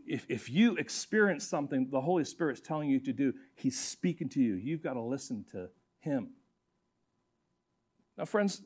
if, 0.07 0.27
if 0.29 0.49
you 0.49 0.77
experience 0.77 1.47
something 1.47 1.89
the 1.91 2.01
Holy 2.01 2.25
Spirit's 2.25 2.61
telling 2.61 2.89
you 2.89 3.01
to 3.01 3.13
do, 3.13 3.33
He's 3.55 3.79
speaking 3.79 4.29
to 4.31 4.41
you. 4.41 4.55
You've 4.55 4.83
got 4.83 4.95
to 4.95 5.01
listen 5.01 5.45
to 5.53 5.69
Him. 5.99 6.31
Now, 8.17 8.27
friends, 8.27 8.63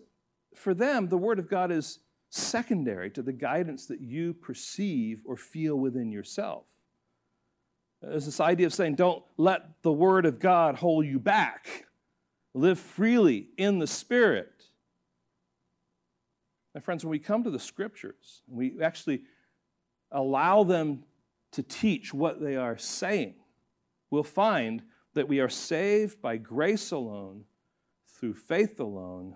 for 0.54 0.74
them, 0.74 1.08
the 1.08 1.16
Word 1.16 1.38
of 1.38 1.48
God 1.48 1.70
is 1.70 2.00
secondary 2.30 3.10
to 3.10 3.22
the 3.22 3.32
guidance 3.32 3.86
that 3.86 4.00
you 4.02 4.34
perceive 4.34 5.22
or 5.24 5.36
feel 5.36 5.76
within 5.76 6.12
yourself. 6.12 6.64
There's 8.02 8.26
this 8.26 8.40
idea 8.40 8.66
of 8.66 8.74
saying, 8.74 8.94
don't 8.94 9.24
let 9.36 9.82
the 9.82 9.92
Word 9.92 10.24
of 10.24 10.38
God 10.38 10.76
hold 10.76 11.04
you 11.06 11.18
back. 11.18 11.86
Live 12.54 12.78
freely 12.78 13.48
in 13.56 13.78
the 13.78 13.86
Spirit. 13.86 14.64
My 16.74 16.80
friends, 16.80 17.04
when 17.04 17.10
we 17.10 17.18
come 17.18 17.44
to 17.44 17.50
the 17.50 17.58
Scriptures, 17.58 18.42
we 18.46 18.80
actually 18.82 19.22
allow 20.12 20.64
them 20.64 21.04
to 21.52 21.62
teach 21.62 22.12
what 22.12 22.40
they 22.40 22.56
are 22.56 22.76
saying, 22.76 23.34
we'll 24.10 24.22
find 24.22 24.82
that 25.14 25.28
we 25.28 25.40
are 25.40 25.48
saved 25.48 26.20
by 26.20 26.36
grace 26.36 26.90
alone, 26.90 27.44
through 28.06 28.34
faith 28.34 28.80
alone, 28.80 29.34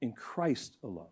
in 0.00 0.12
Christ 0.12 0.76
alone. 0.82 1.06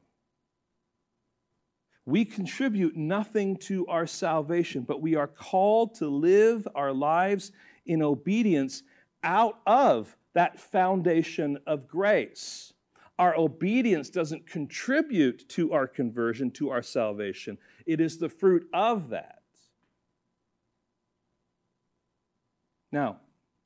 We 2.09 2.25
contribute 2.25 2.97
nothing 2.97 3.59
to 3.67 3.87
our 3.87 4.07
salvation, 4.07 4.81
but 4.81 5.03
we 5.03 5.15
are 5.15 5.27
called 5.27 5.97
to 5.97 6.09
live 6.09 6.67
our 6.75 6.91
lives 6.91 7.53
in 7.85 8.01
obedience 8.01 8.83
out 9.23 9.61
of 9.67 10.17
that 10.33 10.59
foundation 10.59 11.59
of 11.67 11.87
grace. 11.87 12.73
Our 13.19 13.37
obedience 13.37 14.09
doesn't 14.09 14.47
contribute 14.47 15.47
to 15.51 15.75
our 15.75 15.87
conversion, 15.87 16.51
to 16.53 16.71
our 16.71 16.81
salvation. 16.81 17.59
It 17.85 18.01
is 18.01 18.17
the 18.17 18.31
fruit 18.31 18.67
of 18.73 19.11
that. 19.11 19.43
Now, 22.91 23.19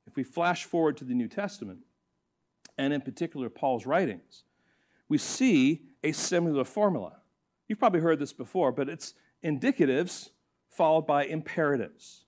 if 0.08 0.16
we 0.16 0.24
flash 0.24 0.64
forward 0.64 0.96
to 0.96 1.04
the 1.04 1.14
New 1.14 1.28
Testament, 1.28 1.78
and 2.76 2.92
in 2.92 3.02
particular 3.02 3.48
Paul's 3.48 3.86
writings, 3.86 4.42
we 5.08 5.18
see 5.18 5.82
a 6.02 6.10
similar 6.10 6.64
formula. 6.64 7.21
You've 7.72 7.78
probably 7.78 8.00
heard 8.00 8.18
this 8.18 8.34
before, 8.34 8.70
but 8.70 8.90
it's 8.90 9.14
indicatives 9.42 10.28
followed 10.68 11.06
by 11.06 11.24
imperatives. 11.24 12.26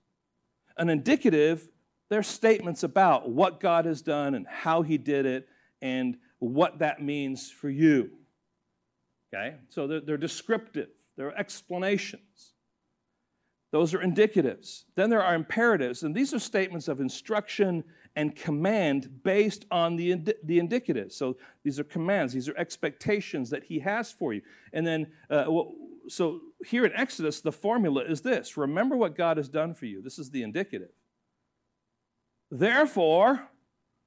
An 0.75 0.89
indicative, 0.89 1.69
they're 2.09 2.23
statements 2.23 2.81
about 2.81 3.29
what 3.29 3.59
God 3.59 3.85
has 3.85 4.01
done 4.01 4.33
and 4.33 4.47
how 4.49 4.81
He 4.81 4.97
did 4.97 5.27
it 5.27 5.47
and 5.83 6.17
what 6.39 6.79
that 6.79 6.99
means 6.99 7.51
for 7.51 7.69
you. 7.69 8.09
Okay? 9.31 9.57
So 9.69 9.85
they're, 9.85 9.99
they're 9.99 10.17
descriptive, 10.17 10.89
they're 11.15 11.37
explanations. 11.37 12.53
Those 13.71 13.93
are 13.93 13.99
indicatives. 13.99 14.85
Then 14.95 15.11
there 15.11 15.21
are 15.21 15.35
imperatives, 15.35 16.01
and 16.01 16.15
these 16.15 16.33
are 16.33 16.39
statements 16.39 16.87
of 16.87 16.99
instruction 16.99 17.83
and 18.15 18.35
command 18.35 19.23
based 19.23 19.65
on 19.71 19.95
the, 19.95 20.15
the 20.43 20.59
indicative. 20.59 21.11
So 21.11 21.37
these 21.63 21.79
are 21.79 21.83
commands, 21.83 22.33
these 22.33 22.47
are 22.47 22.57
expectations 22.57 23.49
that 23.49 23.63
he 23.63 23.79
has 23.79 24.11
for 24.11 24.33
you. 24.33 24.41
And 24.73 24.87
then, 24.87 25.07
uh, 25.29 25.45
well, 25.47 25.73
so 26.07 26.41
here 26.65 26.85
in 26.85 26.93
Exodus, 26.93 27.41
the 27.41 27.51
formula 27.51 28.03
is 28.03 28.21
this 28.21 28.57
remember 28.57 28.95
what 28.95 29.15
God 29.15 29.37
has 29.37 29.49
done 29.49 29.73
for 29.73 29.85
you. 29.85 30.01
This 30.01 30.19
is 30.19 30.29
the 30.29 30.43
indicative. 30.43 30.91
Therefore, 32.51 33.49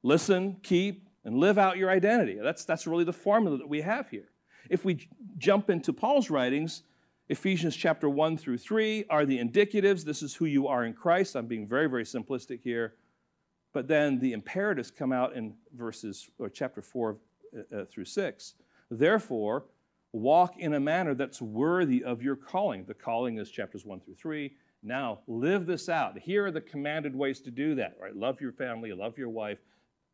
listen, 0.02 0.56
keep, 0.62 1.08
and 1.24 1.38
live 1.38 1.58
out 1.58 1.76
your 1.76 1.90
identity. 1.90 2.38
That's, 2.40 2.64
that's 2.64 2.86
really 2.86 3.04
the 3.04 3.12
formula 3.12 3.58
that 3.58 3.68
we 3.68 3.82
have 3.82 4.08
here. 4.08 4.30
If 4.70 4.84
we 4.84 4.94
j- 4.94 5.08
jump 5.36 5.68
into 5.68 5.92
Paul's 5.92 6.30
writings, 6.30 6.82
Ephesians 7.28 7.76
chapter 7.76 8.08
1 8.08 8.38
through 8.38 8.58
3 8.58 9.04
are 9.10 9.26
the 9.26 9.38
indicatives. 9.38 10.04
This 10.04 10.22
is 10.22 10.34
who 10.34 10.46
you 10.46 10.68
are 10.68 10.84
in 10.84 10.94
Christ. 10.94 11.36
I'm 11.36 11.46
being 11.46 11.66
very, 11.66 11.88
very 11.88 12.04
simplistic 12.04 12.62
here. 12.62 12.94
But 13.78 13.86
then 13.86 14.18
the 14.18 14.32
imperatives 14.32 14.90
come 14.90 15.12
out 15.12 15.36
in 15.36 15.54
verses 15.72 16.30
or 16.40 16.48
chapter 16.48 16.82
4 16.82 17.16
uh, 17.56 17.76
uh, 17.76 17.84
through 17.84 18.06
6. 18.06 18.54
Therefore, 18.90 19.66
walk 20.12 20.58
in 20.58 20.74
a 20.74 20.80
manner 20.80 21.14
that's 21.14 21.40
worthy 21.40 22.02
of 22.02 22.20
your 22.20 22.34
calling. 22.34 22.86
The 22.86 22.94
calling 22.94 23.38
is 23.38 23.52
chapters 23.52 23.84
1 23.84 24.00
through 24.00 24.16
3. 24.16 24.52
Now, 24.82 25.20
live 25.28 25.64
this 25.66 25.88
out. 25.88 26.18
Here 26.18 26.46
are 26.46 26.50
the 26.50 26.60
commanded 26.60 27.14
ways 27.14 27.40
to 27.42 27.52
do 27.52 27.76
that, 27.76 27.96
right? 28.02 28.16
Love 28.16 28.40
your 28.40 28.50
family, 28.50 28.92
love 28.92 29.16
your 29.16 29.28
wife. 29.28 29.58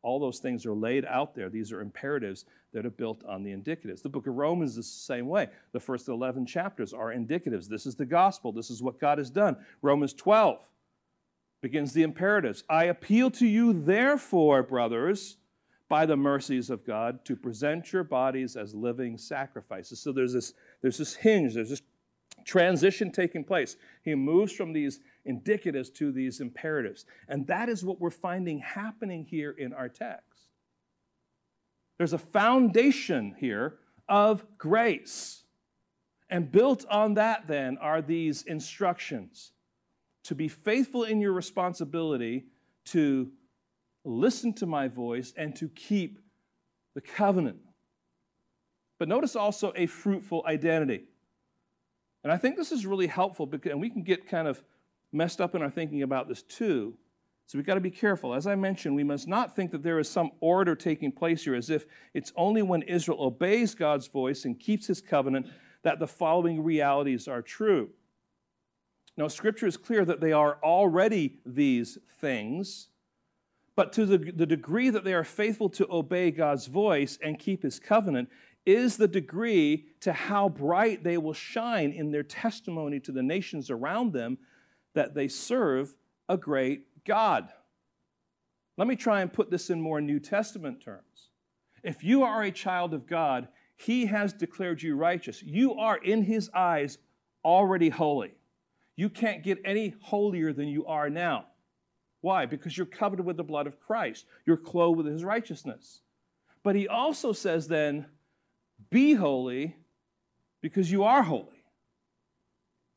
All 0.03 0.19
those 0.19 0.37
things 0.37 0.67
are 0.67 0.75
laid 0.75 1.03
out 1.03 1.33
there. 1.33 1.49
These 1.49 1.71
are 1.71 1.81
imperatives 1.81 2.45
that 2.71 2.85
are 2.85 2.91
built 2.91 3.23
on 3.27 3.41
the 3.41 3.49
indicatives. 3.49 4.03
The 4.03 4.09
book 4.09 4.27
of 4.27 4.35
Romans 4.35 4.77
is 4.77 4.85
the 4.85 4.99
same 4.99 5.27
way. 5.27 5.49
The 5.71 5.79
first 5.79 6.07
11 6.07 6.45
chapters 6.45 6.93
are 6.93 7.11
indicatives. 7.11 7.67
This 7.67 7.87
is 7.87 7.95
the 7.95 8.05
gospel. 8.05 8.51
This 8.51 8.69
is 8.69 8.83
what 8.83 8.99
God 8.99 9.17
has 9.17 9.31
done. 9.31 9.57
Romans 9.81 10.13
12 10.13 10.67
begins 11.65 11.93
the 11.93 12.03
imperatives. 12.03 12.63
I 12.69 12.83
appeal 12.83 13.31
to 13.31 13.47
you, 13.47 13.73
therefore, 13.73 14.61
brothers, 14.61 15.37
by 15.89 16.05
the 16.05 16.15
mercies 16.15 16.69
of 16.69 16.85
God, 16.85 17.25
to 17.25 17.35
present 17.35 17.91
your 17.91 18.03
bodies 18.03 18.55
as 18.55 18.75
living 18.75 19.17
sacrifices. 19.17 19.99
So 19.99 20.11
there's 20.11 20.33
this, 20.33 20.53
there's 20.83 20.99
this 20.99 21.15
hinge, 21.15 21.55
there's 21.55 21.71
this 21.71 21.81
transition 22.45 23.11
taking 23.11 23.43
place. 23.43 23.77
He 24.03 24.13
moves 24.13 24.53
from 24.53 24.73
these 24.73 24.99
indicatives 25.27 25.91
to 25.95 26.11
these 26.11 26.39
imperatives. 26.39 27.07
And 27.27 27.47
that 27.47 27.67
is 27.67 27.83
what 27.83 27.99
we're 27.99 28.11
finding 28.11 28.59
happening 28.59 29.25
here 29.25 29.49
in 29.49 29.73
our 29.73 29.89
text. 29.89 30.51
There's 31.97 32.13
a 32.13 32.19
foundation 32.19 33.33
here 33.39 33.79
of 34.07 34.45
grace. 34.59 35.41
And 36.29 36.51
built 36.51 36.85
on 36.91 37.15
that, 37.15 37.47
then, 37.47 37.79
are 37.79 38.03
these 38.03 38.43
instructions 38.43 39.53
to 40.25 40.35
be 40.35 40.47
faithful 40.47 41.03
in 41.03 41.21
your 41.21 41.33
responsibility 41.33 42.45
to 42.85 43.31
listen 44.03 44.53
to 44.53 44.65
my 44.65 44.87
voice 44.87 45.33
and 45.37 45.55
to 45.55 45.69
keep 45.69 46.19
the 46.93 47.01
covenant. 47.01 47.57
But 48.97 49.07
notice 49.07 49.35
also 49.35 49.73
a 49.75 49.85
fruitful 49.85 50.43
identity. 50.47 51.03
And 52.23 52.31
I 52.31 52.37
think 52.37 52.55
this 52.55 52.71
is 52.71 52.85
really 52.85 53.07
helpful 53.07 53.45
because, 53.45 53.71
and 53.71 53.81
we 53.81 53.89
can 53.89 54.01
get 54.01 54.27
kind 54.27 54.47
of 54.47 54.63
messed 55.11 55.39
up 55.41 55.53
in 55.53 55.61
our 55.61 55.69
thinking 55.69 56.01
about 56.01 56.27
this 56.27 56.41
too. 56.41 56.97
So 57.45 57.59
we've 57.59 57.65
got 57.67 57.75
to 57.75 57.81
be 57.81 57.91
careful. 57.91 58.33
As 58.33 58.47
I 58.47 58.55
mentioned, 58.55 58.95
we 58.95 59.03
must 59.03 59.27
not 59.27 59.55
think 59.55 59.71
that 59.71 59.83
there 59.83 59.99
is 59.99 60.09
some 60.09 60.31
order 60.39 60.75
taking 60.75 61.11
place 61.11 61.43
here 61.43 61.53
as 61.53 61.69
if 61.69 61.85
it's 62.15 62.33
only 62.35 62.63
when 62.63 62.81
Israel 62.83 63.21
obeys 63.21 63.75
God's 63.75 64.07
voice 64.07 64.45
and 64.45 64.59
keeps 64.59 64.87
his 64.87 65.01
covenant 65.01 65.47
that 65.83 65.99
the 65.99 66.07
following 66.07 66.63
realities 66.63 67.27
are 67.27 67.43
true. 67.43 67.91
Now, 69.17 69.27
Scripture 69.27 69.67
is 69.67 69.77
clear 69.77 70.03
that 70.05 70.19
they 70.19 70.33
are 70.33 70.57
already 70.61 71.39
these 71.45 71.97
things, 72.19 72.89
but 73.75 73.93
to 73.93 74.05
the, 74.05 74.17
the 74.17 74.45
degree 74.45 74.89
that 74.89 75.03
they 75.03 75.13
are 75.13 75.23
faithful 75.23 75.69
to 75.69 75.87
obey 75.89 76.31
God's 76.31 76.67
voice 76.67 77.17
and 77.21 77.39
keep 77.39 77.63
His 77.63 77.79
covenant 77.79 78.29
is 78.65 78.97
the 78.97 79.07
degree 79.07 79.85
to 80.01 80.11
how 80.11 80.49
bright 80.49 81.03
they 81.03 81.17
will 81.17 81.33
shine 81.33 81.91
in 81.91 82.11
their 82.11 82.23
testimony 82.23 82.99
to 83.01 83.11
the 83.11 83.23
nations 83.23 83.69
around 83.69 84.11
them 84.11 84.37
that 84.95 85.13
they 85.13 85.27
serve 85.27 85.93
a 86.27 86.37
great 86.37 87.03
God. 87.05 87.49
Let 88.77 88.87
me 88.87 88.95
try 88.95 89.21
and 89.21 89.31
put 89.31 89.49
this 89.51 89.69
in 89.69 89.79
more 89.79 90.01
New 90.01 90.19
Testament 90.19 90.81
terms. 90.81 91.29
If 91.83 92.03
you 92.03 92.23
are 92.23 92.43
a 92.43 92.51
child 92.51 92.93
of 92.93 93.07
God, 93.07 93.47
He 93.77 94.07
has 94.07 94.33
declared 94.33 94.81
you 94.81 94.95
righteous. 94.95 95.43
You 95.43 95.75
are, 95.75 95.97
in 95.97 96.23
His 96.23 96.49
eyes, 96.53 96.97
already 97.43 97.89
holy. 97.89 98.33
You 98.95 99.09
can't 99.09 99.43
get 99.43 99.59
any 99.65 99.95
holier 100.01 100.53
than 100.53 100.67
you 100.67 100.85
are 100.85 101.09
now. 101.09 101.45
Why? 102.21 102.45
Because 102.45 102.77
you're 102.77 102.85
covered 102.85 103.23
with 103.23 103.37
the 103.37 103.43
blood 103.43 103.67
of 103.67 103.79
Christ. 103.79 104.25
You're 104.45 104.57
clothed 104.57 104.97
with 104.97 105.05
his 105.05 105.23
righteousness. 105.23 106.01
But 106.63 106.75
he 106.75 106.87
also 106.87 107.33
says 107.33 107.67
then, 107.67 108.07
be 108.89 109.13
holy 109.13 109.75
because 110.61 110.91
you 110.91 111.03
are 111.03 111.21
holy. 111.21 111.63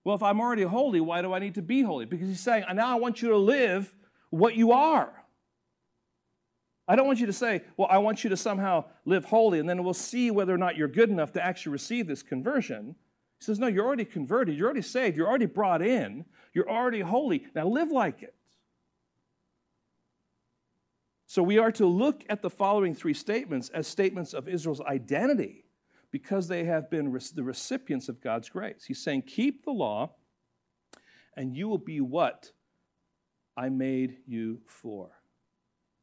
Well, 0.05 0.17
if 0.17 0.23
I'm 0.23 0.41
already 0.41 0.63
holy, 0.63 1.01
why 1.01 1.21
do 1.21 1.35
I 1.35 1.39
need 1.39 1.57
to 1.57 1.63
be 1.63 1.83
holy? 1.83 2.07
Because 2.07 2.29
he's 2.29 2.41
saying, 2.41 2.65
now 2.75 2.91
I 2.91 2.95
want 2.95 3.21
you 3.21 3.29
to 3.29 3.37
live 3.37 3.95
what 4.31 4.55
you 4.55 4.73
are. 4.73 5.13
I 6.87 6.97
don't 6.97 7.07
want 7.07 7.21
you 7.21 7.27
to 7.27 7.33
say, 7.35 7.61
well, 7.77 7.89
I 7.91 7.99
want 7.99 8.25
you 8.25 8.31
to 8.31 8.37
somehow 8.37 8.87
live 9.05 9.27
holy, 9.27 9.59
and 9.59 9.69
then 9.69 9.85
we'll 9.85 9.93
see 9.93 10.31
whether 10.31 10.55
or 10.55 10.57
not 10.57 10.77
you're 10.79 10.89
good 10.89 11.11
enough 11.11 11.33
to 11.33 11.45
actually 11.45 11.73
receive 11.73 12.07
this 12.07 12.23
conversion. 12.23 12.95
He 13.39 13.45
says, 13.45 13.59
No, 13.59 13.67
you're 13.67 13.87
already 13.87 14.05
converted. 14.05 14.57
You're 14.57 14.67
already 14.67 14.83
saved. 14.83 15.17
You're 15.17 15.29
already 15.29 15.47
brought 15.47 15.83
in. 15.83 16.25
You're 16.53 16.71
already 16.71 17.01
holy. 17.01 17.47
Now 17.55 17.69
live 17.69 17.91
like 17.91 18.23
it. 18.23 18.35
So 21.27 21.43
we 21.43 21.59
are 21.59 21.73
to 21.73 21.87
look 21.87 22.25
at 22.31 22.41
the 22.41 22.51
following 22.51 22.95
three 22.95 23.15
statements 23.15 23.69
as 23.69 23.87
statements 23.87 24.33
of 24.33 24.49
Israel's 24.49 24.81
identity 24.81 25.65
because 26.11 26.49
they 26.49 26.65
have 26.65 26.91
been 26.91 27.13
the 27.35 27.43
recipients 27.43 28.09
of 28.09 28.21
God's 28.21 28.49
grace. 28.49 28.85
He's 28.87 29.03
saying, 29.03 29.23
Keep 29.23 29.65
the 29.65 29.71
law, 29.71 30.15
and 31.37 31.55
you 31.55 31.69
will 31.69 31.79
be 31.79 32.01
what? 32.01 32.51
I 33.57 33.69
made 33.69 34.19
you 34.27 34.61
for. 34.67 35.11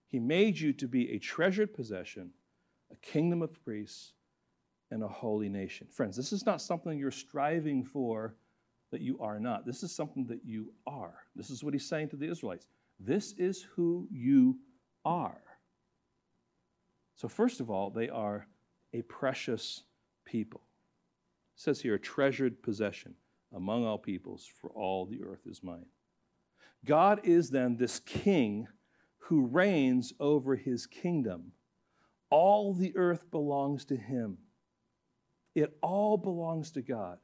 He 0.09 0.19
made 0.19 0.59
you 0.59 0.73
to 0.73 0.87
be 0.87 1.11
a 1.11 1.19
treasured 1.19 1.73
possession, 1.73 2.31
a 2.91 2.95
kingdom 2.97 3.41
of 3.41 3.63
priests, 3.63 4.13
and 4.95 5.03
a 5.03 5.07
holy 5.09 5.49
nation. 5.49 5.87
Friends, 5.91 6.15
this 6.15 6.31
is 6.31 6.45
not 6.45 6.61
something 6.61 6.97
you're 6.97 7.11
striving 7.11 7.83
for 7.83 8.33
that 8.91 9.01
you 9.01 9.19
are 9.19 9.41
not. 9.41 9.65
This 9.65 9.83
is 9.83 9.93
something 9.93 10.25
that 10.27 10.39
you 10.45 10.71
are. 10.87 11.15
This 11.35 11.49
is 11.49 11.65
what 11.65 11.73
he's 11.73 11.87
saying 11.87 12.09
to 12.09 12.15
the 12.15 12.29
Israelites. 12.29 12.67
This 12.97 13.33
is 13.33 13.67
who 13.75 14.07
you 14.09 14.57
are. 15.03 15.41
So, 17.17 17.27
first 17.27 17.59
of 17.59 17.69
all, 17.69 17.89
they 17.89 18.07
are 18.07 18.47
a 18.93 19.01
precious 19.01 19.83
people. 20.23 20.61
It 21.57 21.61
says 21.61 21.81
here, 21.81 21.95
a 21.95 21.99
treasured 21.99 22.63
possession 22.63 23.15
among 23.53 23.85
all 23.85 23.97
peoples, 23.97 24.49
for 24.61 24.69
all 24.69 25.05
the 25.05 25.21
earth 25.23 25.45
is 25.45 25.61
mine. 25.61 25.87
God 26.85 27.19
is 27.25 27.49
then 27.49 27.75
this 27.75 27.99
king 27.99 28.67
who 29.17 29.45
reigns 29.45 30.13
over 30.21 30.55
his 30.55 30.87
kingdom. 30.87 31.51
All 32.29 32.73
the 32.73 32.95
earth 32.95 33.29
belongs 33.29 33.83
to 33.85 33.97
him. 33.97 34.37
It 35.55 35.77
all 35.81 36.17
belongs 36.17 36.71
to 36.71 36.81
God. 36.81 37.17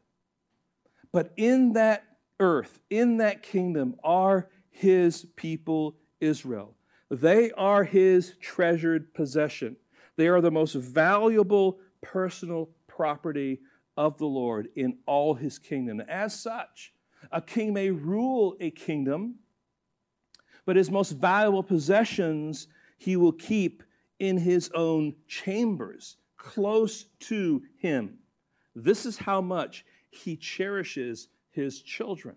But 1.12 1.34
in 1.36 1.74
that 1.74 2.06
earth, 2.40 2.80
in 2.90 3.18
that 3.18 3.44
kingdom, 3.44 3.96
are 4.04 4.50
his 4.70 5.26
people, 5.36 5.98
Israel. 6.20 6.76
They 7.10 7.52
are 7.52 7.84
his 7.84 8.36
treasured 8.42 9.14
possession. 9.14 9.76
They 10.16 10.28
are 10.28 10.42
the 10.42 10.52
most 10.52 10.74
valuable 10.74 11.80
personal 12.02 12.70
property 12.88 13.60
of 13.98 14.18
the 14.18 14.26
Lord 14.26 14.70
in 14.76 14.98
all 15.06 15.34
his 15.34 15.60
kingdom. 15.60 16.00
As 16.02 16.40
such, 16.40 16.94
a 17.32 17.42
king 17.42 17.74
may 17.74 17.92
rule 17.92 18.56
a 18.60 18.72
kingdom, 18.72 19.36
but 20.66 20.76
his 20.76 20.90
most 20.90 21.12
valuable 21.12 21.64
possessions 21.64 22.68
he 22.98 23.16
will 23.16 23.34
keep 23.34 23.84
in 24.20 24.38
his 24.38 24.70
own 24.74 25.16
chambers, 25.28 26.18
close 26.38 27.06
to 27.20 27.64
him. 27.78 28.20
This 28.76 29.06
is 29.06 29.18
how 29.18 29.42
much 29.42 29.86
he 30.10 30.36
cherishes 30.36 31.28
his 31.52 31.82
children. 31.82 32.36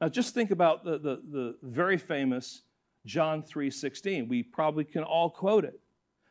Now, 0.00 0.08
just 0.08 0.34
think 0.34 0.50
about 0.50 0.84
the, 0.84 0.98
the, 0.98 1.22
the 1.30 1.56
very 1.62 1.96
famous 1.96 2.62
John 3.06 3.42
3:16. 3.42 4.28
We 4.28 4.42
probably 4.42 4.84
can 4.84 5.02
all 5.02 5.30
quote 5.30 5.64
it. 5.64 5.80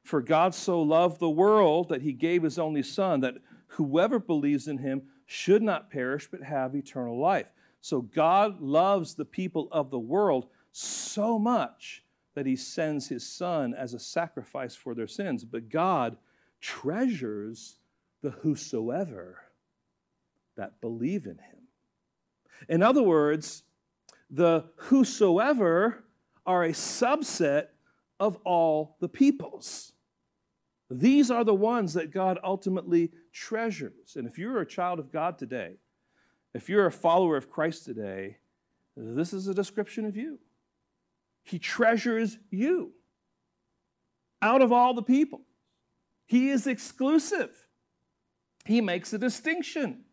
For 0.04 0.22
God 0.22 0.54
so 0.54 0.82
loved 0.82 1.20
the 1.20 1.30
world 1.30 1.90
that 1.90 2.02
he 2.02 2.12
gave 2.12 2.44
his 2.44 2.60
only 2.60 2.84
Son, 2.84 3.22
that 3.22 3.36
whoever 3.68 4.20
believes 4.20 4.68
in 4.68 4.80
him 4.80 5.04
should 5.26 5.64
not 5.64 5.90
perish 5.90 6.28
but 6.30 6.42
have 6.42 6.76
eternal 6.76 7.18
life. 7.18 7.48
So 7.80 8.02
God 8.02 8.62
loves 8.62 9.16
the 9.16 9.26
people 9.26 9.70
of 9.72 9.92
the 9.92 10.00
world 10.00 10.48
so 10.72 11.40
much 11.40 12.04
that 12.34 12.46
he 12.46 12.56
sends 12.56 13.08
his 13.08 13.26
Son 13.26 13.74
as 13.74 13.94
a 13.94 14.00
sacrifice 14.00 14.76
for 14.76 14.94
their 14.94 15.08
sins. 15.08 15.46
But 15.46 15.70
God 15.70 16.18
treasures 16.60 17.78
the 18.24 18.32
whosoever 18.32 19.38
that 20.56 20.82
believe 20.82 21.26
in 21.26 21.38
him. 21.38 21.68
In 22.68 22.82
other 22.82 23.04
words, 23.04 23.64
the 24.32 24.66
whosoever 24.76 26.04
are 26.46 26.64
a 26.64 26.70
subset 26.70 27.68
of 28.20 28.38
all 28.46 28.96
the 29.00 29.10
peoples. 29.10 29.92
These 30.90 31.30
are 31.30 31.44
the 31.44 31.54
ones 31.54 31.94
that 31.94 32.12
God 32.12 32.40
ultimately 32.44 33.12
treasures. 33.32 34.16
And 34.16 34.28
if 34.28 34.38
you're 34.38 34.62
a 34.62 34.66
child 34.66 35.00
of 35.00 35.12
God 35.12 35.38
today, 35.38 35.76
if 36.54 36.70
you're 36.70 36.86
a 36.86 36.92
follower 36.92 37.36
of 37.36 37.50
Christ 37.50 37.84
today, 37.84 38.38
this 38.96 39.34
is 39.34 39.48
a 39.48 39.54
description 39.54 40.06
of 40.06 40.16
you. 40.16 40.40
He 41.44 41.60
treasures 41.60 42.38
you 42.52 42.94
out 44.42 44.62
of 44.62 44.72
all 44.72 44.94
the 44.94 45.04
people. 45.04 45.42
He 46.26 46.50
is 46.50 46.68
exclusive. 46.68 47.63
He 48.66 48.82
makes 48.82 49.12
a 49.14 49.18
distinction. 49.18 50.06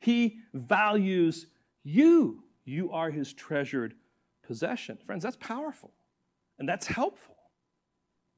He 0.00 0.38
values 0.52 1.46
you. 1.84 2.44
You 2.64 2.90
are 2.92 3.10
his 3.10 3.32
treasured 3.32 3.94
possession. 4.42 4.98
Friends, 5.04 5.22
that's 5.22 5.36
powerful 5.36 5.92
and 6.58 6.68
that's 6.68 6.86
helpful. 6.86 7.36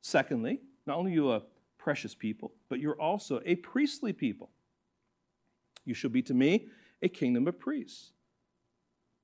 Secondly, 0.03 0.61
not 0.87 0.99
only 0.99 1.13
are 1.13 1.15
you 1.15 1.33
a 1.33 1.43
precious 1.79 2.15
people, 2.15 2.53
but 2.69 2.79
you're 2.79 3.01
also 3.01 3.41
a 3.45 3.57
priestly 3.57 4.13
people. 4.13 4.51
You 5.85 5.95
shall 5.95 6.11
be 6.11 6.23
to 6.23 6.35
me 6.35 6.69
a 7.03 7.09
kingdom 7.09 7.47
of 7.47 7.59
priests. 7.59 8.13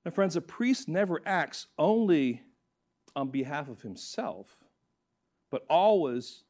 Now, 0.05 0.11
friends, 0.11 0.37
a 0.37 0.41
priest 0.41 0.89
never 0.89 1.21
acts 1.27 1.67
only 1.79 2.43
on 3.15 3.29
behalf 3.31 3.69
of 3.69 3.83
himself, 3.83 4.57
but 5.51 5.65
always 5.69 6.45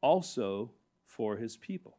also 0.00 0.70
for 1.06 1.36
his 1.36 1.56
people. 1.56 1.97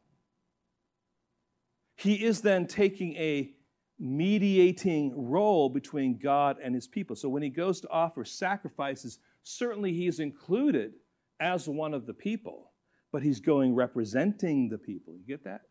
He 2.00 2.24
is 2.24 2.40
then 2.40 2.66
taking 2.66 3.14
a 3.16 3.50
mediating 3.98 5.12
role 5.14 5.68
between 5.68 6.18
God 6.18 6.56
and 6.62 6.74
his 6.74 6.88
people. 6.88 7.14
So 7.14 7.28
when 7.28 7.42
he 7.42 7.50
goes 7.50 7.80
to 7.82 7.90
offer 7.90 8.24
sacrifices, 8.24 9.18
certainly 9.42 9.92
he 9.92 10.06
is 10.06 10.18
included 10.18 10.94
as 11.40 11.68
one 11.68 11.92
of 11.92 12.06
the 12.06 12.14
people, 12.14 12.72
but 13.12 13.22
he's 13.22 13.40
going 13.40 13.74
representing 13.74 14.70
the 14.70 14.78
people. 14.78 15.14
You 15.14 15.26
get 15.26 15.44
that? 15.44 15.62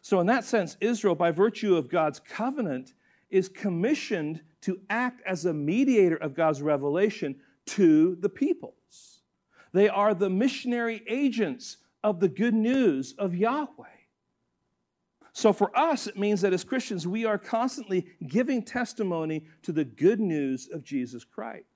So, 0.00 0.20
in 0.20 0.28
that 0.28 0.44
sense, 0.44 0.76
Israel, 0.80 1.16
by 1.16 1.32
virtue 1.32 1.74
of 1.74 1.90
God's 1.90 2.20
covenant, 2.20 2.92
is 3.28 3.48
commissioned 3.48 4.40
to 4.60 4.78
act 4.88 5.20
as 5.26 5.44
a 5.44 5.52
mediator 5.52 6.16
of 6.16 6.34
God's 6.34 6.62
revelation 6.62 7.40
to 7.66 8.14
the 8.20 8.28
peoples. 8.28 9.22
They 9.72 9.88
are 9.88 10.14
the 10.14 10.30
missionary 10.30 11.02
agents 11.08 11.78
of 12.04 12.20
the 12.20 12.28
good 12.28 12.54
news 12.54 13.14
of 13.18 13.34
Yahweh. 13.34 13.95
So 15.36 15.52
for 15.52 15.70
us, 15.78 16.06
it 16.06 16.18
means 16.18 16.40
that 16.40 16.54
as 16.54 16.64
Christians, 16.64 17.06
we 17.06 17.26
are 17.26 17.36
constantly 17.36 18.06
giving 18.26 18.62
testimony 18.62 19.44
to 19.64 19.70
the 19.70 19.84
good 19.84 20.18
news 20.18 20.66
of 20.72 20.82
Jesus 20.82 21.24
Christ. 21.24 21.66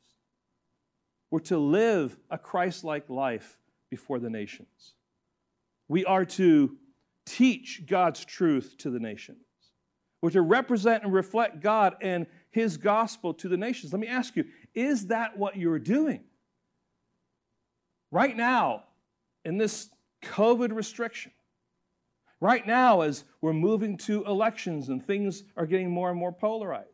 We're 1.30 1.40
to 1.40 1.58
live 1.58 2.16
a 2.30 2.38
Christ 2.38 2.84
like 2.84 3.11
life 3.11 3.58
before 3.90 4.18
the 4.18 4.30
nations. 4.30 4.94
We 5.88 6.06
are 6.06 6.24
to 6.24 6.78
teach 7.26 7.82
God's 7.86 8.24
truth 8.24 8.76
to 8.78 8.88
the 8.88 8.98
nations. 8.98 9.44
We're 10.22 10.30
to 10.30 10.40
represent 10.40 11.04
and 11.04 11.12
reflect 11.12 11.61
God 11.61 11.96
and 12.00 12.26
His 12.50 12.78
gospel 12.78 13.34
to 13.34 13.48
the 13.50 13.58
nations. 13.58 13.92
Let 13.92 14.00
me 14.00 14.08
ask 14.08 14.36
you 14.36 14.46
is 14.74 15.08
that 15.08 15.36
what 15.36 15.58
you're 15.58 15.78
doing? 15.78 16.24
Right 18.11 18.34
now, 18.34 18.84
in 19.44 19.58
this 19.58 19.90
COVID 20.22 20.74
restriction, 20.74 21.32
Right 22.41 22.66
now, 22.66 23.03
as 23.03 23.24
we're 23.43 23.53
moving 23.53 23.99
to 23.99 24.24
elections 24.24 24.88
and 24.88 25.05
things 25.05 25.45
are 25.57 25.66
getting 25.66 25.91
more 25.91 26.11
and 26.11 26.18
more 26.18 26.32
polarized. 26.32 26.88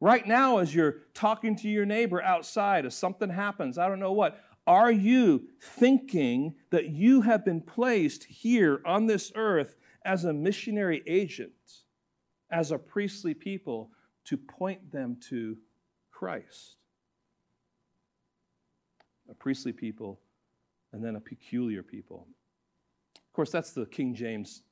Right 0.00 0.26
now, 0.26 0.58
as 0.58 0.74
you're 0.74 0.98
talking 1.14 1.56
to 1.56 1.68
your 1.68 1.86
neighbor 1.86 2.22
outside, 2.22 2.84
as 2.84 2.94
something 2.94 3.30
happens, 3.30 3.78
I 3.78 3.88
don't 3.88 4.00
know 4.00 4.12
what, 4.12 4.38
are 4.66 4.92
you 4.92 5.48
thinking 5.60 6.54
that 6.70 6.90
you 6.90 7.22
have 7.22 7.44
been 7.44 7.60
placed 7.60 8.24
here 8.24 8.82
on 8.84 9.06
this 9.06 9.32
earth 9.34 9.76
as 10.04 10.24
a 10.24 10.32
missionary 10.32 11.02
agent, 11.06 11.52
as 12.50 12.70
a 12.70 12.78
priestly 12.78 13.34
people, 13.34 13.90
to 14.26 14.36
point 14.36 14.92
them 14.92 15.16
to 15.28 15.56
Christ? 16.10 16.76
A 19.30 19.34
priestly 19.34 19.72
people 19.72 20.20
and 20.92 21.04
then 21.04 21.16
a 21.16 21.20
peculiar 21.20 21.82
people. 21.82 22.26
Of 23.30 23.34
course, 23.34 23.50
that's 23.50 23.70
the 23.70 23.86
King 23.86 24.12
James 24.12 24.62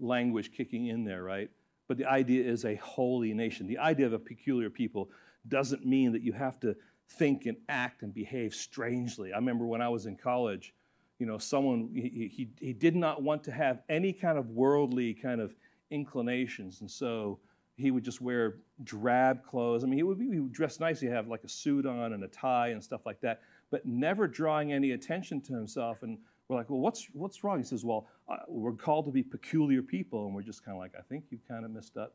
language 0.00 0.50
kicking 0.52 0.88
in 0.88 1.04
there, 1.04 1.22
right? 1.22 1.48
But 1.86 1.98
the 1.98 2.06
idea 2.06 2.44
is 2.44 2.64
a 2.64 2.74
holy 2.76 3.32
nation. 3.32 3.68
The 3.68 3.78
idea 3.78 4.06
of 4.06 4.12
a 4.12 4.18
peculiar 4.18 4.70
people 4.70 5.08
doesn't 5.46 5.86
mean 5.86 6.10
that 6.12 6.22
you 6.22 6.32
have 6.32 6.58
to 6.60 6.74
think 7.10 7.46
and 7.46 7.56
act 7.68 8.02
and 8.02 8.12
behave 8.12 8.54
strangely. 8.54 9.32
I 9.32 9.36
remember 9.36 9.66
when 9.66 9.80
I 9.80 9.88
was 9.88 10.06
in 10.06 10.16
college, 10.16 10.74
you 11.20 11.26
know, 11.26 11.38
someone, 11.38 11.90
he, 11.94 12.28
he, 12.34 12.48
he 12.58 12.72
did 12.72 12.96
not 12.96 13.22
want 13.22 13.44
to 13.44 13.52
have 13.52 13.82
any 13.88 14.12
kind 14.12 14.36
of 14.36 14.50
worldly 14.50 15.14
kind 15.14 15.40
of 15.40 15.54
inclinations. 15.90 16.80
And 16.80 16.90
so 16.90 17.38
he 17.76 17.92
would 17.92 18.04
just 18.04 18.20
wear 18.20 18.56
drab 18.82 19.44
clothes. 19.44 19.84
I 19.84 19.86
mean, 19.86 19.98
he 19.98 20.02
would, 20.02 20.18
be, 20.18 20.28
he 20.28 20.40
would 20.40 20.52
dress 20.52 20.80
nicely, 20.80 21.06
have 21.08 21.28
like 21.28 21.44
a 21.44 21.48
suit 21.48 21.86
on 21.86 22.14
and 22.14 22.24
a 22.24 22.28
tie 22.28 22.68
and 22.68 22.82
stuff 22.82 23.06
like 23.06 23.20
that, 23.20 23.42
but 23.70 23.86
never 23.86 24.26
drawing 24.26 24.72
any 24.72 24.90
attention 24.90 25.40
to 25.42 25.54
himself. 25.54 26.02
And 26.02 26.18
we're 26.52 26.58
like, 26.58 26.70
well, 26.70 26.80
what's, 26.80 27.08
what's 27.12 27.42
wrong? 27.42 27.58
He 27.58 27.64
says, 27.64 27.84
well, 27.84 28.06
uh, 28.28 28.36
we're 28.46 28.72
called 28.72 29.06
to 29.06 29.10
be 29.10 29.22
peculiar 29.22 29.82
people. 29.82 30.26
And 30.26 30.34
we're 30.34 30.42
just 30.42 30.64
kind 30.64 30.76
of 30.76 30.80
like, 30.80 30.92
I 30.98 31.02
think 31.02 31.24
you 31.30 31.38
kind 31.48 31.64
of 31.64 31.70
missed 31.70 31.96
up 31.96 32.14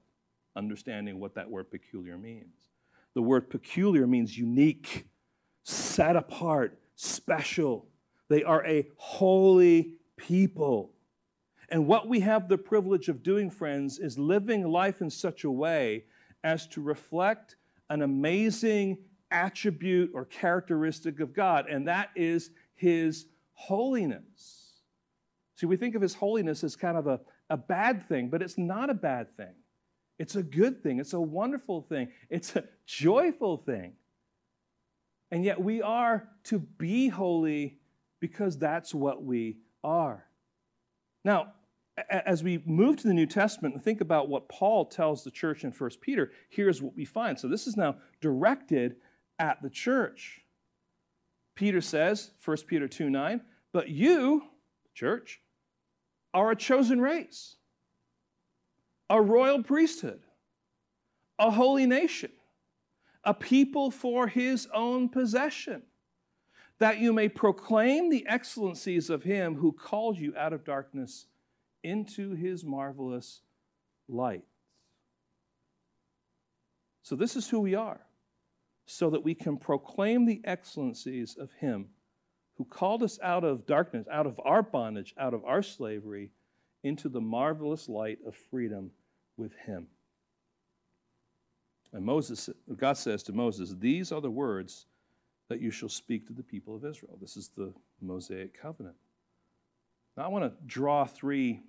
understanding 0.56 1.20
what 1.20 1.36
that 1.36 1.50
word 1.50 1.70
peculiar 1.72 2.18
means. 2.18 2.70
The 3.14 3.22
word 3.22 3.50
peculiar 3.50 4.06
means 4.06 4.38
unique, 4.38 5.08
set 5.64 6.16
apart, 6.16 6.80
special. 6.96 7.88
They 8.30 8.44
are 8.44 8.66
a 8.66 8.88
holy 8.98 9.94
people. 10.18 10.92
And 11.70 11.88
what 11.88 12.08
we 12.08 12.22
have 12.22 12.48
the 12.48 12.58
privilege 12.58 13.10
of 13.10 13.24
doing, 13.24 13.50
friends, 13.50 14.00
is 14.00 14.18
living 14.18 14.68
life 14.68 15.02
in 15.02 15.10
such 15.10 15.44
a 15.44 15.52
way 15.52 16.06
as 16.44 16.68
to 16.68 16.82
reflect 16.82 17.56
an 17.90 18.02
amazing 18.02 19.00
attribute 19.32 20.12
or 20.14 20.26
characteristic 20.26 21.20
of 21.20 21.34
God, 21.34 21.68
and 21.70 21.88
that 21.88 22.10
is 22.16 22.52
His 22.76 23.26
holiness. 23.58 24.82
See, 25.56 25.66
we 25.66 25.78
think 25.78 25.96
of 25.96 26.02
His 26.02 26.14
holiness 26.14 26.64
as 26.64 26.76
kind 26.76 26.96
of 26.96 27.08
a, 27.08 27.20
a 27.50 27.58
bad 27.58 28.08
thing, 28.08 28.30
but 28.30 28.44
it's 28.44 28.58
not 28.58 28.90
a 28.92 28.94
bad 28.94 29.36
thing. 29.36 29.56
It's 30.20 30.36
a 30.36 30.44
good 30.44 30.84
thing. 30.84 31.00
It's 31.00 31.14
a 31.14 31.20
wonderful 31.20 31.82
thing. 31.82 32.10
It's 32.30 32.56
a 32.56 32.66
joyful 32.86 33.58
thing. 33.58 33.94
And 35.32 35.44
yet 35.44 35.62
we 35.62 35.82
are 35.82 36.30
to 36.46 36.60
be 36.60 37.10
holy 37.10 37.80
because 38.20 38.58
that's 38.58 38.94
what 38.94 39.24
we 39.24 39.58
are. 39.84 40.26
Now, 41.26 41.54
as 42.10 42.44
we 42.44 42.62
move 42.66 42.98
to 42.98 43.08
the 43.08 43.14
New 43.14 43.26
Testament 43.26 43.74
and 43.74 43.84
think 43.84 44.02
about 44.02 44.30
what 44.30 44.50
Paul 44.50 44.86
tells 44.86 45.24
the 45.24 45.32
church 45.32 45.64
in 45.64 45.72
1 45.72 45.90
Peter, 46.00 46.32
here's 46.50 46.82
what 46.82 46.96
we 46.96 47.06
find. 47.06 47.40
So 47.40 47.48
this 47.48 47.66
is 47.66 47.76
now 47.76 47.96
directed 48.22 48.98
at 49.40 49.62
the 49.64 49.70
church. 49.70 50.44
Peter 51.58 51.82
says, 51.82 52.30
1 52.46 52.58
Peter 52.68 52.88
2 52.88 53.10
9, 53.10 53.42
but 53.74 53.90
you, 53.90 54.44
church, 54.94 55.42
are 56.34 56.52
a 56.52 56.56
chosen 56.56 57.02
race, 57.02 57.56
a 59.10 59.20
royal 59.20 59.64
priesthood, 59.64 60.22
a 61.40 61.50
holy 61.50 61.88
nation, 61.88 62.32
a 63.24 63.34
people 63.34 63.90
for 63.90 64.28
his 64.28 64.68
own 64.72 65.10
possession, 65.10 65.82
that 66.78 67.00
you 67.00 67.12
may 67.12 67.28
proclaim 67.28 68.12
the 68.12 68.26
excellencies 68.28 69.10
of 69.10 69.24
him 69.24 69.56
who 69.56 69.72
called 69.72 70.20
you 70.20 70.36
out 70.38 70.54
of 70.54 70.64
darkness 70.64 71.26
into 71.84 72.36
his 72.36 72.64
marvelous 72.64 73.42
light. 74.08 74.46
So, 77.02 77.16
this 77.16 77.36
is 77.36 77.50
who 77.50 77.62
we 77.62 77.74
are, 77.74 78.02
so 78.88 79.10
that 79.10 79.24
we 79.24 79.36
can 79.36 79.58
proclaim 79.58 80.26
the 80.26 80.42
excellencies 80.46 81.36
of 81.38 81.52
him 81.60 81.90
who 82.58 82.66
called 82.66 83.04
us 83.04 83.20
out 83.22 83.44
of 83.44 83.68
darkness, 83.68 84.08
out 84.12 84.26
of 84.26 84.40
our 84.44 84.64
bondage, 84.64 85.14
out 85.20 85.34
of 85.34 85.46
our 85.46 85.62
slavery, 85.62 86.32
into 86.84 87.10
the 87.10 87.22
marvelous 87.22 87.88
light 87.90 88.18
of 88.26 88.34
freedom 88.34 88.90
with 89.36 89.54
him. 89.66 89.88
And 91.94 92.04
Moses, 92.04 92.50
God 92.76 92.98
says 92.98 93.24
to 93.24 93.34
Moses, 93.34 93.76
These 93.78 94.12
are 94.12 94.22
the 94.22 94.32
words 94.32 94.86
that 95.50 95.62
you 95.62 95.70
shall 95.70 95.90
speak 95.90 96.26
to 96.28 96.34
the 96.34 96.44
people 96.44 96.76
of 96.76 96.86
Israel. 96.86 97.18
This 97.22 97.38
is 97.38 97.50
the 97.50 97.74
Mosaic 98.02 98.60
covenant. 98.60 98.96
Now, 100.16 100.24
I 100.24 100.28
want 100.30 100.46
to 100.46 100.66
draw 100.66 101.06
three 101.06 101.62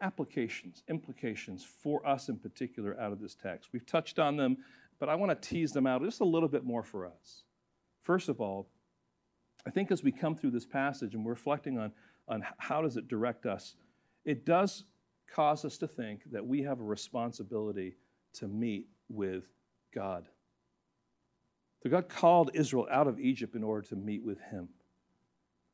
applications, 0.00 0.82
implications 0.88 1.64
for 1.64 2.06
us 2.06 2.28
in 2.28 2.36
particular 2.36 2.98
out 3.00 3.12
of 3.12 3.20
this 3.20 3.34
text. 3.34 3.70
We've 3.72 3.86
touched 3.86 4.18
on 4.18 4.36
them, 4.36 4.58
but 4.98 5.08
I 5.08 5.14
want 5.14 5.30
to 5.30 5.48
tease 5.48 5.72
them 5.72 5.86
out 5.86 6.02
just 6.02 6.20
a 6.20 6.24
little 6.24 6.48
bit 6.48 6.64
more 6.64 6.82
for 6.82 7.06
us. 7.06 7.42
First 8.02 8.28
of 8.28 8.40
all, 8.40 8.68
I 9.66 9.70
think 9.70 9.90
as 9.90 10.02
we 10.02 10.12
come 10.12 10.36
through 10.36 10.52
this 10.52 10.66
passage 10.66 11.14
and 11.14 11.24
we're 11.24 11.32
reflecting 11.32 11.78
on, 11.78 11.92
on 12.28 12.44
how 12.58 12.82
does 12.82 12.96
it 12.96 13.08
direct 13.08 13.46
us, 13.46 13.76
it 14.24 14.44
does 14.46 14.84
cause 15.32 15.64
us 15.64 15.76
to 15.78 15.88
think 15.88 16.22
that 16.30 16.46
we 16.46 16.62
have 16.62 16.80
a 16.80 16.84
responsibility 16.84 17.96
to 18.34 18.46
meet 18.46 18.86
with 19.08 19.44
God. 19.94 20.26
So 21.82 21.90
God 21.90 22.08
called 22.08 22.50
Israel 22.54 22.86
out 22.90 23.06
of 23.06 23.18
Egypt 23.18 23.54
in 23.54 23.64
order 23.64 23.86
to 23.88 23.96
meet 23.96 24.22
with 24.22 24.40
him. 24.40 24.68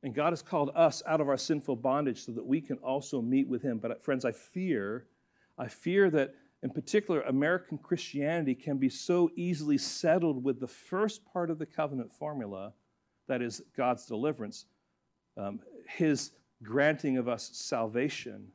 And 0.03 0.15
God 0.15 0.31
has 0.31 0.43
called 0.43 0.71
us 0.75 1.03
out 1.07 1.21
of 1.21 1.29
our 1.29 1.37
sinful 1.37 1.77
bondage 1.77 2.25
so 2.25 2.33
that 2.33 2.45
we 2.45 2.61
can 2.61 2.77
also 2.79 3.23
meet 3.23 3.47
with 3.47 3.63
Him. 3.63 3.79
But, 3.79 3.91
uh, 3.91 3.95
friends, 3.97 4.25
I 4.25 4.33
fear, 4.33 5.07
I 5.57 5.69
fear 5.69 6.11
that 6.11 6.35
in 6.63 6.71
particular, 6.71 7.23
American 7.23 7.77
Christianity 7.77 8.55
can 8.55 8.79
be 8.79 8.89
so 8.89 9.31
easily 9.35 9.79
settled 9.79 10.45
with 10.45 10.61
the 10.61 10.69
first 10.69 11.25
part 11.33 11.51
of 11.51 11.59
the 11.59 11.67
covenant 11.67 12.13
formula 12.13 12.73
that 13.27 13.43
is, 13.43 13.63
God's 13.77 14.07
deliverance, 14.07 14.67
um, 15.37 15.61
His 15.89 16.31
granting 16.63 17.19
of 17.19 17.29
us 17.29 17.51
salvation, 17.53 18.49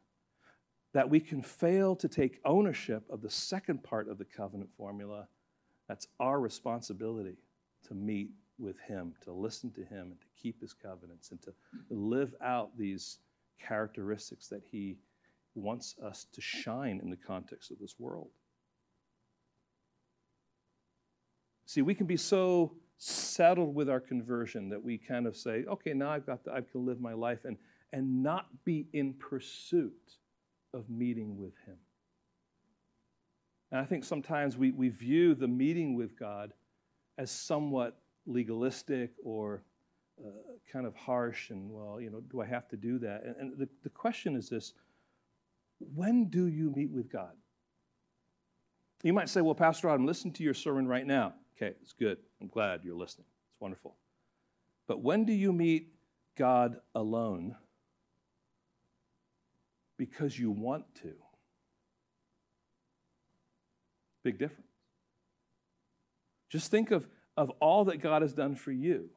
that 0.94 1.10
we 1.10 1.20
can 1.20 1.42
fail 1.42 1.96
to 1.98 2.08
take 2.08 2.40
ownership 2.46 3.04
of 3.10 3.22
the 3.22 3.30
second 3.30 3.84
part 3.84 4.08
of 4.08 4.18
the 4.18 4.26
covenant 4.26 4.70
formula. 4.78 5.28
That's 5.90 6.08
our 6.20 6.40
responsibility 6.40 7.36
to 7.88 7.94
meet 7.94 8.30
with 8.58 8.80
Him, 8.80 9.16
to 9.24 9.34
listen 9.34 9.70
to 9.72 9.84
Him, 9.84 10.12
and 10.12 10.22
to 10.22 10.28
keep 10.42 10.62
His 10.62 10.74
covenants, 10.74 11.32
and 11.32 11.42
to 11.42 11.54
live 11.90 12.34
out 12.42 12.78
these 12.78 13.20
characteristics 13.60 14.48
that 14.48 14.64
He 14.72 14.98
wants 15.58 15.96
us 16.04 16.28
to 16.34 16.42
shine 16.42 17.00
in 17.02 17.10
the 17.10 17.18
context 17.18 17.72
of 17.72 17.80
this 17.80 17.96
world. 18.00 18.30
See, 21.66 21.82
we 21.82 21.96
can 21.96 22.06
be 22.06 22.18
so 22.18 22.74
settled 22.98 23.76
with 23.76 23.90
our 23.90 24.00
conversion 24.00 24.70
that 24.70 24.82
we 24.82 24.98
kind 24.98 25.28
of 25.28 25.36
say, 25.36 25.66
okay, 25.68 25.94
now 25.94 26.10
I've 26.12 26.26
got 26.26 26.44
the, 26.46 26.54
I 26.54 26.62
can 26.62 26.86
live 26.86 27.02
my 27.02 27.14
life 27.14 27.40
and, 27.44 27.58
and 27.94 28.24
not 28.24 28.48
be 28.66 28.88
in 28.94 29.14
pursuit 29.14 30.16
of 30.74 30.90
meeting 30.90 31.38
with 31.38 31.54
Him. 31.66 31.78
And 33.72 33.82
I 33.82 33.86
think 33.86 34.06
sometimes 34.06 34.58
we, 34.58 34.72
we 34.72 34.90
view 34.90 35.36
the 35.36 35.48
meeting 35.48 35.96
with 35.96 36.18
God 36.18 36.54
as 37.18 37.30
somewhat 37.32 38.00
legalistic 38.26 39.12
or 39.24 39.64
uh, 40.26 40.30
kind 40.72 40.86
of 40.86 40.96
harsh 40.96 41.50
and, 41.50 41.70
well, 41.70 42.00
you 42.00 42.10
know, 42.10 42.22
do 42.22 42.42
I 42.42 42.46
have 42.46 42.68
to 42.70 42.78
do 42.78 42.98
that? 43.00 43.24
And, 43.24 43.36
and 43.38 43.58
the, 43.58 43.68
the 43.84 43.90
question 43.90 44.36
is 44.36 44.50
this 44.50 44.74
when 45.80 46.30
do 46.30 46.48
you 46.48 46.72
meet 46.76 46.92
with 46.92 47.12
God? 47.12 47.34
You 49.04 49.14
might 49.14 49.30
say, 49.30 49.42
well, 49.42 49.56
Pastor 49.56 49.90
I'm 49.90 50.06
listening 50.06 50.34
to 50.36 50.44
your 50.44 50.54
sermon 50.54 50.88
right 50.88 51.06
now. 51.06 51.34
Okay, 51.56 51.76
it's 51.82 51.94
good. 51.94 52.18
I'm 52.42 52.48
glad 52.48 52.82
you're 52.84 52.96
listening. 52.96 53.28
It's 53.52 53.62
wonderful. 53.62 53.96
But 54.88 55.02
when 55.02 55.26
do 55.26 55.34
you 55.34 55.54
meet 55.54 55.94
God 56.36 56.78
alone 56.96 57.56
because 59.98 60.38
you 60.38 60.52
want 60.52 60.86
to? 61.02 61.14
Big 64.24 64.40
difference. 64.40 64.72
Just 66.50 66.72
think 66.72 66.92
of 66.92 67.08
of 67.38 67.52
all 67.62 67.86
that 67.86 68.02
God 68.02 68.24
has 68.24 68.34
done 68.34 68.56
for 68.56 68.72
you. 68.72 69.12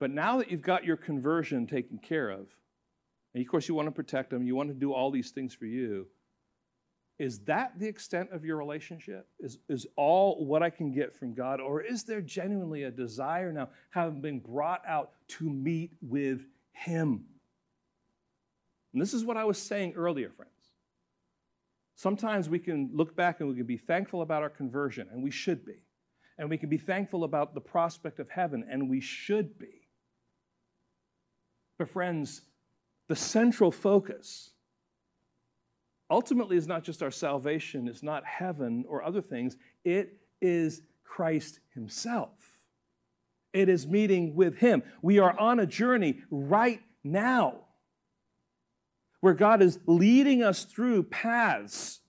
But 0.00 0.10
now 0.10 0.38
that 0.38 0.50
you've 0.50 0.62
got 0.62 0.84
your 0.84 0.96
conversion 0.96 1.66
taken 1.66 1.98
care 1.98 2.28
of, 2.28 2.48
and 3.34 3.44
of 3.44 3.50
course 3.50 3.68
you 3.68 3.74
want 3.74 3.86
to 3.86 3.92
protect 3.92 4.30
them, 4.30 4.42
you 4.42 4.54
want 4.54 4.68
to 4.68 4.74
do 4.74 4.92
all 4.92 5.10
these 5.10 5.30
things 5.30 5.54
for 5.54 5.66
you, 5.66 6.06
is 7.18 7.40
that 7.40 7.78
the 7.78 7.86
extent 7.86 8.30
of 8.32 8.44
your 8.44 8.56
relationship? 8.56 9.26
Is, 9.40 9.58
is 9.68 9.86
all 9.96 10.44
what 10.44 10.62
I 10.62 10.70
can 10.70 10.92
get 10.92 11.16
from 11.16 11.34
God? 11.34 11.60
Or 11.60 11.80
is 11.80 12.04
there 12.04 12.20
genuinely 12.20 12.84
a 12.84 12.92
desire 12.92 13.52
now, 13.52 13.70
having 13.90 14.20
been 14.20 14.38
brought 14.38 14.82
out, 14.86 15.10
to 15.28 15.50
meet 15.50 15.90
with 16.00 16.42
Him? 16.72 17.24
And 18.92 19.02
this 19.02 19.14
is 19.14 19.24
what 19.24 19.36
I 19.36 19.44
was 19.44 19.58
saying 19.60 19.94
earlier, 19.96 20.30
friends. 20.30 20.52
Sometimes 21.96 22.48
we 22.48 22.60
can 22.60 22.90
look 22.92 23.16
back 23.16 23.40
and 23.40 23.48
we 23.48 23.56
can 23.56 23.66
be 23.66 23.76
thankful 23.76 24.22
about 24.22 24.42
our 24.42 24.48
conversion, 24.48 25.08
and 25.12 25.22
we 25.22 25.32
should 25.32 25.66
be 25.66 25.82
and 26.38 26.48
we 26.48 26.56
can 26.56 26.68
be 26.68 26.78
thankful 26.78 27.24
about 27.24 27.52
the 27.52 27.60
prospect 27.60 28.20
of 28.20 28.30
heaven, 28.30 28.64
and 28.70 28.88
we 28.88 29.00
should 29.00 29.58
be. 29.58 29.88
But, 31.78 31.90
friends, 31.90 32.42
the 33.08 33.16
central 33.16 33.72
focus 33.72 34.50
ultimately 36.10 36.56
is 36.56 36.66
not 36.66 36.84
just 36.84 37.02
our 37.02 37.10
salvation, 37.10 37.88
it's 37.88 38.02
not 38.02 38.24
heaven 38.24 38.84
or 38.88 39.02
other 39.02 39.20
things, 39.20 39.56
it 39.84 40.16
is 40.40 40.82
Christ 41.04 41.60
Himself. 41.74 42.30
It 43.52 43.68
is 43.68 43.86
meeting 43.86 44.34
with 44.34 44.58
Him. 44.58 44.82
We 45.02 45.18
are 45.18 45.38
on 45.38 45.58
a 45.58 45.66
journey 45.66 46.20
right 46.30 46.80
now 47.02 47.64
where 49.20 49.34
God 49.34 49.62
is 49.62 49.78
leading 49.86 50.42
us 50.42 50.64
through 50.64 51.04
paths 51.04 52.00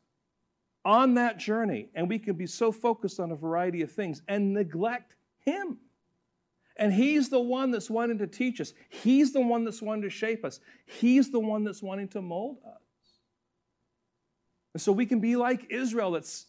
on 0.85 1.15
that 1.15 1.37
journey, 1.37 1.89
and 1.95 2.07
we 2.07 2.19
can 2.19 2.35
be 2.35 2.45
so 2.45 2.71
focused 2.71 3.19
on 3.19 3.31
a 3.31 3.35
variety 3.35 3.81
of 3.81 3.91
things 3.91 4.21
and 4.27 4.53
neglect 4.53 5.15
Him. 5.39 5.77
And 6.79 6.93
He's 6.93 7.27
the 7.27 7.41
one 7.41 7.71
that's 7.71 7.89
wanting 7.89 8.17
to 8.19 8.27
teach 8.27 8.59
us, 8.61 8.73
He's 8.89 9.33
the 9.33 9.41
one 9.41 9.65
that's 9.65 9.81
wanting 9.81 10.03
to 10.03 10.09
shape 10.09 10.43
us, 10.45 10.61
He's 10.85 11.29
the 11.29 11.39
one 11.39 11.63
that's 11.65 11.83
wanting 11.83 12.07
to 12.09 12.21
mold 12.21 12.57
us. 12.65 12.81
And 14.73 14.81
so 14.81 14.91
we 14.93 15.05
can 15.05 15.19
be 15.19 15.35
like 15.35 15.67
Israel 15.69 16.11
that's, 16.11 16.45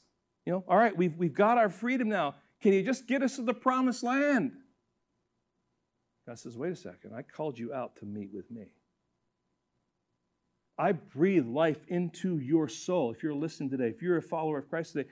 you 0.47 0.53
know, 0.53 0.65
all 0.69 0.79
right, 0.79 0.97
we've, 0.97 1.17
we've 1.17 1.35
got 1.35 1.59
our 1.59 1.69
freedom 1.69 2.09
now. 2.09 2.37
Can 2.63 2.73
you 2.73 2.83
just 2.83 3.09
get 3.09 3.23
us 3.23 3.37
to 3.37 3.43
the 3.43 3.55
promised 3.55 4.05
land? 4.05 4.53
God 6.27 6.39
says, 6.39 6.57
wait 6.57 6.73
a 6.73 6.77
second, 6.77 7.13
I 7.15 7.23
called 7.23 7.59
you 7.59 7.75
out 7.75 7.97
to 7.97 8.05
meet 8.05 8.31
with 8.33 8.51
me. 8.51 8.67
I 10.79 10.93
breathe 10.93 11.47
life 11.47 11.85
into 11.89 12.39
your 12.39 12.69
soul. 12.69 13.11
If 13.11 13.23
you're 13.23 13.35
listening 13.35 13.69
today, 13.69 13.89
if 13.89 14.01
you're 14.01 14.17
a 14.17 14.23
follower 14.23 14.59
of 14.59 14.71
Christ 14.71 14.93
today, 14.93 15.09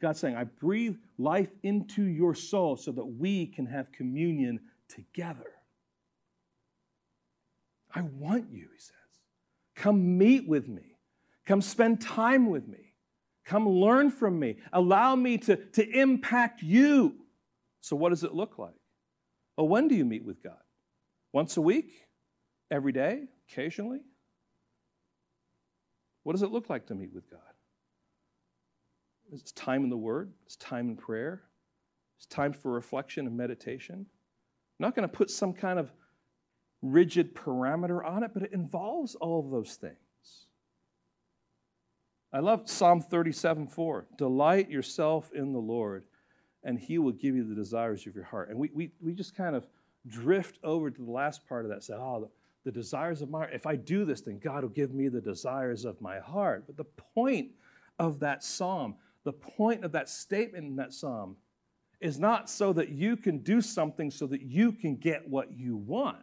God's 0.00 0.18
saying, 0.20 0.36
I 0.36 0.44
breathe 0.44 0.96
life 1.18 1.50
into 1.62 2.04
your 2.04 2.34
soul 2.34 2.76
so 2.76 2.90
that 2.92 3.04
we 3.04 3.46
can 3.46 3.66
have 3.66 3.92
communion 3.92 4.60
together. 4.88 5.52
I 7.94 8.02
want 8.02 8.50
you, 8.50 8.68
he 8.72 8.78
says. 8.78 8.94
Come 9.76 10.18
meet 10.18 10.48
with 10.48 10.68
me. 10.68 10.96
Come 11.46 11.60
spend 11.60 12.00
time 12.00 12.48
with 12.48 12.66
me. 12.66 12.94
Come 13.44 13.68
learn 13.68 14.10
from 14.10 14.38
me. 14.38 14.56
Allow 14.72 15.16
me 15.16 15.38
to, 15.38 15.56
to 15.56 15.88
impact 15.88 16.62
you. 16.62 17.14
So, 17.80 17.96
what 17.96 18.10
does 18.10 18.22
it 18.22 18.34
look 18.34 18.58
like? 18.58 18.74
Well, 19.56 19.68
when 19.68 19.88
do 19.88 19.94
you 19.94 20.04
meet 20.04 20.24
with 20.24 20.42
God? 20.42 20.60
Once 21.32 21.56
a 21.56 21.60
week? 21.60 21.92
Every 22.70 22.92
day? 22.92 23.24
Occasionally? 23.50 24.00
What 26.22 26.32
does 26.32 26.42
it 26.42 26.52
look 26.52 26.70
like 26.70 26.86
to 26.86 26.94
meet 26.94 27.12
with 27.12 27.28
God? 27.30 27.40
It's 29.32 29.52
time 29.52 29.84
in 29.84 29.90
the 29.90 29.96
Word, 29.96 30.32
it's 30.44 30.56
time 30.56 30.88
in 30.88 30.96
prayer, 30.96 31.42
it's 32.16 32.26
time 32.26 32.52
for 32.52 32.72
reflection 32.72 33.26
and 33.26 33.36
meditation. 33.36 33.94
I'm 34.04 34.86
not 34.86 34.94
going 34.94 35.08
to 35.08 35.14
put 35.14 35.30
some 35.30 35.52
kind 35.52 35.78
of 35.78 35.92
rigid 36.82 37.34
parameter 37.34 38.04
on 38.04 38.22
it, 38.22 38.32
but 38.32 38.42
it 38.42 38.52
involves 38.52 39.14
all 39.14 39.40
of 39.40 39.50
those 39.50 39.74
things. 39.74 39.96
I 42.32 42.38
love 42.38 42.68
Psalm 42.70 43.00
37 43.00 43.66
4. 43.66 44.06
Delight 44.16 44.70
yourself 44.70 45.32
in 45.34 45.52
the 45.52 45.58
Lord, 45.58 46.04
and 46.62 46.78
he 46.78 46.98
will 46.98 47.12
give 47.12 47.34
you 47.34 47.44
the 47.44 47.54
desires 47.54 48.06
of 48.06 48.14
your 48.14 48.24
heart. 48.24 48.50
And 48.50 48.58
we, 48.58 48.70
we, 48.72 48.92
we 49.00 49.12
just 49.12 49.36
kind 49.36 49.56
of 49.56 49.66
drift 50.06 50.58
over 50.62 50.90
to 50.90 51.02
the 51.02 51.10
last 51.10 51.46
part 51.48 51.64
of 51.64 51.70
that, 51.70 51.82
say, 51.82 51.94
oh, 51.94 52.30
the, 52.64 52.70
desires 52.70 53.20
of 53.20 53.30
my 53.30 53.38
heart. 53.38 53.50
If 53.52 53.66
I 53.66 53.74
do 53.74 54.04
this, 54.04 54.20
then 54.20 54.38
God 54.38 54.62
will 54.62 54.70
give 54.70 54.94
me 54.94 55.08
the 55.08 55.20
desires 55.20 55.84
of 55.84 56.00
my 56.00 56.20
heart. 56.20 56.64
But 56.66 56.76
the 56.76 56.84
point 56.84 57.50
of 57.98 58.20
that 58.20 58.44
psalm, 58.44 58.94
the 59.24 59.32
point 59.32 59.84
of 59.84 59.92
that 59.92 60.08
statement 60.08 60.64
in 60.64 60.76
that 60.76 60.92
psalm, 60.92 61.36
is 62.00 62.18
not 62.18 62.48
so 62.48 62.72
that 62.72 62.88
you 62.88 63.16
can 63.16 63.38
do 63.38 63.60
something 63.60 64.10
so 64.10 64.26
that 64.26 64.42
you 64.42 64.72
can 64.72 64.96
get 64.96 65.28
what 65.28 65.52
you 65.52 65.76
want. 65.76 66.16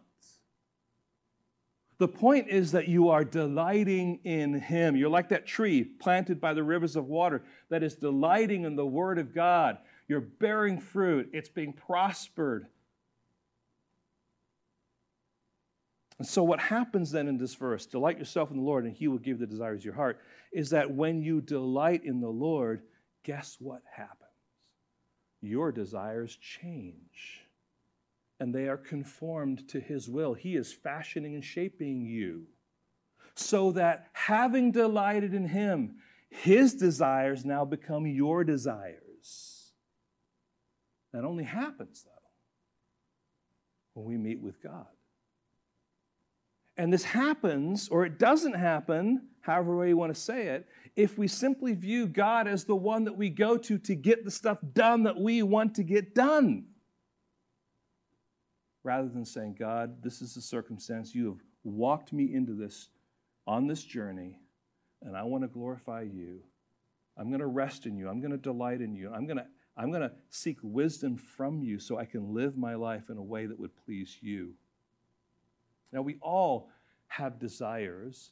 The 1.99 2.07
point 2.07 2.47
is 2.47 2.71
that 2.73 2.87
you 2.87 3.09
are 3.09 3.23
delighting 3.23 4.19
in 4.23 4.53
Him. 4.59 4.95
You're 4.95 5.09
like 5.09 5.29
that 5.29 5.47
tree 5.47 5.83
planted 5.83 6.39
by 6.39 6.53
the 6.53 6.63
rivers 6.63 6.95
of 6.95 7.05
water 7.05 7.43
that 7.69 7.83
is 7.83 7.95
delighting 7.95 8.65
in 8.65 8.75
the 8.75 8.85
Word 8.85 9.17
of 9.17 9.33
God. 9.33 9.79
You're 10.07 10.21
bearing 10.21 10.79
fruit, 10.79 11.29
it's 11.33 11.49
being 11.49 11.73
prospered. 11.73 12.67
And 16.19 16.27
so, 16.27 16.43
what 16.43 16.59
happens 16.59 17.11
then 17.11 17.27
in 17.27 17.37
this 17.37 17.53
verse, 17.53 17.85
delight 17.85 18.17
yourself 18.17 18.49
in 18.49 18.57
the 18.57 18.63
Lord, 18.63 18.85
and 18.85 18.93
He 18.95 19.07
will 19.07 19.19
give 19.19 19.39
the 19.39 19.45
desires 19.45 19.81
of 19.81 19.85
your 19.85 19.93
heart, 19.93 20.19
is 20.51 20.71
that 20.71 20.89
when 20.89 21.21
you 21.21 21.41
delight 21.41 22.03
in 22.03 22.19
the 22.19 22.29
Lord, 22.29 22.81
guess 23.23 23.57
what 23.59 23.81
happens? 23.95 24.23
Your 25.41 25.71
desires 25.71 26.35
change 26.37 27.47
and 28.39 28.53
they 28.53 28.67
are 28.67 28.77
conformed 28.77 29.67
to 29.69 29.79
his 29.79 30.07
will. 30.07 30.33
He 30.33 30.55
is 30.55 30.71
fashioning 30.71 31.33
and 31.33 31.43
shaping 31.43 32.05
you 32.05 32.45
so 33.35 33.71
that 33.71 34.07
having 34.13 34.71
delighted 34.71 35.33
in 35.33 35.47
him, 35.47 35.95
his 36.29 36.73
desires 36.75 37.45
now 37.45 37.65
become 37.65 38.05
your 38.05 38.43
desires. 38.43 39.71
That 41.13 41.23
only 41.23 41.45
happens, 41.45 42.03
though, 42.03 42.11
when 43.93 44.05
we 44.05 44.17
meet 44.17 44.41
with 44.41 44.61
God. 44.61 44.87
And 46.77 46.93
this 46.93 47.03
happens, 47.03 47.89
or 47.89 48.05
it 48.05 48.19
doesn't 48.19 48.53
happen, 48.53 49.27
however 49.41 49.75
way 49.75 49.89
you 49.89 49.97
want 49.97 50.13
to 50.13 50.19
say 50.19 50.47
it, 50.47 50.67
if 50.95 51.17
we 51.17 51.27
simply 51.27 51.73
view 51.73 52.07
God 52.07 52.47
as 52.47 52.65
the 52.65 52.75
one 52.75 53.03
that 53.05 53.17
we 53.17 53.29
go 53.29 53.57
to 53.57 53.77
to 53.79 53.95
get 53.95 54.23
the 54.23 54.31
stuff 54.31 54.59
done 54.73 55.03
that 55.03 55.17
we 55.17 55.43
want 55.43 55.75
to 55.75 55.83
get 55.83 56.13
done 56.13 56.65
rather 58.87 59.09
than 59.09 59.25
saying, 59.25 59.55
God, 59.59 60.01
this 60.01 60.21
is 60.21 60.33
the 60.33 60.41
circumstance. 60.41 61.13
You 61.13 61.25
have 61.25 61.41
walked 61.65 62.13
me 62.13 62.33
into 62.33 62.53
this 62.53 62.87
on 63.45 63.67
this 63.67 63.83
journey, 63.83 64.39
and 65.01 65.15
I 65.15 65.23
want 65.23 65.43
to 65.43 65.49
glorify 65.49 66.03
you. 66.03 66.39
I'm 67.17 67.27
going 67.27 67.41
to 67.41 67.47
rest 67.47 67.85
in 67.85 67.97
you. 67.97 68.07
I'm 68.07 68.21
going 68.21 68.31
to 68.31 68.37
delight 68.37 68.79
in 68.79 68.95
you. 68.95 69.11
I'm 69.13 69.25
going 69.25 69.37
to, 69.37 69.45
I'm 69.75 69.91
going 69.91 70.03
to 70.03 70.11
seek 70.29 70.57
wisdom 70.61 71.17
from 71.17 71.61
you 71.63 71.79
so 71.79 71.97
I 71.97 72.05
can 72.05 72.33
live 72.33 72.57
my 72.57 72.75
life 72.75 73.09
in 73.09 73.17
a 73.17 73.23
way 73.23 73.45
that 73.45 73.59
would 73.59 73.75
please 73.85 74.17
you. 74.21 74.53
Now, 75.91 76.01
we 76.01 76.17
all 76.21 76.69
have 77.07 77.39
desires, 77.39 78.31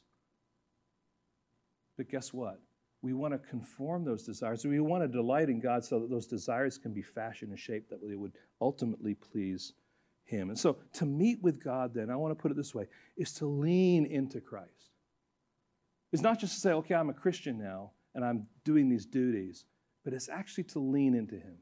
but 1.96 2.08
guess 2.08 2.32
what? 2.32 2.60
We 3.02 3.12
want 3.12 3.34
to 3.34 3.38
conform 3.38 4.04
those 4.04 4.24
desires. 4.24 4.64
We 4.64 4.80
want 4.80 5.04
to 5.04 5.08
delight 5.08 5.48
in 5.48 5.60
God 5.60 5.84
so 5.84 6.00
that 6.00 6.10
those 6.10 6.26
desires 6.26 6.78
can 6.78 6.92
be 6.92 7.02
fashioned 7.02 7.50
and 7.50 7.58
shaped 7.58 7.90
that 7.90 8.06
they 8.06 8.16
would 8.16 8.32
ultimately 8.60 9.14
please 9.14 9.72
him. 10.24 10.50
And 10.50 10.58
so 10.58 10.78
to 10.94 11.06
meet 11.06 11.42
with 11.42 11.62
God, 11.62 11.94
then, 11.94 12.10
I 12.10 12.16
want 12.16 12.36
to 12.36 12.40
put 12.40 12.50
it 12.50 12.56
this 12.56 12.74
way, 12.74 12.88
is 13.16 13.32
to 13.34 13.46
lean 13.46 14.06
into 14.06 14.40
Christ. 14.40 14.90
It's 16.12 16.22
not 16.22 16.40
just 16.40 16.54
to 16.54 16.60
say, 16.60 16.72
okay, 16.72 16.94
I'm 16.94 17.10
a 17.10 17.14
Christian 17.14 17.58
now 17.58 17.92
and 18.14 18.24
I'm 18.24 18.46
doing 18.64 18.88
these 18.88 19.06
duties, 19.06 19.64
but 20.04 20.12
it's 20.12 20.28
actually 20.28 20.64
to 20.64 20.78
lean 20.78 21.14
into 21.14 21.36
Him. 21.36 21.56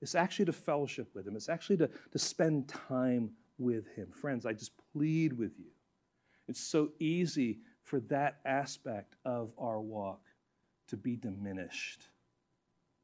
It's 0.00 0.14
actually 0.14 0.44
to 0.46 0.52
fellowship 0.52 1.08
with 1.14 1.26
Him. 1.26 1.36
It's 1.36 1.48
actually 1.48 1.78
to, 1.78 1.90
to 2.12 2.18
spend 2.18 2.68
time 2.68 3.30
with 3.58 3.86
Him. 3.94 4.08
Friends, 4.12 4.46
I 4.46 4.52
just 4.52 4.72
plead 4.92 5.32
with 5.32 5.58
you. 5.58 5.70
It's 6.48 6.60
so 6.60 6.90
easy 6.98 7.58
for 7.82 8.00
that 8.00 8.38
aspect 8.44 9.16
of 9.24 9.52
our 9.58 9.80
walk 9.80 10.20
to 10.88 10.96
be 10.96 11.16
diminished 11.16 12.08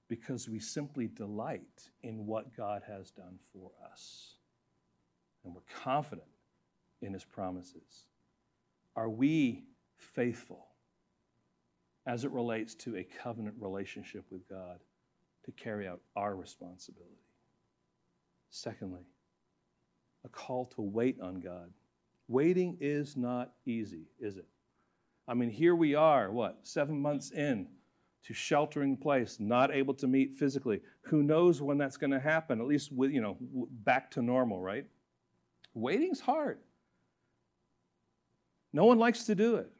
because 0.08 0.48
we 0.48 0.58
simply 0.58 1.08
delight 1.08 1.90
in 2.02 2.26
what 2.26 2.56
God 2.56 2.82
has 2.86 3.10
done 3.10 3.38
for 3.52 3.70
us 3.90 4.34
and 5.44 5.54
we're 5.54 5.60
confident 5.82 6.26
in 7.00 7.12
his 7.12 7.24
promises. 7.24 8.06
Are 8.94 9.08
we 9.08 9.64
faithful 9.96 10.66
as 12.06 12.24
it 12.24 12.30
relates 12.30 12.74
to 12.74 12.96
a 12.96 13.06
covenant 13.22 13.56
relationship 13.58 14.24
with 14.30 14.48
God 14.48 14.80
to 15.44 15.52
carry 15.52 15.88
out 15.88 16.00
our 16.14 16.36
responsibility? 16.36 17.10
Secondly, 18.50 19.06
a 20.24 20.28
call 20.28 20.66
to 20.66 20.82
wait 20.82 21.20
on 21.20 21.40
God. 21.40 21.70
Waiting 22.28 22.76
is 22.80 23.16
not 23.16 23.52
easy, 23.66 24.06
is 24.18 24.36
it? 24.36 24.46
I 25.28 25.34
mean, 25.34 25.50
here 25.50 25.74
we 25.74 25.94
are, 25.94 26.30
what, 26.30 26.58
seven 26.62 27.00
months 27.00 27.30
in 27.30 27.68
to 28.24 28.34
sheltering 28.34 28.96
place, 28.96 29.38
not 29.40 29.74
able 29.74 29.94
to 29.94 30.06
meet 30.06 30.34
physically. 30.34 30.80
Who 31.02 31.22
knows 31.22 31.60
when 31.60 31.78
that's 31.78 31.96
going 31.96 32.12
to 32.12 32.20
happen? 32.20 32.60
At 32.60 32.66
least 32.66 32.92
with, 32.92 33.10
you 33.10 33.20
know, 33.20 33.36
back 33.84 34.10
to 34.12 34.22
normal, 34.22 34.60
right? 34.60 34.86
Waiting's 35.74 36.20
hard. 36.20 36.58
No 38.72 38.84
one 38.84 38.98
likes 38.98 39.24
to 39.24 39.34
do 39.34 39.56
it. 39.56 39.70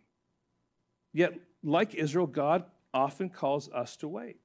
Yet, 1.13 1.35
like 1.63 1.95
Israel, 1.95 2.27
God 2.27 2.65
often 2.93 3.29
calls 3.29 3.71
us 3.71 3.97
to 3.99 4.09
wait. 4.09 4.39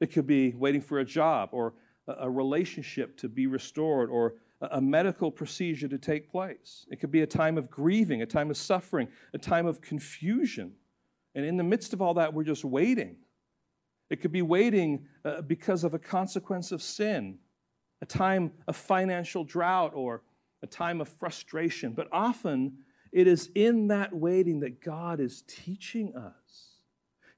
It 0.00 0.12
could 0.12 0.26
be 0.26 0.52
waiting 0.52 0.80
for 0.80 0.98
a 0.98 1.04
job 1.04 1.50
or 1.52 1.74
a 2.06 2.30
relationship 2.30 3.16
to 3.18 3.28
be 3.28 3.46
restored 3.46 4.10
or 4.10 4.34
a 4.60 4.80
medical 4.80 5.30
procedure 5.30 5.88
to 5.88 5.98
take 5.98 6.30
place. 6.30 6.86
It 6.90 7.00
could 7.00 7.10
be 7.10 7.22
a 7.22 7.26
time 7.26 7.56
of 7.58 7.70
grieving, 7.70 8.22
a 8.22 8.26
time 8.26 8.50
of 8.50 8.56
suffering, 8.56 9.08
a 9.32 9.38
time 9.38 9.66
of 9.66 9.80
confusion. 9.80 10.72
And 11.34 11.44
in 11.44 11.56
the 11.56 11.64
midst 11.64 11.92
of 11.92 12.02
all 12.02 12.14
that, 12.14 12.34
we're 12.34 12.44
just 12.44 12.64
waiting. 12.64 13.16
It 14.10 14.20
could 14.20 14.32
be 14.32 14.42
waiting 14.42 15.06
uh, 15.24 15.42
because 15.42 15.84
of 15.84 15.94
a 15.94 15.98
consequence 15.98 16.72
of 16.72 16.82
sin, 16.82 17.38
a 18.02 18.06
time 18.06 18.52
of 18.66 18.76
financial 18.76 19.44
drought 19.44 19.92
or 19.94 20.22
a 20.62 20.66
time 20.66 21.00
of 21.00 21.08
frustration. 21.08 21.92
But 21.92 22.08
often 22.10 22.78
it 23.12 23.26
is 23.26 23.50
in 23.54 23.88
that 23.88 24.12
waiting 24.12 24.60
that 24.60 24.82
God 24.82 25.20
is 25.20 25.44
teaching 25.46 26.14
us. 26.16 26.80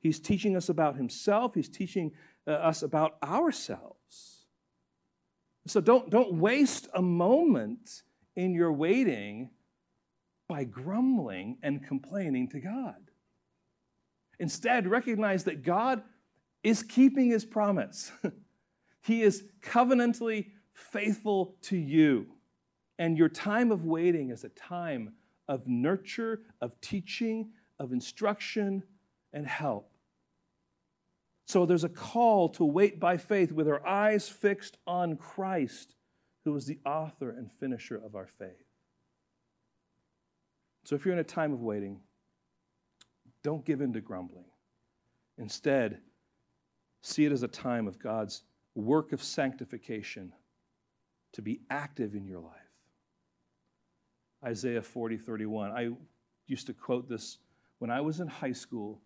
He's 0.01 0.19
teaching 0.19 0.57
us 0.57 0.69
about 0.69 0.97
Himself, 0.97 1.55
He's 1.55 1.69
teaching 1.69 2.13
uh, 2.47 2.53
us 2.53 2.83
about 2.83 3.17
ourselves. 3.23 4.00
So 5.67 5.81
don't, 5.81 6.11
don't 6.11 6.35
waste 6.35 6.89
a 6.95 7.03
moment 7.03 8.03
in 8.37 8.55
your 8.55 8.73
waiting 8.73 9.51
by 10.49 10.65
grumbling 10.65 11.59
and 11.63 11.87
complaining 11.87 12.49
to 12.49 12.61
God. 12.61 12.97
Instead, 14.39 14.89
recognize 14.89 15.45
that 15.45 15.63
God 15.63 16.03
is 16.63 16.83
keeping 16.83 17.31
His 17.31 17.45
promise. 17.45 18.11
he 19.03 19.23
is 19.23 19.45
covenantally 19.63 20.47
faithful 20.73 21.57
to 21.63 21.77
you. 21.77 22.27
And 22.99 23.17
your 23.17 23.29
time 23.29 23.71
of 23.71 23.85
waiting 23.85 24.31
is 24.31 24.45
a 24.45 24.51
time 24.51 25.15
of 25.49 25.67
nurture, 25.67 26.41
of 26.61 26.79
teaching, 26.81 27.51
of 27.79 27.93
instruction, 27.93 28.83
and 29.33 29.47
help. 29.47 29.90
So 31.51 31.67
there's 31.67 31.83
a 31.83 31.89
call 31.89 32.49
to 32.51 32.65
wait 32.65 33.01
by 33.01 33.17
faith 33.17 33.51
with 33.51 33.67
our 33.67 33.85
eyes 33.85 34.29
fixed 34.29 34.77
on 34.87 35.17
Christ, 35.17 35.97
who 36.45 36.55
is 36.55 36.65
the 36.65 36.79
author 36.87 37.31
and 37.31 37.51
finisher 37.51 37.97
of 37.97 38.15
our 38.15 38.29
faith. 38.29 38.69
So 40.85 40.95
if 40.95 41.05
you're 41.05 41.13
in 41.13 41.19
a 41.19 41.25
time 41.25 41.53
of 41.53 41.61
waiting, 41.61 42.03
don't 43.43 43.65
give 43.65 43.81
in 43.81 43.93
to 43.95 44.01
grumbling. 44.01 44.45
Instead, 45.39 45.99
see 47.03 47.25
it 47.25 47.33
as 47.33 47.43
a 47.43 47.49
time 47.49 47.89
of 47.89 47.99
God's 47.99 48.45
work 48.77 49.13
of 49.13 49.21
sanctification 49.21 50.33
to 51.33 51.43
be 51.43 51.63
active 51.69 52.15
in 52.15 52.29
your 52.29 52.39
life. 52.39 52.55
Isaiah 54.45 54.83
40, 54.83 55.17
31. 55.17 55.73
I 55.73 55.91
used 56.47 56.69
to 56.69 56.75
quote 56.75 57.09
this 57.09 57.39
when 57.81 57.91
I 57.91 58.03
was 58.03 58.21
in 58.21 58.29
high 58.29 58.53
school. 58.53 59.01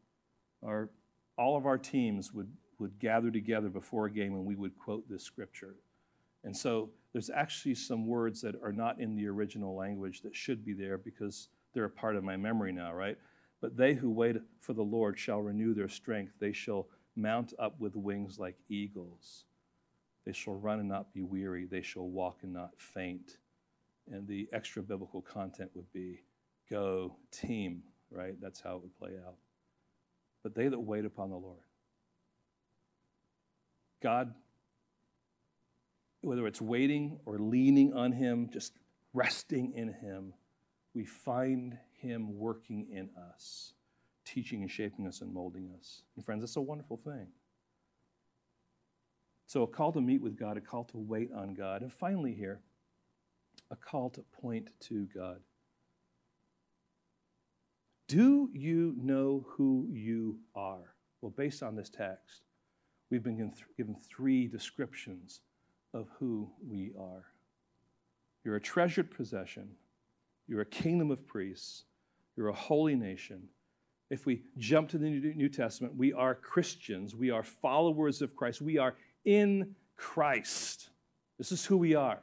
Our 0.62 0.90
all 1.36 1.56
of 1.56 1.66
our 1.66 1.78
teams 1.78 2.32
would, 2.32 2.50
would 2.78 2.98
gather 2.98 3.30
together 3.30 3.68
before 3.68 4.06
a 4.06 4.10
game 4.10 4.34
and 4.34 4.44
we 4.44 4.54
would 4.54 4.78
quote 4.78 5.08
this 5.08 5.22
scripture. 5.22 5.76
And 6.44 6.56
so 6.56 6.90
there's 7.12 7.30
actually 7.30 7.74
some 7.74 8.06
words 8.06 8.40
that 8.42 8.54
are 8.62 8.72
not 8.72 9.00
in 9.00 9.16
the 9.16 9.26
original 9.26 9.74
language 9.74 10.20
that 10.22 10.36
should 10.36 10.64
be 10.64 10.72
there 10.72 10.98
because 10.98 11.48
they're 11.72 11.84
a 11.86 11.90
part 11.90 12.16
of 12.16 12.24
my 12.24 12.36
memory 12.36 12.72
now, 12.72 12.92
right? 12.92 13.18
But 13.60 13.76
they 13.76 13.94
who 13.94 14.10
wait 14.10 14.36
for 14.60 14.74
the 14.74 14.82
Lord 14.82 15.18
shall 15.18 15.40
renew 15.40 15.74
their 15.74 15.88
strength. 15.88 16.34
They 16.38 16.52
shall 16.52 16.88
mount 17.16 17.54
up 17.58 17.80
with 17.80 17.96
wings 17.96 18.38
like 18.38 18.56
eagles. 18.68 19.44
They 20.26 20.32
shall 20.32 20.54
run 20.54 20.80
and 20.80 20.88
not 20.88 21.12
be 21.12 21.22
weary. 21.22 21.66
They 21.66 21.82
shall 21.82 22.08
walk 22.08 22.38
and 22.42 22.52
not 22.52 22.72
faint. 22.78 23.38
And 24.10 24.26
the 24.28 24.48
extra 24.52 24.82
biblical 24.82 25.22
content 25.22 25.70
would 25.74 25.90
be 25.92 26.22
go 26.70 27.16
team, 27.30 27.82
right? 28.10 28.34
That's 28.40 28.60
how 28.60 28.76
it 28.76 28.82
would 28.82 28.98
play 28.98 29.12
out. 29.26 29.36
But 30.44 30.54
they 30.54 30.68
that 30.68 30.78
wait 30.78 31.04
upon 31.04 31.30
the 31.30 31.36
Lord. 31.36 31.62
God, 34.00 34.34
whether 36.20 36.46
it's 36.46 36.60
waiting 36.60 37.18
or 37.24 37.38
leaning 37.38 37.94
on 37.94 38.12
Him, 38.12 38.50
just 38.52 38.74
resting 39.14 39.72
in 39.74 39.88
Him, 39.88 40.34
we 40.94 41.04
find 41.04 41.78
Him 41.98 42.38
working 42.38 42.86
in 42.92 43.08
us, 43.32 43.72
teaching 44.26 44.60
and 44.60 44.70
shaping 44.70 45.06
us 45.06 45.22
and 45.22 45.32
molding 45.32 45.70
us. 45.76 46.02
And 46.14 46.24
friends, 46.24 46.42
that's 46.42 46.56
a 46.56 46.60
wonderful 46.60 46.98
thing. 46.98 47.26
So, 49.46 49.62
a 49.62 49.66
call 49.66 49.92
to 49.92 50.00
meet 50.00 50.20
with 50.20 50.36
God, 50.36 50.56
a 50.58 50.60
call 50.60 50.84
to 50.84 50.98
wait 50.98 51.30
on 51.34 51.54
God. 51.54 51.82
And 51.82 51.92
finally, 51.92 52.34
here, 52.34 52.60
a 53.70 53.76
call 53.76 54.10
to 54.10 54.22
point 54.42 54.68
to 54.80 55.06
God. 55.14 55.40
Do 58.06 58.50
you 58.52 58.94
know 59.00 59.46
who 59.48 59.88
you 59.90 60.38
are? 60.54 60.94
Well, 61.20 61.32
based 61.36 61.62
on 61.62 61.74
this 61.74 61.88
text, 61.88 62.42
we've 63.10 63.22
been 63.22 63.52
given 63.76 63.96
three 64.08 64.46
descriptions 64.46 65.40
of 65.94 66.08
who 66.18 66.50
we 66.66 66.92
are. 66.98 67.24
You're 68.44 68.56
a 68.56 68.60
treasured 68.60 69.10
possession, 69.10 69.70
you're 70.46 70.60
a 70.60 70.66
kingdom 70.66 71.10
of 71.10 71.26
priests, 71.26 71.84
you're 72.36 72.48
a 72.48 72.54
holy 72.54 72.94
nation. 72.94 73.48
If 74.10 74.26
we 74.26 74.42
jump 74.58 74.90
to 74.90 74.98
the 74.98 75.08
New 75.08 75.48
Testament, 75.48 75.96
we 75.96 76.12
are 76.12 76.34
Christians, 76.34 77.14
we 77.14 77.30
are 77.30 77.42
followers 77.42 78.20
of 78.20 78.36
Christ, 78.36 78.60
we 78.60 78.76
are 78.76 78.94
in 79.24 79.74
Christ. 79.96 80.90
This 81.38 81.52
is 81.52 81.64
who 81.64 81.78
we 81.78 81.94
are. 81.94 82.20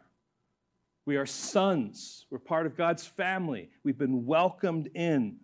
We 1.05 1.17
are 1.17 1.25
sons. 1.25 2.27
We're 2.29 2.37
part 2.37 2.67
of 2.67 2.77
God's 2.77 3.05
family. 3.05 3.69
We've 3.83 3.97
been 3.97 4.25
welcomed 4.27 4.89
in. 4.93 5.37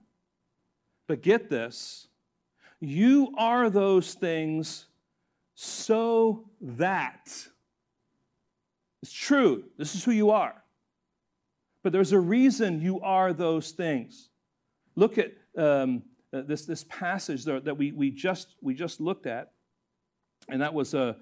But 1.07 1.21
get 1.21 1.49
this 1.49 2.07
you 2.79 3.33
are 3.37 3.69
those 3.69 4.13
things 4.13 4.85
so 5.55 6.49
that. 6.61 7.47
It's 9.01 9.11
true. 9.11 9.63
This 9.77 9.95
is 9.95 10.03
who 10.03 10.11
you 10.11 10.29
are. 10.29 10.63
But 11.81 11.91
there's 11.91 12.11
a 12.11 12.19
reason 12.19 12.81
you 12.81 12.99
are 13.01 13.33
those 13.33 13.71
things. 13.71 14.29
Look 14.95 15.17
at 15.17 15.33
um, 15.57 16.03
this, 16.31 16.65
this 16.65 16.83
passage 16.83 17.45
that 17.45 17.77
we, 17.77 17.91
we, 17.91 18.11
just, 18.11 18.55
we 18.61 18.73
just 18.73 18.99
looked 18.99 19.25
at, 19.25 19.51
and 20.49 20.61
that 20.61 20.73
was 20.73 20.93
a, 20.93 21.15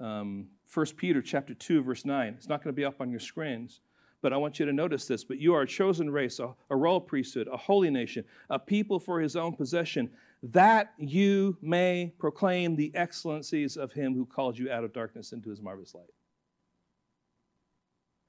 um, 0.00 0.46
1 0.72 0.86
Peter 0.96 1.22
chapter 1.22 1.54
2, 1.54 1.82
verse 1.82 2.04
9. 2.04 2.34
It's 2.36 2.48
not 2.48 2.62
going 2.62 2.74
to 2.74 2.76
be 2.76 2.84
up 2.84 3.00
on 3.00 3.10
your 3.10 3.20
screens, 3.20 3.80
but 4.22 4.32
I 4.32 4.36
want 4.36 4.58
you 4.58 4.66
to 4.66 4.72
notice 4.72 5.06
this. 5.06 5.24
But 5.24 5.38
you 5.38 5.54
are 5.54 5.62
a 5.62 5.66
chosen 5.66 6.10
race, 6.10 6.38
a, 6.38 6.54
a 6.70 6.76
royal 6.76 7.00
priesthood, 7.00 7.48
a 7.52 7.56
holy 7.56 7.90
nation, 7.90 8.24
a 8.50 8.58
people 8.58 8.98
for 8.98 9.20
his 9.20 9.36
own 9.36 9.54
possession, 9.54 10.10
that 10.42 10.92
you 10.98 11.56
may 11.62 12.12
proclaim 12.18 12.76
the 12.76 12.92
excellencies 12.94 13.76
of 13.76 13.92
him 13.92 14.14
who 14.14 14.26
called 14.26 14.58
you 14.58 14.70
out 14.70 14.84
of 14.84 14.92
darkness 14.92 15.32
into 15.32 15.50
his 15.50 15.60
marvelous 15.60 15.94
light. 15.94 16.04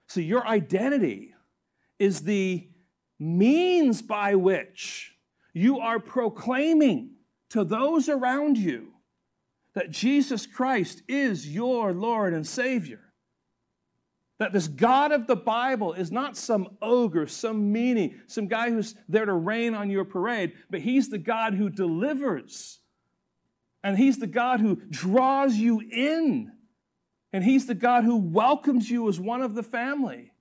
So 0.08 0.22
your 0.22 0.46
identity 0.48 1.34
is 2.00 2.22
the 2.22 2.68
means 3.20 4.02
by 4.02 4.36
which 4.36 5.14
you 5.54 5.80
are 5.80 6.00
proclaiming 6.00 7.12
to 7.50 7.64
those 7.64 8.10
around 8.10 8.58
you 8.58 8.94
that 9.74 9.92
Jesus 9.92 10.48
Christ 10.48 11.04
is 11.08 11.48
your 11.48 11.94
Lord 11.94 12.34
and 12.34 12.48
Savior. 12.48 13.07
That 14.40 14.54
this 14.54 14.68
God 14.68 15.12
of 15.12 15.26
the 15.26 15.36
Bible 15.36 15.94
is 15.94 16.12
not 16.12 16.38
some 16.38 16.78
ogre, 16.82 17.26
some 17.28 17.74
meanie, 17.74 18.16
some 18.28 18.48
guy 18.48 18.70
who's 18.70 18.94
there 19.10 19.26
to 19.26 19.34
rain 19.34 19.74
on 19.74 19.90
your 19.90 20.06
parade, 20.06 20.54
but 20.70 20.82
He's 20.82 21.10
the 21.10 21.18
God 21.18 21.56
who 21.56 21.70
delivers. 21.70 22.80
And 23.84 23.98
He's 23.98 24.20
the 24.20 24.28
God 24.28 24.60
who 24.60 24.76
draws 24.90 25.56
you 25.56 25.80
in. 25.80 26.52
And 27.34 27.44
He's 27.44 27.66
the 27.66 27.76
God 27.76 28.04
who 28.04 28.18
welcomes 28.18 28.90
you 28.90 29.10
as 29.10 29.20
one 29.20 29.42
of 29.42 29.56
the 29.56 29.64
family. 29.64 30.32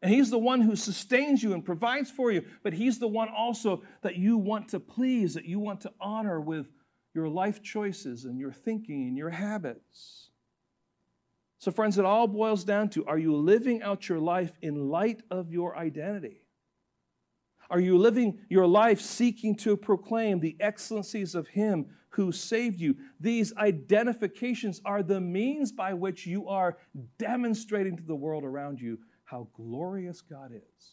And 0.00 0.12
He's 0.12 0.30
the 0.30 0.38
one 0.38 0.60
who 0.60 0.76
sustains 0.76 1.42
you 1.42 1.52
and 1.52 1.64
provides 1.64 2.10
for 2.10 2.30
you, 2.30 2.44
but 2.62 2.72
He's 2.72 2.98
the 2.98 3.08
one 3.08 3.28
also 3.28 3.82
that 4.02 4.16
you 4.16 4.38
want 4.38 4.68
to 4.68 4.80
please, 4.80 5.34
that 5.34 5.44
you 5.44 5.58
want 5.58 5.80
to 5.82 5.92
honor 6.00 6.40
with 6.40 6.66
your 7.14 7.28
life 7.28 7.62
choices 7.62 8.24
and 8.24 8.38
your 8.38 8.52
thinking 8.52 9.08
and 9.08 9.16
your 9.16 9.30
habits. 9.30 10.29
So, 11.60 11.70
friends, 11.70 11.98
it 11.98 12.06
all 12.06 12.26
boils 12.26 12.64
down 12.64 12.88
to 12.90 13.04
are 13.04 13.18
you 13.18 13.36
living 13.36 13.82
out 13.82 14.08
your 14.08 14.18
life 14.18 14.52
in 14.62 14.88
light 14.88 15.22
of 15.30 15.52
your 15.52 15.76
identity? 15.76 16.42
Are 17.68 17.78
you 17.78 17.98
living 17.98 18.38
your 18.48 18.66
life 18.66 19.00
seeking 19.00 19.54
to 19.56 19.76
proclaim 19.76 20.40
the 20.40 20.56
excellencies 20.58 21.34
of 21.34 21.48
Him 21.48 21.86
who 22.08 22.32
saved 22.32 22.80
you? 22.80 22.96
These 23.20 23.54
identifications 23.58 24.80
are 24.86 25.02
the 25.02 25.20
means 25.20 25.70
by 25.70 25.92
which 25.92 26.26
you 26.26 26.48
are 26.48 26.78
demonstrating 27.18 27.98
to 27.98 28.02
the 28.02 28.16
world 28.16 28.42
around 28.42 28.80
you 28.80 28.98
how 29.24 29.48
glorious 29.52 30.22
God 30.22 30.52
is. 30.54 30.92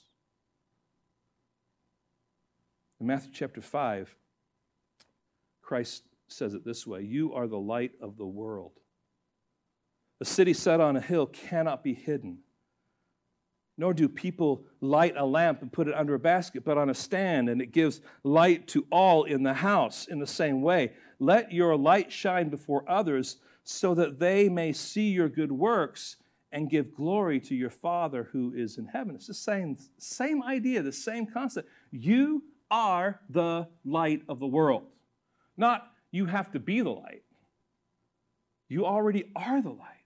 In 2.99 3.07
Matthew 3.07 3.31
chapter 3.33 3.61
5, 3.61 4.13
Christ 5.61 6.03
says 6.27 6.53
it 6.53 6.65
this 6.65 6.85
way 6.85 7.03
You 7.03 7.33
are 7.33 7.47
the 7.47 7.57
light 7.57 7.93
of 8.01 8.17
the 8.17 8.27
world. 8.27 8.73
A 10.19 10.25
city 10.25 10.53
set 10.53 10.79
on 10.79 10.95
a 10.95 11.01
hill 11.01 11.27
cannot 11.27 11.83
be 11.83 11.93
hidden. 11.93 12.39
Nor 13.77 13.93
do 13.93 14.09
people 14.09 14.65
light 14.81 15.13
a 15.15 15.25
lamp 15.25 15.61
and 15.61 15.71
put 15.71 15.87
it 15.87 15.93
under 15.93 16.15
a 16.15 16.19
basket, 16.19 16.65
but 16.65 16.77
on 16.77 16.89
a 16.89 16.95
stand, 16.95 17.47
and 17.47 17.61
it 17.61 17.71
gives 17.71 18.01
light 18.23 18.67
to 18.69 18.87
all 18.91 19.23
in 19.25 19.43
the 19.43 19.53
house 19.53 20.07
in 20.07 20.19
the 20.19 20.25
same 20.25 20.61
way. 20.61 20.93
Let 21.19 21.51
your 21.51 21.75
light 21.75 22.11
shine 22.11 22.49
before 22.49 22.89
others 22.89 23.37
so 23.63 23.93
that 23.95 24.17
they 24.19 24.49
may 24.49 24.73
see 24.73 25.09
your 25.09 25.29
good 25.29 25.51
works 25.51 26.15
and 26.51 26.69
give 26.69 26.95
glory 26.95 27.39
to 27.41 27.53
your 27.53 27.69
Father 27.69 28.29
who 28.31 28.53
is 28.55 28.77
in 28.77 28.85
heaven. 28.85 29.15
It's 29.15 29.27
the 29.27 29.33
same, 29.33 29.77
same 29.97 30.41
idea, 30.41 30.81
the 30.81 30.91
same 30.91 31.27
concept. 31.27 31.69
You 31.91 32.43
are 32.71 33.19
the 33.29 33.67
light 33.85 34.23
of 34.27 34.39
the 34.39 34.47
world. 34.47 34.83
Not 35.57 35.91
you 36.11 36.25
have 36.25 36.51
to 36.51 36.59
be 36.59 36.81
the 36.81 36.89
light. 36.89 37.23
You 38.69 38.85
already 38.85 39.31
are 39.35 39.61
the 39.61 39.69
light. 39.69 39.96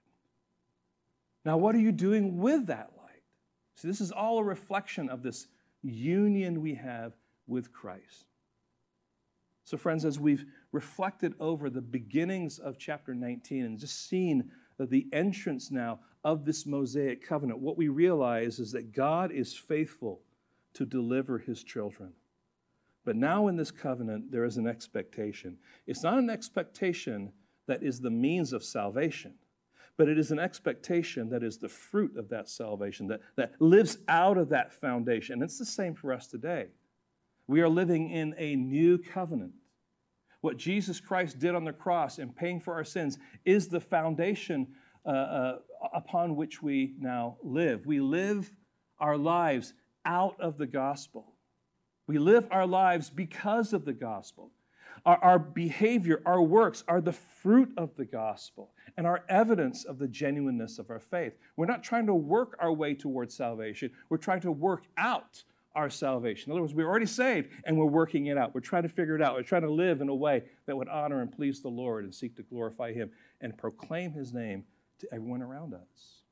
Now, 1.44 1.56
what 1.56 1.74
are 1.74 1.80
you 1.80 1.92
doing 1.92 2.38
with 2.38 2.66
that 2.66 2.90
light? 2.96 3.22
See, 3.76 3.88
this 3.88 4.00
is 4.00 4.12
all 4.12 4.38
a 4.38 4.44
reflection 4.44 5.08
of 5.08 5.22
this 5.22 5.48
union 5.82 6.60
we 6.60 6.74
have 6.74 7.14
with 7.46 7.72
Christ. 7.72 8.26
So, 9.64 9.76
friends, 9.76 10.04
as 10.04 10.18
we've 10.18 10.44
reflected 10.72 11.34
over 11.40 11.70
the 11.70 11.80
beginnings 11.80 12.58
of 12.58 12.78
chapter 12.78 13.14
19 13.14 13.64
and 13.64 13.78
just 13.78 14.08
seen 14.08 14.50
the 14.78 15.06
entrance 15.12 15.70
now 15.70 16.00
of 16.24 16.44
this 16.44 16.66
Mosaic 16.66 17.26
covenant, 17.26 17.60
what 17.60 17.76
we 17.76 17.88
realize 17.88 18.58
is 18.58 18.72
that 18.72 18.92
God 18.92 19.30
is 19.32 19.54
faithful 19.54 20.20
to 20.74 20.84
deliver 20.84 21.38
his 21.38 21.62
children. 21.62 22.12
But 23.04 23.16
now 23.16 23.48
in 23.48 23.56
this 23.56 23.70
covenant, 23.70 24.30
there 24.30 24.44
is 24.44 24.56
an 24.56 24.66
expectation. 24.66 25.58
It's 25.86 26.02
not 26.02 26.18
an 26.18 26.30
expectation 26.30 27.32
that 27.66 27.82
is 27.82 28.00
the 28.00 28.10
means 28.10 28.52
of 28.52 28.64
salvation, 28.64 29.34
but 29.96 30.08
it 30.08 30.18
is 30.18 30.30
an 30.30 30.38
expectation 30.38 31.28
that 31.30 31.42
is 31.42 31.58
the 31.58 31.68
fruit 31.68 32.16
of 32.16 32.28
that 32.30 32.48
salvation, 32.48 33.06
that, 33.08 33.20
that 33.36 33.52
lives 33.60 33.98
out 34.08 34.38
of 34.38 34.48
that 34.48 34.72
foundation. 34.72 35.34
And 35.34 35.42
it's 35.42 35.58
the 35.58 35.64
same 35.64 35.94
for 35.94 36.12
us 36.12 36.26
today. 36.26 36.68
We 37.46 37.60
are 37.60 37.68
living 37.68 38.10
in 38.10 38.34
a 38.38 38.56
new 38.56 38.98
covenant. 38.98 39.52
What 40.40 40.56
Jesus 40.56 41.00
Christ 41.00 41.38
did 41.38 41.54
on 41.54 41.64
the 41.64 41.72
cross 41.72 42.18
in 42.18 42.32
paying 42.32 42.60
for 42.60 42.74
our 42.74 42.84
sins 42.84 43.18
is 43.44 43.68
the 43.68 43.80
foundation 43.80 44.68
uh, 45.04 45.08
uh, 45.08 45.58
upon 45.94 46.36
which 46.36 46.62
we 46.62 46.94
now 46.98 47.36
live. 47.42 47.86
We 47.86 48.00
live 48.00 48.50
our 48.98 49.16
lives 49.16 49.74
out 50.04 50.40
of 50.40 50.58
the 50.58 50.66
gospel. 50.66 51.34
We 52.06 52.18
live 52.18 52.48
our 52.50 52.66
lives 52.66 53.10
because 53.10 53.72
of 53.72 53.84
the 53.84 53.92
gospel. 53.92 54.50
Our, 55.04 55.16
our, 55.18 55.38
behavior, 55.38 56.22
our 56.26 56.40
works 56.40 56.84
are 56.86 57.00
the 57.00 57.12
fruit 57.12 57.72
of 57.76 57.96
the 57.96 58.04
gospel 58.04 58.70
and 58.96 59.06
are 59.06 59.24
evidence 59.28 59.84
of 59.84 59.98
the 59.98 60.06
genuineness 60.06 60.78
of 60.78 60.90
our 60.90 61.00
faith. 61.00 61.34
We're 61.56 61.66
not 61.66 61.82
trying 61.82 62.06
to 62.06 62.14
work 62.14 62.56
our 62.60 62.72
way 62.72 62.94
towards 62.94 63.34
salvation, 63.34 63.90
we're 64.08 64.18
trying 64.18 64.40
to 64.42 64.52
work 64.52 64.84
out 64.96 65.42
our 65.74 65.90
salvation. 65.90 66.50
In 66.50 66.52
other 66.52 66.62
words, 66.62 66.74
we're 66.74 66.86
already 66.86 67.06
saved 67.06 67.48
and 67.64 67.76
we're 67.76 67.86
working 67.86 68.26
it 68.26 68.36
out. 68.36 68.54
We're 68.54 68.60
trying 68.60 68.82
to 68.82 68.88
figure 68.88 69.16
it 69.16 69.22
out. 69.22 69.34
We're 69.34 69.42
trying 69.42 69.62
to 69.62 69.72
live 69.72 70.00
in 70.00 70.08
a 70.08 70.14
way 70.14 70.42
that 70.66 70.76
would 70.76 70.88
honor 70.88 71.22
and 71.22 71.32
please 71.32 71.62
the 71.62 71.68
Lord 71.68 72.04
and 72.04 72.14
seek 72.14 72.36
to 72.36 72.42
glorify 72.42 72.92
Him 72.92 73.10
and 73.40 73.56
proclaim 73.56 74.12
His 74.12 74.34
name 74.34 74.64
to 75.00 75.08
everyone 75.12 75.42
around 75.42 75.74
us. 75.74 76.22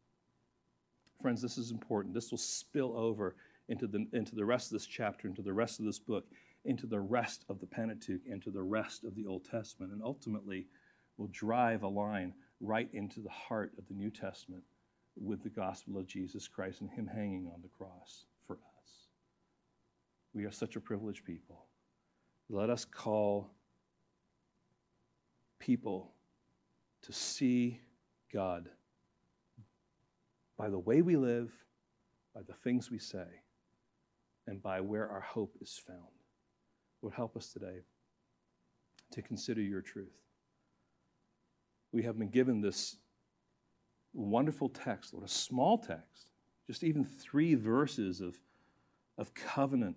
Friends, 1.21 1.43
this 1.43 1.59
is 1.59 1.71
important. 1.71 2.15
This 2.15 2.31
will 2.31 2.39
spill 2.39 2.97
over 2.97 3.35
into 3.69 3.87
the, 3.87 4.07
into 4.13 4.35
the 4.35 4.45
rest 4.45 4.67
of 4.67 4.73
this 4.73 4.87
chapter, 4.87 5.29
into 5.29 5.43
the 5.43 5.53
rest 5.53 5.81
of 5.81 5.87
this 5.87 5.99
book, 5.99 6.27
into 6.65 6.87
the 6.87 7.01
rest 7.01 7.45
of 7.49 7.61
the 7.61 7.67
Pentateuch, 7.67 8.27
into 8.27 8.51
the 8.51 8.63
rest 8.63 9.05
of 9.05 9.15
the 9.15 9.27
Old 9.27 9.45
Testament, 9.45 9.93
and 9.93 10.03
ultimately 10.03 10.67
will 11.17 11.29
drive 11.33 11.83
a 11.83 11.89
line 11.89 12.35
right 12.61 12.89
into 12.93 13.21
the 13.21 13.31
heart 13.31 13.73
of 13.79 13.87
the 13.89 13.95
New 13.95 14.11
Testament 14.11 14.63
with 15.17 15.43
the 15.43 15.49
gospel 15.49 15.99
of 15.99 16.07
Jesus 16.07 16.49
Christ 16.49 16.81
and 16.81 16.91
Him 16.91 17.07
hanging 17.07 17.47
on 17.47 17.61
the 17.63 17.69
cross 17.69 18.25
for 18.47 18.55
us. 18.55 19.09
We 20.35 20.45
are 20.45 20.53
such 20.53 20.77
a 20.77 20.81
privileged 20.81 21.25
people. 21.25 21.67
Let 22.49 22.71
us 22.71 22.85
call 22.85 23.51
people 25.59 26.13
to 27.03 27.13
see 27.13 27.81
God 28.33 28.69
by 30.59 30.69
the 30.69 30.79
way 30.79 31.01
we 31.01 31.17
live, 31.17 31.51
by 32.35 32.43
the 32.43 32.53
things 32.53 32.91
we 32.91 32.99
say, 32.99 33.27
and 34.47 34.63
by 34.63 34.81
where 34.81 35.09
our 35.09 35.21
hope 35.21 35.57
is 35.61 35.81
found. 35.87 36.20
Lord, 37.03 37.15
help 37.15 37.37
us 37.37 37.53
today 37.53 37.81
to 39.13 39.23
consider 39.23 39.61
your 39.61 39.81
truth. 39.81 40.09
We 41.93 42.03
have 42.05 42.19
been 42.19 42.31
given 42.31 42.61
this 42.61 42.97
wonderful 44.13 44.69
text, 44.69 45.13
Lord, 45.13 45.27
a 45.27 45.31
small 45.31 45.79
text, 45.79 46.31
just 46.67 46.85
even 46.85 47.05
three 47.05 47.55
verses 47.55 48.21
of, 48.21 48.39
of 49.19 49.35
covenant. 49.35 49.97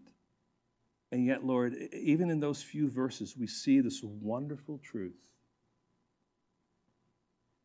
And 1.11 1.25
yet, 1.25 1.45
Lord, 1.45 1.75
even 1.93 2.29
in 2.31 2.39
those 2.39 2.63
few 2.63 2.89
verses, 2.89 3.37
we 3.37 3.47
see 3.47 3.79
this 3.81 4.01
wonderful 4.01 4.79
truth 4.79 5.19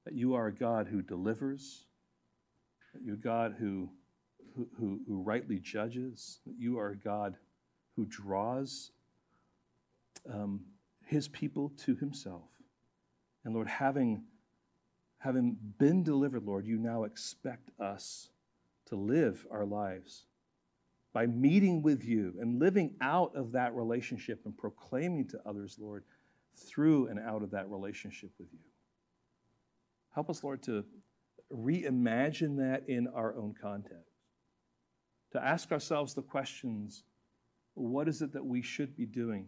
that 0.04 0.14
you 0.14 0.34
are 0.34 0.46
a 0.46 0.54
God 0.54 0.88
who 0.88 1.02
delivers, 1.02 1.84
that 2.94 3.02
you're 3.02 3.14
a 3.14 3.18
God 3.18 3.56
who, 3.58 3.90
who, 4.78 5.00
who 5.06 5.22
rightly 5.22 5.58
judges, 5.58 6.40
that 6.46 6.56
you 6.58 6.78
are 6.78 6.90
a 6.90 6.96
God 6.96 7.36
who 7.94 8.06
draws 8.06 8.90
um, 10.32 10.60
his 11.04 11.28
people 11.28 11.72
to 11.84 11.94
himself. 11.96 12.48
And 13.44 13.54
Lord, 13.54 13.68
having, 13.68 14.24
having 15.18 15.56
been 15.78 16.02
delivered, 16.02 16.44
Lord, 16.44 16.66
you 16.66 16.76
now 16.78 17.04
expect 17.04 17.70
us 17.80 18.28
to 18.86 18.96
live 18.96 19.46
our 19.50 19.64
lives 19.64 20.24
by 21.12 21.26
meeting 21.26 21.82
with 21.82 22.04
you 22.04 22.34
and 22.40 22.58
living 22.58 22.94
out 23.00 23.34
of 23.34 23.52
that 23.52 23.74
relationship 23.74 24.40
and 24.44 24.56
proclaiming 24.56 25.26
to 25.28 25.40
others, 25.46 25.76
Lord, 25.80 26.04
through 26.56 27.06
and 27.06 27.18
out 27.18 27.42
of 27.42 27.50
that 27.52 27.70
relationship 27.70 28.30
with 28.38 28.48
you. 28.52 28.58
Help 30.14 30.28
us, 30.28 30.42
Lord, 30.44 30.62
to 30.64 30.84
reimagine 31.52 32.56
that 32.58 32.88
in 32.88 33.08
our 33.08 33.34
own 33.36 33.54
context, 33.60 34.12
to 35.32 35.42
ask 35.42 35.72
ourselves 35.72 36.14
the 36.14 36.22
questions 36.22 37.04
what 37.74 38.08
is 38.08 38.22
it 38.22 38.32
that 38.32 38.44
we 38.44 38.60
should 38.60 38.96
be 38.96 39.06
doing 39.06 39.46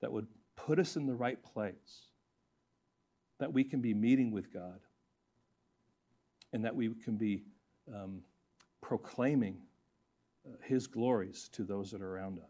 that 0.00 0.12
would 0.12 0.26
put 0.56 0.78
us 0.78 0.96
in 0.96 1.06
the 1.06 1.14
right 1.14 1.42
place, 1.42 2.02
that 3.38 3.52
we 3.52 3.64
can 3.64 3.80
be 3.80 3.94
meeting 3.94 4.30
with 4.30 4.52
God, 4.52 4.80
and 6.52 6.64
that 6.64 6.74
we 6.74 6.88
can 7.04 7.16
be 7.16 7.42
um, 7.92 8.20
proclaiming 8.80 9.58
uh, 10.46 10.56
His 10.62 10.86
glories 10.86 11.48
to 11.52 11.64
those 11.64 11.90
that 11.90 12.00
are 12.02 12.16
around 12.16 12.38
us. 12.38 12.46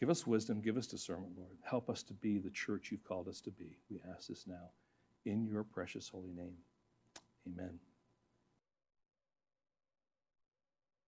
Give 0.00 0.10
us 0.10 0.26
wisdom, 0.26 0.60
give 0.60 0.76
us 0.76 0.88
discernment, 0.88 1.34
Lord. 1.38 1.56
Help 1.62 1.88
us 1.88 2.02
to 2.04 2.12
be 2.14 2.38
the 2.38 2.50
church 2.50 2.88
you've 2.90 3.04
called 3.04 3.28
us 3.28 3.40
to 3.42 3.50
be. 3.50 3.78
We 3.88 4.00
ask 4.12 4.28
this 4.28 4.46
now 4.48 4.70
in 5.24 5.46
your 5.46 5.62
precious 5.62 6.08
holy 6.08 6.32
name. 6.32 6.56
Amen. 7.46 7.78